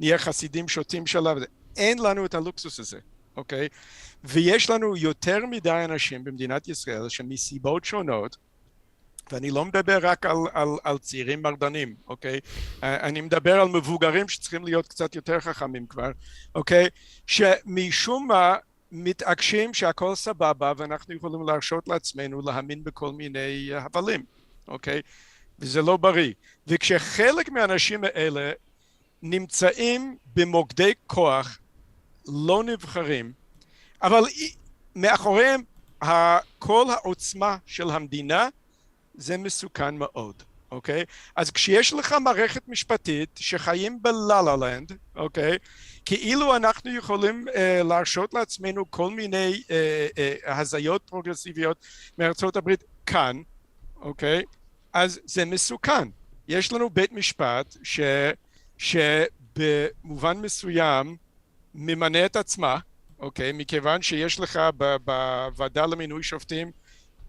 [0.00, 1.34] נהיה חסידים שוטים שלה,
[1.76, 2.98] אין לנו את הלוקסוס הזה,
[3.36, 3.68] אוקיי?
[4.24, 8.36] ויש לנו יותר מדי אנשים במדינת ישראל שמסיבות שונות
[9.32, 12.40] ואני לא מדבר רק על, על, על צעירים מרדנים, אוקיי?
[12.82, 16.10] אני מדבר על מבוגרים שצריכים להיות קצת יותר חכמים כבר,
[16.54, 16.86] אוקיי?
[17.26, 18.56] שמשום מה
[18.92, 24.24] מתעקשים שהכל סבבה ואנחנו יכולים להרשות לעצמנו להאמין בכל מיני הבלים,
[24.68, 25.02] אוקיי?
[25.58, 26.32] וזה לא בריא.
[26.66, 28.52] וכשחלק מהאנשים האלה
[29.22, 31.58] נמצאים במוקדי כוח
[32.28, 33.32] לא נבחרים
[34.02, 34.22] אבל
[34.96, 35.62] מאחוריהם
[36.58, 38.48] כל העוצמה של המדינה
[39.14, 41.04] זה מסוכן מאוד, אוקיי?
[41.36, 45.58] אז כשיש לך מערכת משפטית שחיים בלה-לה לנד, אוקיי?
[46.06, 51.86] כאילו אנחנו יכולים אה, להרשות לעצמנו כל מיני אה, אה, הזיות פרוגרסיביות
[52.18, 53.36] מארצות הברית כאן,
[53.96, 54.42] אוקיי?
[54.92, 56.08] אז זה מסוכן.
[56.48, 58.00] יש לנו בית משפט ש,
[58.78, 61.16] שבמובן מסוים
[61.74, 62.78] ממנה את עצמה,
[63.18, 63.52] אוקיי?
[63.52, 64.60] מכיוון שיש לך
[65.04, 66.70] בוועדה למינוי שופטים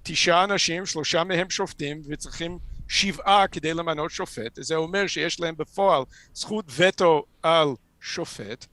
[0.04, 4.52] תשעה אנשים, שלושה מהם שופטים, וצריכים שבעה כדי למנות שופט.
[4.56, 6.04] זה אומר שיש להם בפועל
[6.34, 7.68] זכות וטו על
[8.02, 8.66] שופט,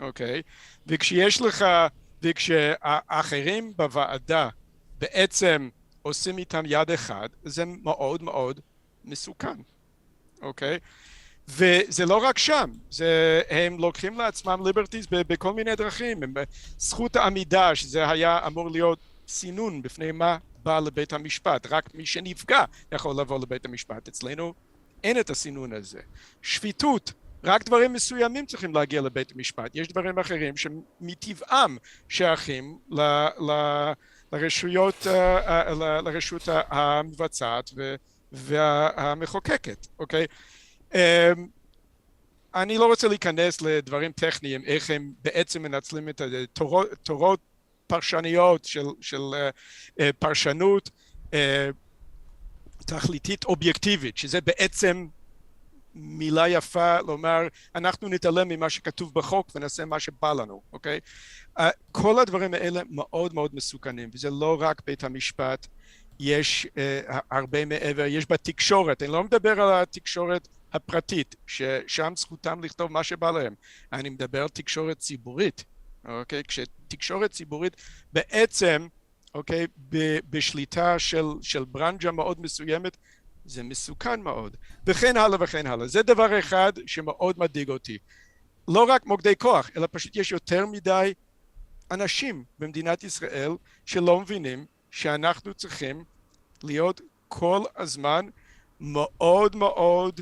[0.00, 0.42] אוקיי?
[0.86, 1.64] וכשיש לך,
[2.22, 4.48] וכשהאחרים בוועדה
[4.98, 5.68] בעצם
[6.02, 8.60] עושים איתם יד אחד, זה מאוד מאוד
[9.04, 9.56] מסוכן,
[10.42, 10.78] אוקיי?
[11.48, 16.34] וזה לא רק שם, זה, הם לוקחים לעצמם ליברטיז בכל מיני דרכים, הם,
[16.78, 18.98] זכות העמידה, שזה היה אמור להיות
[19.28, 24.54] סינון בפני מה בא לבית המשפט, רק מי שנפגע יכול לבוא לבית המשפט, אצלנו
[25.04, 26.00] אין את הסינון הזה.
[26.42, 27.12] שפיטות,
[27.44, 31.76] רק דברים מסוימים צריכים להגיע לבית המשפט, יש דברים אחרים שמטבעם
[32.08, 33.00] שייכים ל,
[33.50, 33.52] ל,
[34.32, 37.70] לרשויות, אה, אה, לרשות המבצעת
[38.32, 40.26] והמחוקקת, אוקיי?
[40.94, 40.98] אמ,
[42.54, 47.40] אני לא רוצה להיכנס לדברים טכניים, איך הם בעצם מנצלים את התורות
[47.86, 50.90] פרשניות של, של uh, פרשנות
[52.86, 55.06] תכליתית אובייקטיבית, שזה בעצם
[55.94, 61.00] מילה יפה לומר אנחנו נתעלם ממה שכתוב בחוק ונעשה מה שבא לנו, אוקיי?
[61.58, 65.66] Uh, כל הדברים האלה מאוד מאוד מסוכנים וזה לא רק בית המשפט,
[66.20, 72.92] יש uh, הרבה מעבר, יש בתקשורת, אני לא מדבר על התקשורת הפרטית, ששם זכותם לכתוב
[72.92, 73.54] מה שבא להם,
[73.92, 75.64] אני מדבר על תקשורת ציבורית,
[76.08, 76.42] אוקיי?
[76.44, 77.76] כשתקשורת ציבורית
[78.12, 78.86] בעצם,
[79.34, 79.66] אוקיי,
[80.30, 82.96] בשליטה של, של ברנג'ה מאוד מסוימת,
[83.44, 85.86] זה מסוכן מאוד, וכן הלאה וכן הלאה.
[85.86, 87.98] זה דבר אחד שמאוד מדאיג אותי.
[88.68, 91.14] לא רק מוקדי כוח, אלא פשוט יש יותר מדי
[91.90, 93.52] אנשים במדינת ישראל
[93.86, 96.04] שלא מבינים שאנחנו צריכים
[96.62, 98.26] להיות כל הזמן
[98.80, 100.20] מאוד מאוד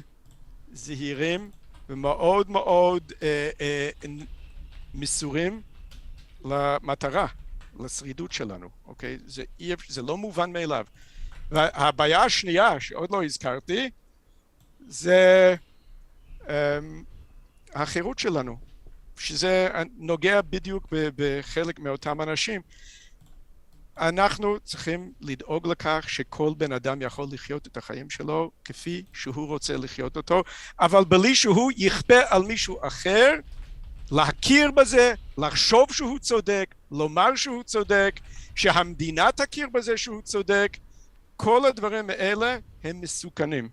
[0.72, 1.50] זהירים
[1.88, 3.90] ומאוד מאוד אה, אה,
[4.94, 5.62] מסורים
[6.44, 7.26] למטרה,
[7.80, 9.18] לשרידות שלנו, אוקיי?
[9.26, 9.44] זה,
[9.88, 10.86] זה לא מובן מאליו.
[11.52, 13.90] והבעיה השנייה שעוד לא הזכרתי
[14.88, 15.54] זה
[16.40, 16.48] um,
[17.74, 18.56] החירות שלנו,
[19.18, 20.86] שזה נוגע בדיוק
[21.16, 22.60] בחלק מאותם אנשים.
[23.98, 29.76] אנחנו צריכים לדאוג לכך שכל בן אדם יכול לחיות את החיים שלו כפי שהוא רוצה
[29.76, 30.42] לחיות אותו,
[30.80, 33.34] אבל בלי שהוא יכפה על מישהו אחר
[34.10, 38.20] להכיר בזה, לחשוב שהוא צודק, לומר שהוא צודק,
[38.54, 40.76] שהמדינה תכיר בזה שהוא צודק,
[41.42, 43.68] כל הדברים האלה הם מסוכנים.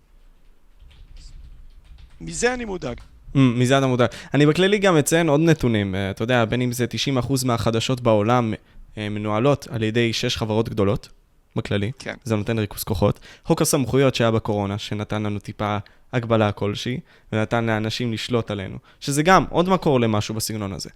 [2.20, 3.00] מזה אני מודאג.
[3.34, 4.08] Mm, מזה אתה מודאג.
[4.34, 8.54] אני בכללי גם אציין עוד נתונים, אה, אתה יודע, בין אם זה 90% מהחדשות בעולם
[8.98, 11.08] אה, מנוהלות על ידי 6 חברות גדולות,
[11.56, 11.92] בכללי.
[11.98, 12.14] כן.
[12.24, 13.20] זה נותן ריכוז כוחות.
[13.44, 15.78] חוק הסמכויות שהיה בקורונה, שנתן לנו טיפה
[16.12, 17.00] הגבלה כלשהי,
[17.32, 20.90] ונתן לאנשים לשלוט עלינו, שזה גם עוד מקור למשהו בסגנון הזה.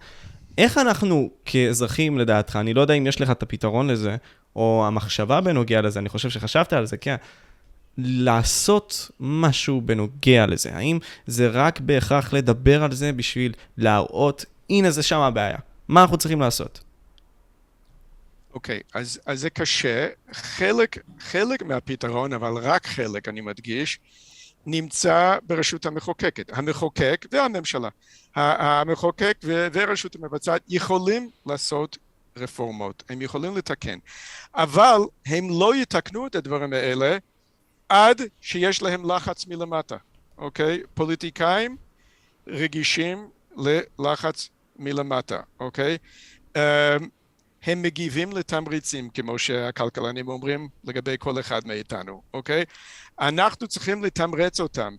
[0.57, 4.15] איך אנחנו כאזרחים, לדעתך, אני לא יודע אם יש לך את הפתרון לזה,
[4.55, 7.15] או המחשבה בנוגע לזה, אני חושב שחשבת על זה, כן,
[7.97, 10.75] לעשות משהו בנוגע לזה.
[10.75, 15.57] האם זה רק בהכרח לדבר על זה בשביל להראות, הנה זה שם הבעיה.
[15.87, 16.79] מה אנחנו צריכים לעשות?
[18.53, 20.07] אוקיי, okay, אז, אז זה קשה.
[20.33, 23.99] חלק, חלק מהפתרון, אבל רק חלק, אני מדגיש,
[24.65, 26.57] נמצא ברשות המחוקקת.
[26.57, 27.89] המחוקק והממשלה.
[28.35, 31.97] המחוקק והרשות המבצעת יכולים לעשות
[32.37, 33.99] רפורמות, הם יכולים לתקן,
[34.55, 37.17] אבל הם לא יתקנו את הדברים האלה
[37.89, 39.95] עד שיש להם לחץ מלמטה,
[40.37, 40.81] אוקיי?
[40.93, 41.77] פוליטיקאים
[42.47, 45.97] רגישים ללחץ מלמטה, אוקיי?
[46.55, 46.61] אמ,
[47.65, 52.63] הם מגיבים לתמריצים, כמו שהכלכלנים אומרים לגבי כל אחד מאיתנו, אוקיי?
[53.19, 54.95] אנחנו צריכים לתמרץ אותם.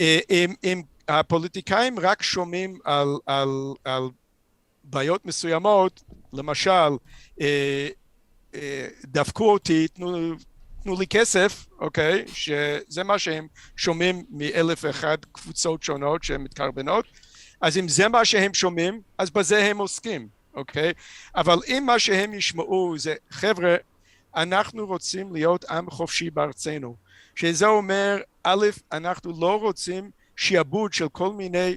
[0.00, 3.48] אה, אם, אם הפוליטיקאים רק שומעים על, על,
[3.84, 4.02] על
[4.84, 6.02] בעיות מסוימות,
[6.32, 6.90] למשל,
[7.40, 7.88] אה,
[8.54, 10.34] אה, דפקו אותי, תנו,
[10.82, 12.24] תנו לי כסף, אוקיי?
[12.26, 17.04] שזה מה שהם שומעים מאלף ואחת קבוצות שונות שהן מתקרבנות,
[17.60, 20.92] אז אם זה מה שהם שומעים, אז בזה הם עוסקים, אוקיי?
[21.34, 23.76] אבל אם מה שהם ישמעו זה, חבר'ה,
[24.36, 26.96] אנחנו רוצים להיות עם חופשי בארצנו.
[27.34, 31.76] שזה אומר, א', אנחנו לא רוצים שיעבוד של כל מיני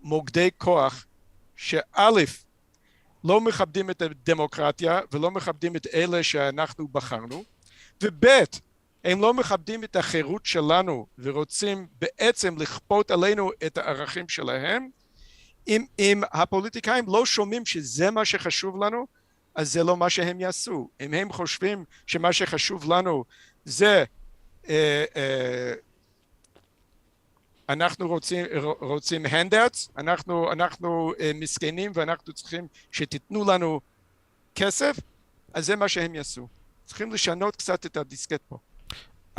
[0.00, 1.06] מוקדי כוח,
[1.56, 2.08] שא',
[3.24, 7.44] לא מכבדים את הדמוקרטיה ולא מכבדים את אלה שאנחנו בחרנו,
[8.02, 8.24] וב',
[9.04, 14.88] הם לא מכבדים את החירות שלנו ורוצים בעצם לכפות עלינו את הערכים שלהם,
[15.68, 19.06] אם, אם הפוליטיקאים לא שומעים שזה מה שחשוב לנו,
[19.54, 20.88] אז זה לא מה שהם יעשו.
[21.00, 23.24] אם הם חושבים שמה שחשוב לנו
[23.64, 24.04] זה
[24.68, 25.72] אה, אה,
[27.68, 28.46] אנחנו רוצים,
[28.80, 33.80] רוצים handouts, אנחנו, אנחנו אה, מסכנים ואנחנו צריכים שתיתנו לנו
[34.54, 34.96] כסף,
[35.54, 36.48] אז זה מה שהם יעשו.
[36.84, 38.58] צריכים לשנות קצת את הדיסקט פה.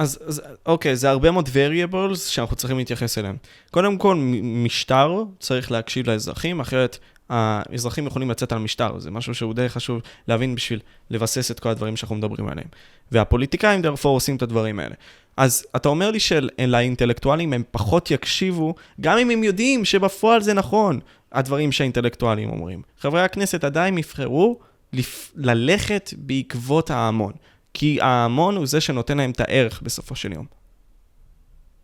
[0.02, 3.36] אז, אז אוקיי, זה הרבה מאוד variables שאנחנו צריכים להתייחס אליהם.
[3.72, 6.98] קודם כל, משטר צריך להקשיב לאזרחים, אחרת
[7.30, 10.80] האזרחים יכולים לצאת על משטר, זה משהו שהוא די חשוב להבין בשביל
[11.10, 12.68] לבסס את כל הדברים שאנחנו מדברים עליהם.
[13.12, 14.96] והפוליטיקאים דרפור עושים את הדברים האלה.
[15.38, 21.00] אז אתה אומר לי שלאינטלקטואלים הם פחות יקשיבו, גם אם הם יודעים שבפועל זה נכון,
[21.32, 22.82] הדברים שהאינטלקטואלים אומרים.
[23.00, 24.60] חברי הכנסת עדיין יבחרו
[24.94, 25.32] לפ...
[25.36, 27.34] ללכת בעקבות ההמון,
[27.74, 30.46] כי ההמון הוא זה שנותן להם את הערך בסופו של יום.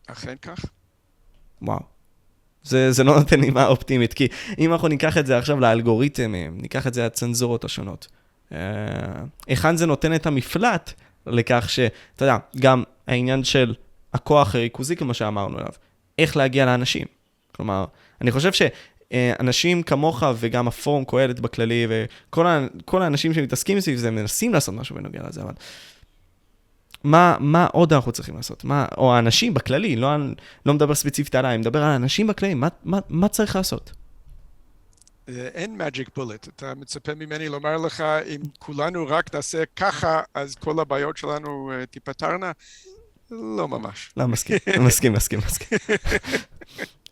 [0.08, 0.66] אכן כך.
[1.62, 1.80] וואו.
[2.64, 4.28] זה, זה לא נותן נימה אופטימית, כי
[4.60, 8.08] אם אנחנו ניקח את זה עכשיו לאלגוריתמים, ניקח את זה לצנזורות השונות,
[8.52, 8.58] אה,
[9.48, 10.94] היכן זה נותן את המפלט
[11.28, 13.74] לכך שאתה יודע, גם העניין של
[14.14, 15.72] הכוח הריכוזי, כמו שאמרנו עליו,
[16.20, 17.08] איך להגיע לאנשים.
[17.56, 17.86] כלומר,
[18.22, 18.52] אני חושב
[19.14, 25.20] שאנשים כמוך וגם הפורום קהלת בכללי, וכל האנשים שמתעסקים סביב זה, מנסים לעשות משהו בנוגע
[25.28, 25.54] לזה, אבל
[27.04, 28.64] מה, מה עוד אנחנו צריכים לעשות?
[28.64, 30.10] מה, או האנשים בכללי, לא,
[30.66, 33.92] לא מדבר ספציפית עליי, אני מדבר על האנשים בכללי, מה, מה, מה צריך לעשות?
[35.30, 36.50] אה, אין magic bullet.
[36.56, 41.86] אתה מצפה ממני לומר לך, אם כולנו רק נעשה ככה, אז כל הבעיות שלנו uh,
[41.86, 42.52] תיפתרנה?
[43.32, 44.12] לא ממש.
[44.18, 45.78] לא, מסכים, מסכים, מסכים, מסכים.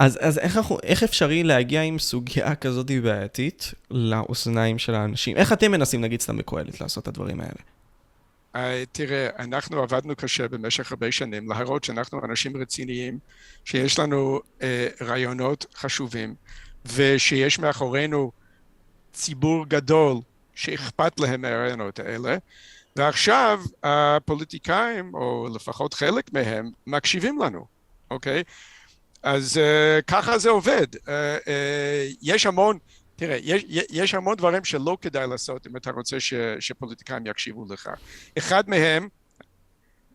[0.00, 5.36] אז, אז איך, אנחנו, איך אפשרי להגיע עם סוגיה כזאת בעייתית לאוזניים של האנשים?
[5.36, 7.52] איך אתם מנסים, נגיד, סתם בקהלת, לעשות את הדברים האלה?
[8.56, 8.58] Uh,
[8.92, 13.18] תראה, אנחנו עבדנו קשה במשך הרבה שנים להראות שאנחנו אנשים רציניים,
[13.64, 14.62] שיש לנו uh,
[15.00, 16.34] רעיונות חשובים,
[16.94, 18.32] ושיש מאחורינו
[19.12, 20.16] ציבור גדול
[20.54, 22.36] שאכפת להם מהרעיונות האלה,
[22.96, 27.66] ועכשיו הפוליטיקאים, או לפחות חלק מהם, מקשיבים לנו,
[28.10, 28.42] אוקיי?
[29.22, 30.86] אז uh, ככה זה עובד.
[30.94, 31.48] Uh, uh,
[32.22, 32.78] יש המון,
[33.16, 37.90] תראה, יש, יש המון דברים שלא כדאי לעשות אם אתה רוצה ש, שפוליטיקאים יקשיבו לך.
[38.38, 39.08] אחד מהם,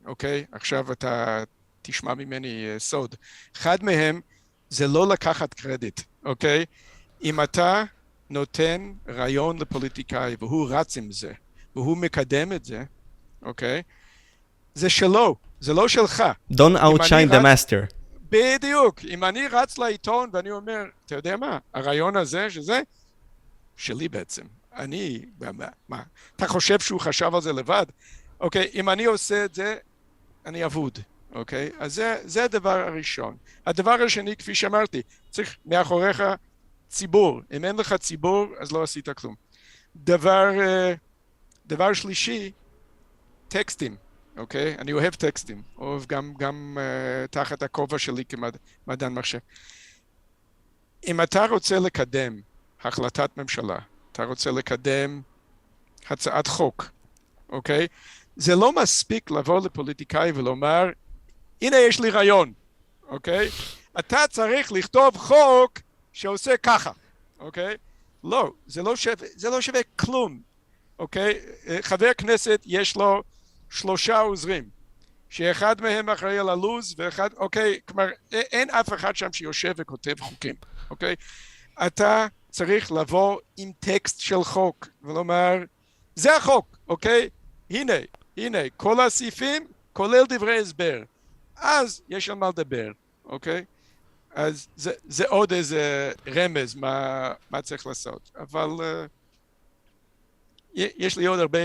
[0.05, 1.43] אוקיי, עכשיו אתה
[1.81, 3.15] תשמע ממני סוד,
[3.55, 4.21] אחד מהם
[4.69, 6.65] זה לא לקחת קרדיט, אוקיי?
[7.23, 7.83] אם אתה
[8.29, 11.31] נותן רעיון לפוליטיקאי והוא רץ עם זה,
[11.75, 12.83] והוא מקדם את זה,
[13.41, 13.81] אוקיי?
[14.75, 16.23] זה שלו, זה לא שלך.
[16.51, 18.04] Don't outshine the master.
[18.29, 18.99] בדיוק.
[19.05, 22.81] אם אני רץ לעיתון ואני אומר, אתה יודע מה, הרעיון הזה, שזה,
[23.75, 24.43] שלי בעצם.
[24.73, 26.03] אני, מה, מה,
[26.35, 27.85] אתה חושב שהוא חשב על זה לבד?
[28.39, 29.75] אוקיי, אם אני עושה את זה,
[30.45, 30.99] אני אבוד.
[31.35, 31.69] אוקיי?
[31.79, 33.37] אז זה, זה הדבר הראשון.
[33.65, 36.23] הדבר השני, כפי שאמרתי, צריך מאחוריך
[36.89, 37.41] ציבור.
[37.51, 39.35] אם אין לך ציבור, אז לא עשית כלום.
[39.95, 40.93] דבר, אה,
[41.65, 42.51] דבר שלישי,
[43.47, 43.95] טקסטים,
[44.37, 44.75] אוקיי?
[44.77, 49.39] אני אוהב טקסטים, אוהב גם, גם uh, תחת הכובע שלי כמדען מחשב.
[51.07, 52.41] אם אתה רוצה לקדם
[52.81, 53.77] החלטת ממשלה,
[54.11, 55.21] אתה רוצה לקדם
[56.09, 56.89] הצעת חוק,
[57.49, 57.87] אוקיי?
[58.35, 60.89] זה לא מספיק לבוא לפוליטיקאי ולומר,
[61.61, 62.53] הנה יש לי רעיון,
[63.07, 63.49] אוקיי?
[63.99, 65.79] אתה צריך לכתוב חוק
[66.13, 66.91] שעושה ככה,
[67.39, 67.75] אוקיי?
[68.23, 70.39] לא, זה לא שווה, זה לא שווה כלום,
[70.99, 71.39] אוקיי?
[71.81, 73.23] חבר כנסת יש לו
[73.69, 74.69] שלושה עוזרים,
[75.29, 80.55] שאחד מהם אחראי על הלו"ז ואחד, אוקיי, כלומר אין אף אחד שם שיושב וכותב חוקים,
[80.89, 81.15] אוקיי?
[81.87, 85.57] אתה צריך לבוא עם טקסט של חוק ולומר,
[86.15, 87.29] זה החוק, אוקיי?
[87.69, 87.93] הנה,
[88.37, 91.03] הנה, כל הסעיפים כולל דברי הסבר.
[91.55, 92.91] אז יש על מה לדבר,
[93.25, 93.65] אוקיי?
[94.35, 98.31] אז זה, זה עוד איזה רמז מה, מה צריך לעשות.
[98.37, 99.09] אבל uh,
[100.75, 101.59] יש לי עוד הרבה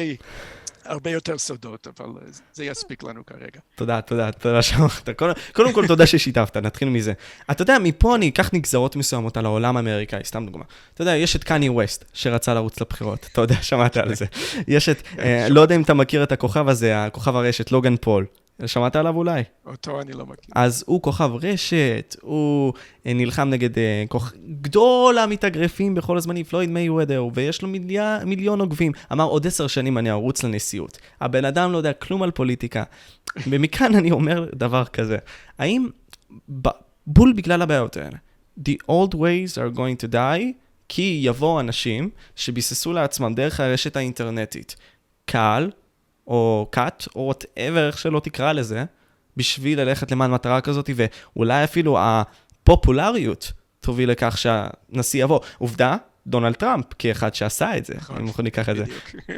[0.84, 2.08] הרבה יותר סודות, אבל
[2.52, 3.60] זה יספיק לנו כרגע.
[3.74, 5.08] תודה, תודה, תודה שאמרת.
[5.52, 7.12] קודם כל, תודה ששיתפת, נתחיל מזה.
[7.50, 10.64] אתה יודע, מפה אני אקח נגזרות מסוימות על העולם האמריקאי, סתם דוגמה.
[10.94, 13.28] אתה יודע, יש את קני ווסט, שרצה לרוץ לבחירות.
[13.32, 14.26] אתה יודע, שמעת על זה.
[14.68, 18.26] יש את, אה, לא יודע אם אתה מכיר את הכוכב הזה, הכוכב הרשת, לוגן פול.
[18.66, 19.42] שמעת עליו אולי?
[19.66, 20.50] אותו אני לא מכיר.
[20.54, 22.72] אז הוא כוכב רשת, הוא
[23.06, 23.78] אה, נלחם נגד uh,
[24.08, 24.32] כוכ...
[24.60, 28.92] גדול המתאגרפים בכל הזמנים, פלויד מיי וודר, ויש לו מיליון, מיליון עוקבים.
[29.12, 30.98] אמר, עוד עשר שנים אני ארוץ לנשיאות.
[31.20, 32.84] הבן אדם לא יודע כלום על פוליטיקה.
[33.50, 35.16] ומכאן אני אומר דבר כזה,
[35.58, 35.88] האם
[37.06, 38.16] בול בגלל הבעיות האלה,
[38.68, 40.52] The old ways are going to die,
[40.88, 44.76] כי יבואו אנשים שביססו לעצמם דרך הרשת האינטרנטית
[45.24, 45.70] קהל,
[46.26, 48.84] או cult, או whatever, איך שלא תקרא לזה,
[49.36, 55.40] בשביל ללכת למען מטרה כזאת, ואולי אפילו הפופולריות תוביל לכך שהנשיא יבוא.
[55.58, 58.84] עובדה, דונלד טראמפ, כאחד שעשה את זה, נכון, אם אנחנו ניקח את זה.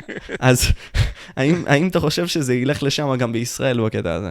[0.40, 0.66] אז
[1.36, 4.30] האם, האם אתה חושב שזה ילך לשם גם בישראל בקטע הזה?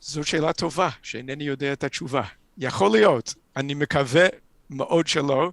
[0.00, 2.22] זו שאלה טובה, שאינני יודע את התשובה.
[2.58, 4.26] יכול להיות, אני מקווה
[4.70, 5.50] מאוד שלא.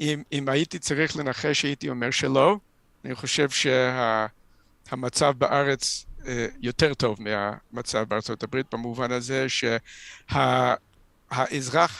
[0.00, 2.56] אם, אם הייתי צריך לנחש, הייתי אומר שלא.
[3.04, 4.43] אני חושב שהמצב
[4.92, 10.70] שה, בארץ אה, יותר טוב מהמצב בארצות הברית, במובן הזה שהאזרח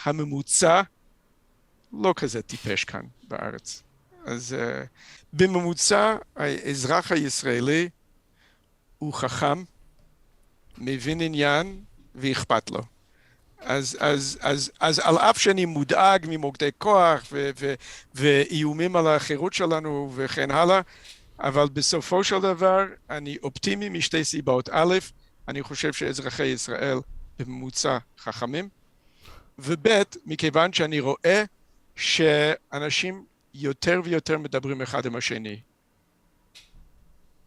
[0.04, 0.82] שה, הממוצע
[1.92, 3.82] לא כזה טיפש כאן בארץ.
[4.24, 4.86] אז uh,
[5.32, 7.88] בממוצע האזרח הישראלי
[8.98, 9.64] הוא חכם,
[10.78, 11.80] מבין עניין
[12.14, 12.82] ואכפת לו.
[13.60, 17.74] אז, אז, אז, אז על אף שאני מודאג ממוקדי כוח ו, ו,
[18.14, 20.80] ואיומים על החירות שלנו וכן הלאה,
[21.40, 24.68] אבל בסופו של דבר אני אופטימי משתי סיבות.
[24.72, 24.94] א',
[25.48, 26.98] אני חושב שאזרחי ישראל
[27.38, 28.68] בממוצע חכמים,
[29.58, 31.44] וב', מכיוון שאני רואה
[31.96, 33.24] שאנשים
[33.54, 35.60] יותר ויותר מדברים אחד עם השני.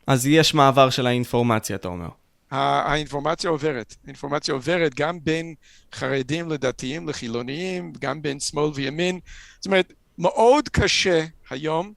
[0.07, 2.09] אז יש מעבר של האינפורמציה, אתה אומר.
[2.51, 3.95] האינפורמציה עוברת.
[4.03, 5.55] האינפורמציה עוברת גם בין
[5.93, 9.19] חרדים לדתיים לחילוניים, גם בין שמאל וימין.
[9.59, 11.93] זאת אומרת, מאוד קשה היום,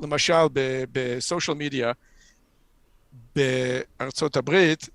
[0.00, 0.46] למשל
[0.92, 1.92] בסושיאל מדיה
[3.36, 4.88] בארצות הברית,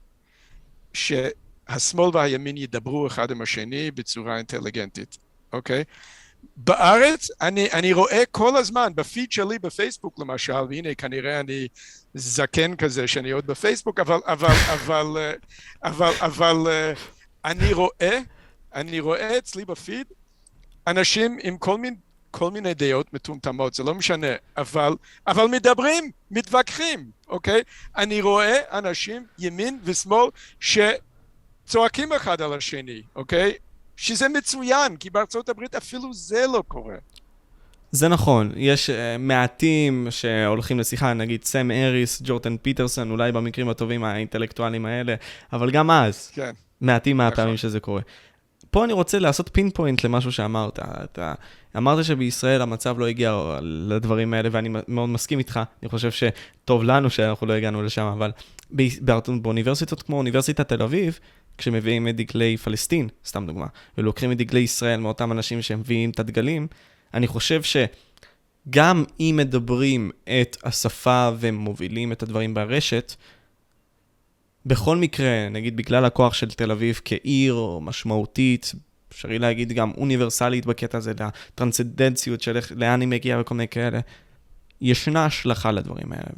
[0.94, 5.18] שהשמאל והימין ידברו אחד עם השני בצורה אינטליגנטית,
[5.54, 5.84] אוקיי?
[6.56, 11.68] בארץ אני, אני רואה כל הזמן, בפיד שלי בפייסבוק למשל, והנה כנראה אני
[12.14, 15.36] זקן כזה שאני עוד בפייסבוק, אבל, אבל, אבל,
[15.84, 16.94] אבל, אבל, אבל
[17.46, 18.20] אני רואה,
[18.76, 20.08] אני רואה אצלי בפיד
[20.88, 21.98] אנשים עם כל מיני,
[22.32, 24.28] כל מיני דעות מטומטמות, זה לא משנה,
[24.58, 24.94] אבל,
[25.28, 27.62] אבל מדברים, מתווכחים, אוקיי?
[27.98, 30.30] אני רואה אנשים, ימין ושמאל,
[30.60, 33.54] שצועקים אחד על השני, אוקיי?
[33.98, 36.96] שזה מצוין, כי בארצות הברית אפילו זה לא קורה.
[37.92, 44.04] זה נכון, יש uh, מעטים שהולכים לשיחה, נגיד סם אריס, ג'ורטן פיטרסון, אולי במקרים הטובים
[44.04, 45.16] האינטלקטואלים האלה,
[45.54, 46.52] אבל גם אז, כן.
[46.82, 47.58] מעטים מהפעמים נכון.
[47.58, 48.02] שזה קורה.
[48.72, 50.80] פה אני רוצה לעשות פין פוינט למשהו שאמרת.
[50.80, 51.34] אתה
[51.78, 55.60] אמרת שבישראל המצב לא הגיע לדברים האלה, ואני מאוד מסכים איתך.
[55.84, 58.32] אני חושב שטוב לנו שאנחנו לא הגענו לשם, אבל
[59.42, 61.20] באוניברסיטות כמו אוניברסיטת תל אביב,
[61.58, 63.68] כשמביאים את דגלי פלסטין, סתם דוגמה,
[63.98, 66.68] ולוקחים את דגלי ישראל מאותם אנשים שמביאים את הדגלים,
[67.14, 73.16] אני חושב שגם אם מדברים את השפה ומובילים את הדברים ברשת,
[74.66, 78.72] בכל מקרה, נגיד בגלל הכוח של תל אביב כעיר משמעותית,
[79.12, 81.14] אפשרי להגיד גם אוניברסלית בקטע הזה,
[81.54, 84.00] לטרנסצדנציות של לאן היא מגיעה וכל מיני כאלה,
[84.82, 86.30] ישנה השלכה לדברים האלה,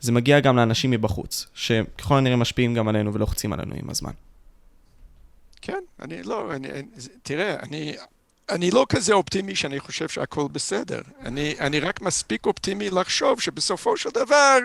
[0.00, 4.12] וזה מגיע גם לאנשים מבחוץ, שככל הנראה משפיעים גם עלינו ולוחצים עלינו עם הזמן.
[5.62, 6.68] כן, אני לא, אני,
[7.22, 7.96] תראה, אני,
[8.50, 11.00] אני לא כזה אופטימי שאני חושב שהכל בסדר.
[11.22, 14.58] אני, אני רק מספיק אופטימי לחשוב שבסופו של דבר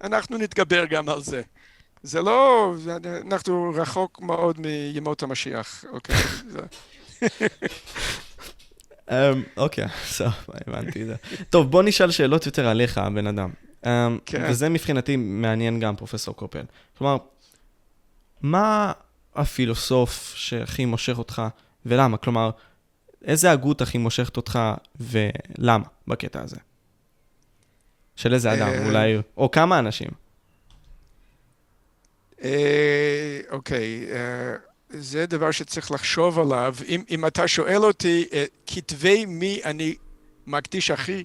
[0.00, 1.42] אנחנו נתגבר גם על זה.
[2.04, 2.74] זה לא,
[3.26, 6.16] אנחנו רחוק מאוד מימות המשיח, אוקיי?
[9.10, 11.14] אמ, אוקיי, סבבה, הבנתי את זה.
[11.50, 13.50] טוב, בוא נשאל שאלות יותר עליך, הבן אדם.
[13.86, 14.46] אמ, כן.
[14.50, 16.64] וזה מבחינתי מעניין גם, פרופסור קופל.
[16.98, 17.16] כלומר,
[18.42, 18.92] מה
[19.34, 21.42] הפילוסוף שהכי מושך אותך,
[21.86, 22.16] ולמה?
[22.16, 22.50] כלומר,
[23.24, 24.58] איזה הגות הכי מושכת אותך,
[25.00, 26.56] ולמה בקטע הזה?
[28.16, 30.23] של איזה אדם, אה, אולי, או כמה אנשים?
[32.44, 34.54] אה, אוקיי, אה,
[34.90, 36.74] זה דבר שצריך לחשוב עליו.
[36.88, 38.28] אם, אם אתה שואל אותי,
[38.66, 39.94] כתבי מי אני
[40.46, 41.24] מקדיש הכי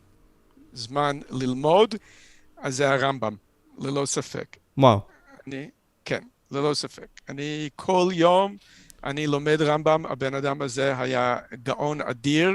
[0.74, 1.96] זמן ללמוד,
[2.58, 3.36] אז זה הרמב"ם,
[3.78, 4.58] ללא ספק.
[4.78, 5.00] וואו.
[5.48, 5.70] אני,
[6.06, 6.24] כן.
[6.52, 7.08] ללא ספק.
[7.30, 8.58] אני כל יום,
[9.04, 12.52] אני לומד רמב"ם, הבן אדם הזה היה גאון אדיר,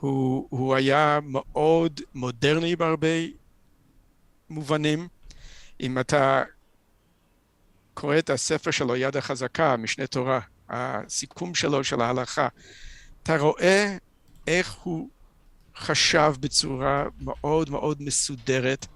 [0.00, 3.08] הוא, הוא היה מאוד מודרני בהרבה
[4.50, 5.08] מובנים.
[5.80, 6.44] אם אתה
[7.96, 12.48] קורא את הספר שלו, יד החזקה, משנה תורה, הסיכום שלו של ההלכה,
[13.22, 13.96] אתה רואה
[14.46, 15.08] איך הוא
[15.76, 18.86] חשב בצורה מאוד מאוד מסודרת,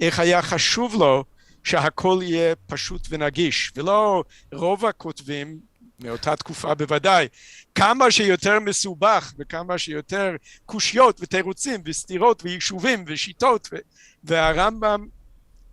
[0.00, 1.24] איך היה חשוב לו
[1.64, 5.60] שהכל יהיה פשוט ונגיש, ולא רוב הכותבים
[6.00, 7.28] מאותה תקופה בוודאי,
[7.74, 13.76] כמה שיותר מסובך וכמה שיותר קושיות ותירוצים וסתירות ויישובים ושיטות, ו...
[14.24, 15.06] והרמב"ם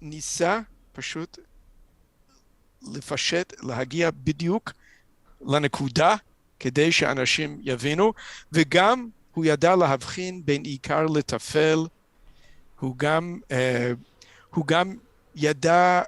[0.01, 0.59] ניסה
[0.93, 1.37] פשוט
[2.93, 4.71] לפשט, להגיע בדיוק
[5.41, 6.15] לנקודה
[6.59, 8.13] כדי שאנשים יבינו,
[8.51, 11.79] וגם הוא ידע להבחין בין עיקר לטפל,
[12.79, 13.53] הוא גם, uh,
[14.49, 14.95] הוא גם
[15.35, 16.01] ידע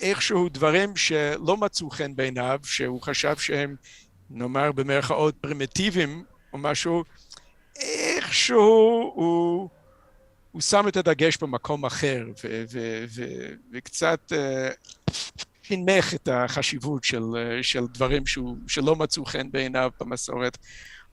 [0.00, 3.76] איכשהו דברים שלא מצאו חן בעיניו, שהוא חשב שהם,
[4.30, 7.04] נאמר במרכאות, פרימיטיביים או משהו,
[7.76, 9.68] איכשהו הוא,
[10.52, 12.24] הוא שם את הדגש במקום אחר,
[13.72, 15.14] וקצת uh,
[15.68, 17.22] חינך את החשיבות של,
[17.62, 20.58] של דברים שהוא, שלא מצאו חן בעיניו במסורת.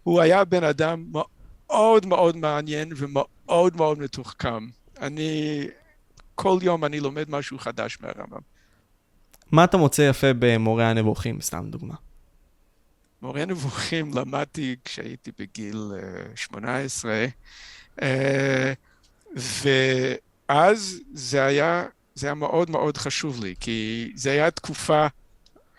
[0.03, 4.67] הוא היה בן אדם מאוד מאוד מעניין ומאוד מאוד מתוחכם.
[5.01, 5.63] אני,
[6.35, 8.39] כל יום אני לומד משהו חדש מהרמב"ם.
[9.51, 11.95] מה אתה מוצא יפה במורה הנבוכים, סתם דוגמה?
[13.21, 15.91] מורה נבוכים למדתי כשהייתי בגיל
[16.35, 17.25] 18,
[18.01, 18.73] אה,
[19.35, 21.85] ואז זה היה,
[22.15, 25.07] זה היה מאוד מאוד חשוב לי, כי זה היה תקופה,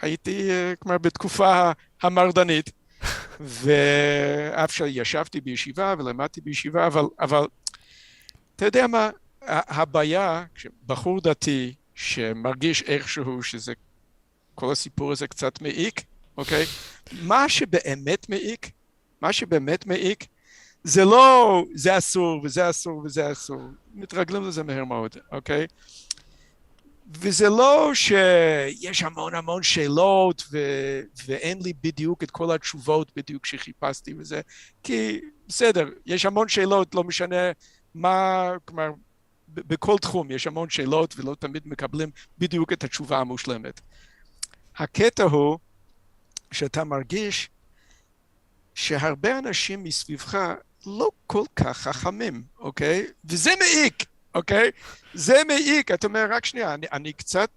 [0.00, 0.48] הייתי
[0.78, 1.72] כלומר בתקופה
[2.02, 2.70] המרדנית,
[3.40, 7.46] ואף שישבתי בישיבה ולמדתי בישיבה, אבל, אבל
[8.56, 9.10] אתה יודע מה,
[9.48, 10.44] הבעיה,
[10.86, 13.72] בחור דתי שמרגיש איכשהו שזה,
[14.54, 16.02] כל הסיפור הזה קצת מעיק,
[16.36, 16.64] אוקיי?
[17.22, 18.70] מה שבאמת מעיק,
[19.20, 20.26] מה שבאמת מעיק,
[20.84, 23.60] זה לא זה אסור וזה אסור וזה אסור,
[23.94, 25.66] מתרגלים לזה מהר מאוד, אוקיי?
[27.14, 34.14] וזה לא שיש המון המון שאלות ו- ואין לי בדיוק את כל התשובות בדיוק שחיפשתי
[34.18, 34.40] וזה,
[34.82, 37.50] כי בסדר, יש המון שאלות, לא משנה
[37.94, 38.90] מה, כלומר,
[39.48, 43.80] בכל תחום יש המון שאלות ולא תמיד מקבלים בדיוק את התשובה המושלמת.
[44.76, 45.58] הקטע הוא
[46.52, 47.48] שאתה מרגיש
[48.74, 50.38] שהרבה אנשים מסביבך
[50.86, 53.06] לא כל כך חכמים, אוקיי?
[53.24, 54.04] וזה מעיק,
[54.36, 54.70] אוקיי?
[55.14, 55.90] זה מעיק.
[55.90, 57.50] אתה אומר, רק שנייה, אני, אני קצת...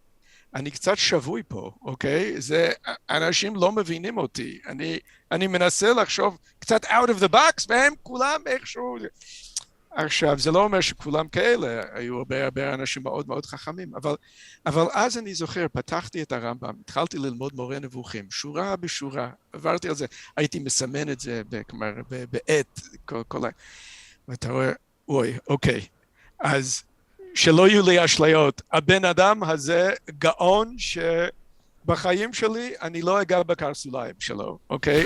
[0.56, 2.42] אני קצת שבוי פה, אוקיי?
[2.42, 2.72] זה,
[3.10, 4.60] אנשים לא מבינים אותי.
[4.68, 5.00] אני,
[5.32, 8.98] אני מנסה לחשוב קצת out of the box, והם כולם איכשהו...
[9.92, 14.16] עכשיו, זה לא אומר שכולם כאלה, היו הרבה הרבה אנשים מאוד מאוד חכמים, אבל,
[14.66, 19.96] אבל אז אני זוכר, פתחתי את הרמב"ם, התחלתי ללמוד מורה נבוכים, שורה בשורה, עברתי על
[19.96, 20.06] זה,
[20.38, 21.94] הייתי מסמן את זה, כלומר,
[22.32, 23.50] בעט, כל, ה...
[24.28, 24.72] ואתה רואה,
[25.08, 25.82] אוי, אוקיי,
[26.40, 26.84] אז
[27.36, 30.98] שלא יהיו לי אשליות, הבן אדם הזה גאון ש...
[31.86, 35.06] בחיים שלי אני לא אגע בקרסוליים שלו, אוקיי?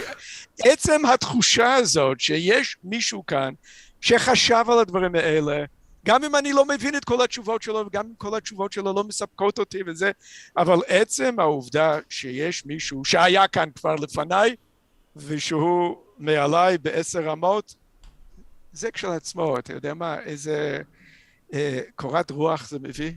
[0.60, 3.54] עצם התחושה הזאת שיש מישהו כאן
[4.02, 5.66] שחשב על הדברים האלה,
[6.06, 9.04] גם אם אני לא מבין את כל התשובות שלו וגם אם כל התשובות שלו לא
[9.04, 10.12] מספקות אותי וזה,
[10.58, 14.56] אבל עצם העובדה שיש מישהו שהיה כאן כבר לפניי
[15.16, 17.76] ושהוא מעליי בעשר רמות,
[18.74, 20.82] זה כשלעצמו, אתה יודע מה, איזה
[21.96, 23.12] קורת רוח זה מביא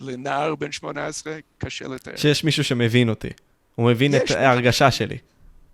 [0.00, 2.16] לנער בן 18, קשה לתאר.
[2.16, 3.28] שיש מישהו שמבין אותי,
[3.74, 5.18] הוא מבין את ההרגשה שלי.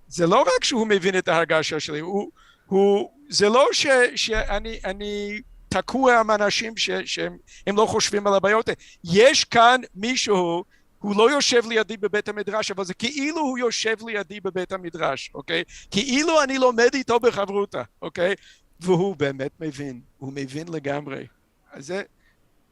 [0.09, 2.31] זה לא רק שהוא מבין את ההרגשה שלי, הוא,
[2.67, 3.87] הוא, זה לא ש,
[4.17, 8.69] שאני אני תקוע עם אנשים ש, שהם לא חושבים על הבעיות,
[9.05, 10.65] יש כאן מישהו,
[10.99, 15.63] הוא לא יושב לידי בבית המדרש, אבל זה כאילו הוא יושב לידי בבית המדרש, אוקיי?
[15.91, 18.35] כאילו אני לומד איתו בחברותה, אוקיי?
[18.81, 21.27] והוא באמת מבין, הוא מבין לגמרי.
[21.77, 22.03] זה,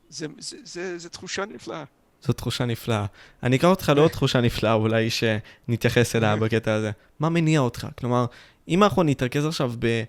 [0.09, 1.85] זה, זה, זה, זה תחושה נפלאה.
[2.23, 3.07] זו תחושה נפלאה.
[3.43, 6.91] אני אקרא אותך לעוד תחושה נפלאה, אולי שנתייחס אליה בקטע הזה.
[7.21, 7.87] מה מניע אותך?
[7.99, 8.27] כלומר,
[8.69, 10.05] אם אנחנו נתרכז עכשיו ב...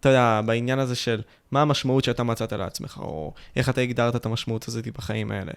[0.00, 4.26] אתה יודע, בעניין הזה של מה המשמעות שאתה מצאת לעצמך, או איך אתה הגדרת את
[4.26, 5.52] המשמעות הזאת בחיים האלה.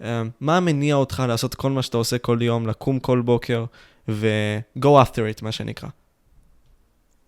[0.00, 3.64] אמ, מה מניע אותך לעשות כל מה שאתה עושה כל יום, לקום כל בוקר
[4.08, 5.88] ו-go after it, מה שנקרא?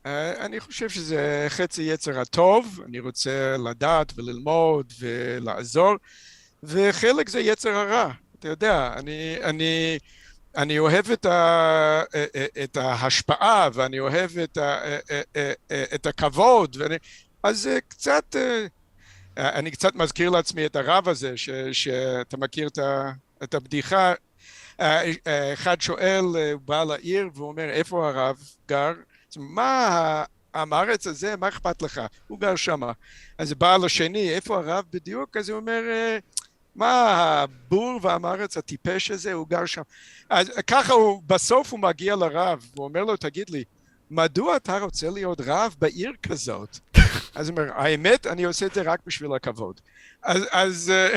[0.06, 5.94] אה, אני חושב שזה חצי יצר הטוב, אני רוצה לדעת וללמוד ולעזור,
[6.62, 8.10] וחלק זה יצר הרע.
[8.38, 9.98] אתה יודע, אני, אני,
[10.56, 11.30] אני אוהב את, ה,
[12.14, 14.80] אה, אה, את ההשפעה ואני אוהב את, ה,
[15.94, 16.96] את הכבוד, ואני,
[17.42, 18.36] אז קצת,
[19.36, 23.12] אני קצת מזכיר לעצמי את הרב הזה, ש, שאתה מכיר את, ה,
[23.42, 24.12] את הבדיחה,
[25.52, 28.36] אחד שואל, הוא בא לעיר והוא אומר, איפה הרב
[28.68, 28.92] גר?
[29.36, 30.24] מה
[30.54, 32.00] עם הארץ הזה, מה אכפת לך?
[32.28, 32.92] הוא גר שמה.
[33.38, 35.36] אז בא לשני, איפה הרב בדיוק?
[35.36, 36.18] אז הוא אומר, אה,
[36.74, 37.10] מה
[37.42, 39.82] הבור ועם הארץ הטיפש הזה, הוא גר שם.
[40.30, 43.64] אז ככה הוא, בסוף הוא מגיע לרב, הוא אומר לו, תגיד לי,
[44.10, 46.78] מדוע אתה רוצה להיות רב בעיר כזאת?
[47.34, 49.80] אז הוא אומר, האמת, אני עושה את זה רק בשביל הכבוד.
[50.22, 51.16] אז, אז, אה,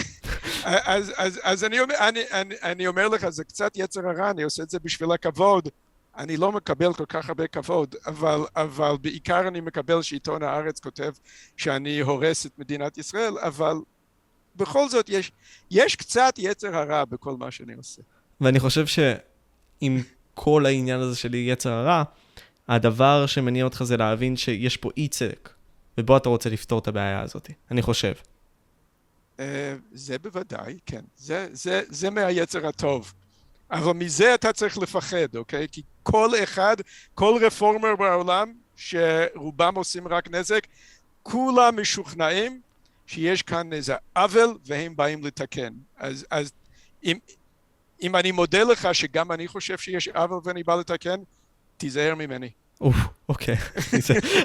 [0.95, 4.43] אז, אז, אז אני, אומר, אני, אני, אני אומר לך, זה קצת יצר הרע, אני
[4.43, 5.69] עושה את זה בשביל הכבוד.
[6.17, 11.11] אני לא מקבל כל כך הרבה כבוד, אבל, אבל בעיקר אני מקבל שעיתון הארץ כותב
[11.57, 13.75] שאני הורס את מדינת ישראל, אבל
[14.55, 15.31] בכל זאת יש,
[15.71, 18.01] יש קצת יצר הרע בכל מה שאני עושה.
[18.41, 19.97] ואני חושב שעם
[20.33, 22.03] כל העניין הזה של יצר הרע,
[22.67, 25.49] הדבר שמניע אותך זה להבין שיש פה אי צדק,
[25.97, 28.13] ובו אתה רוצה לפתור את הבעיה הזאת, אני חושב.
[29.39, 31.01] אה, זה בוודאי, כן.
[31.17, 33.13] זה, זה, זה מהיצר הטוב.
[33.73, 35.67] אבל מזה אתה צריך לפחד, אוקיי?
[35.71, 36.75] כי כל אחד,
[37.13, 40.67] כל רפורמר בעולם, שרובם עושים רק נזק,
[41.23, 42.61] כולם משוכנעים
[43.07, 45.73] שיש כאן איזה עוול והם באים לתקן.
[45.97, 46.51] אז, אז
[47.03, 47.17] אם,
[48.01, 51.19] אם אני מודה לך שגם אני חושב שיש עוול ואני בא לתקן,
[51.77, 52.49] תיזהר ממני.
[52.81, 52.95] אוף,
[53.29, 53.55] אוקיי.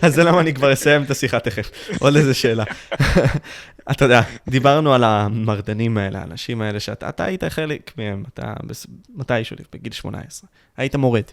[0.03, 1.71] אז זה למה אני כבר אסיים את השיחה תכף.
[2.01, 2.65] עוד איזה שאלה.
[3.91, 8.55] אתה יודע, דיברנו על המרדנים האלה, האנשים האלה שאתה היית חלק מהם, אתה
[9.15, 11.25] מתישהו, בגיל 18, היית מורד.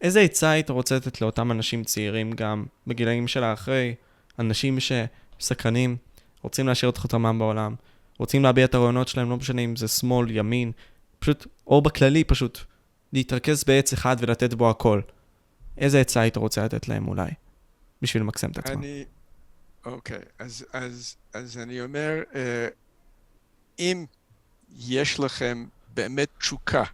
[0.00, 3.94] איזה עצה היית רוצה לתת לאותם אנשים צעירים גם בגילאים של האחרי,
[4.38, 5.96] אנשים שסקרנים,
[6.42, 7.74] רוצים להשאיר את חותמם בעולם,
[8.18, 10.72] רוצים להביע את הרעיונות שלהם, לא משנה אם זה שמאל, ימין,
[11.18, 12.58] פשוט, או בכללי, פשוט
[13.12, 15.00] להתרכז בעץ אחד ולתת בו הכל.
[15.78, 17.30] איזה עצה היית רוצה לתת להם אולי,
[18.02, 18.78] בשביל למקסם את עצמם?
[18.78, 19.04] אני...
[19.84, 22.68] אוקיי, אז, אז, אז אני אומר, אה,
[23.78, 24.04] אם
[24.70, 26.84] יש לכם באמת תשוקה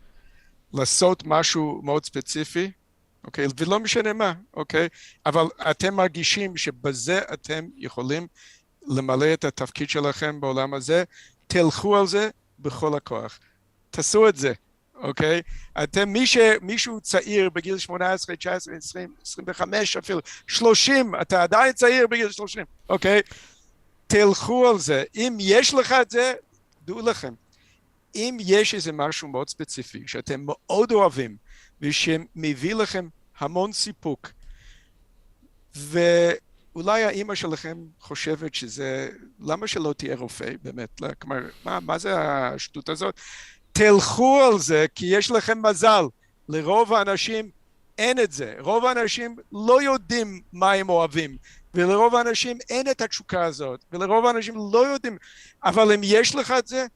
[0.72, 2.70] לעשות משהו מאוד ספציפי,
[3.24, 3.46] אוקיי?
[3.58, 4.88] ולא משנה מה, אוקיי?
[5.26, 8.26] אבל אתם מרגישים שבזה אתם יכולים
[8.86, 11.04] למלא את התפקיד שלכם בעולם הזה,
[11.46, 13.38] תלכו על זה בכל הכוח.
[13.90, 14.52] תעשו את זה,
[15.04, 15.42] אוקיי?
[15.82, 22.06] אתם, מי ש, מישהו צעיר בגיל 18, 19, 20, 25 אפילו, 30, אתה עדיין צעיר
[22.06, 23.20] בגיל 30, אוקיי?
[24.06, 25.04] תלכו על זה.
[25.16, 26.32] אם יש לך את זה,
[26.84, 27.34] דעו לכם.
[28.14, 31.36] אם יש איזה משהו מאוד ספציפי שאתם מאוד אוהבים
[31.80, 33.08] ושמביא לכם
[33.38, 34.30] המון סיפוק
[35.76, 39.08] ואולי האימא שלכם חושבת שזה,
[39.40, 41.00] למה שלא תהיה רופא באמת?
[41.20, 43.20] כלומר, מה, מה זה השטות הזאת?
[43.74, 46.04] תלכו על זה כי יש לכם מזל.
[46.48, 47.50] לרוב האנשים
[47.98, 48.54] אין את זה.
[48.58, 51.36] רוב האנשים לא יודעים מה הם אוהבים,
[51.74, 55.16] ולרוב האנשים אין את התשוקה הזאת, ולרוב האנשים לא יודעים,
[55.64, 56.86] אבל אם יש לך את זה,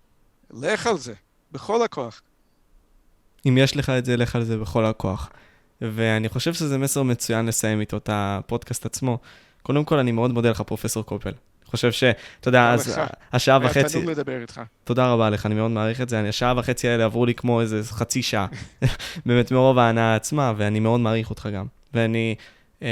[0.50, 1.14] לך על זה,
[1.52, 2.22] בכל הכוח.
[3.48, 5.30] אם יש לך את זה, לך על זה בכל הכוח.
[5.80, 9.18] ואני חושב שזה מסר מצוין לסיים איתו את הפודקאסט עצמו.
[9.62, 11.32] קודם כל, אני מאוד מודה לך, פרופסור קופל.
[11.70, 12.98] חושב שאתה יודע, אז
[13.32, 13.78] השעה וחצי...
[13.78, 14.60] היה תענוג לדבר איתך.
[14.84, 16.28] תודה רבה לך, אני מאוד מעריך את זה.
[16.28, 18.46] השעה וחצי האלה עברו לי כמו איזה חצי שעה,
[19.26, 21.66] באמת מרוב ההנאה עצמה, ואני מאוד מעריך אותך גם.
[21.94, 22.34] ואני
[22.80, 22.84] um,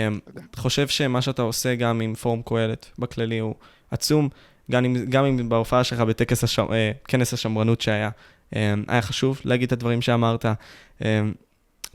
[0.56, 3.54] חושב שמה שאתה עושה גם עם פורום קהלת בכללי הוא
[3.90, 4.28] עצום,
[4.70, 8.10] גם אם, גם אם בהופעה שלך בטקס אה, כנס השמרנות שהיה,
[8.56, 10.46] אה, היה חשוב להגיד את הדברים שאמרת.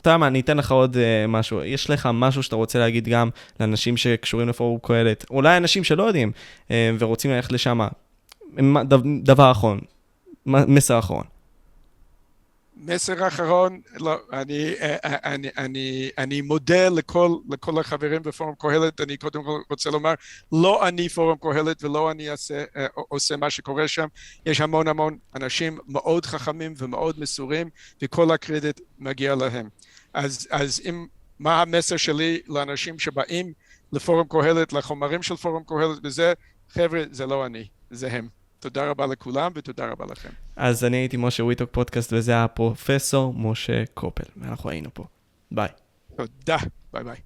[0.02, 1.64] אה, אתה יודע מה, אני אתן לך עוד uh, משהו.
[1.64, 3.30] יש לך משהו שאתה רוצה להגיד גם
[3.60, 6.32] לאנשים שקשורים לפורום קהלת, אולי אנשים שלא יודעים
[6.68, 7.80] uh, ורוצים ללכת לשם.
[9.24, 9.80] דבר אחרון,
[10.46, 11.24] מסר אחרון.
[12.84, 14.74] מסר אחרון, לא, אני,
[15.04, 20.14] אני, אני, אני מודה לכל, לכל החברים בפורום קהלת, אני קודם כל רוצה לומר,
[20.52, 22.64] לא אני פורום קהלת ולא אני עושה,
[22.94, 24.08] עושה מה שקורה שם,
[24.46, 27.70] יש המון המון אנשים מאוד חכמים ומאוד מסורים,
[28.02, 29.70] וכל הקרדיט מגיע להם.
[30.14, 31.08] אז, אז אם,
[31.40, 33.54] מה המסר שלי לאנשים שבאים
[33.92, 36.34] לפורום קהלת, לחומרים של פורום קהלת וזה,
[36.70, 38.28] חבר'ה, זה לא אני, זה הם.
[38.60, 40.30] תודה רבה לכולם ותודה רבה לכם.
[40.56, 45.06] אז אני הייתי משה וויטוק פודקאסט וזה הפרופסור משה קופל, ואנחנו היינו פה.
[45.52, 45.70] ביי.
[46.16, 46.58] תודה,
[46.94, 47.18] ביי ביי.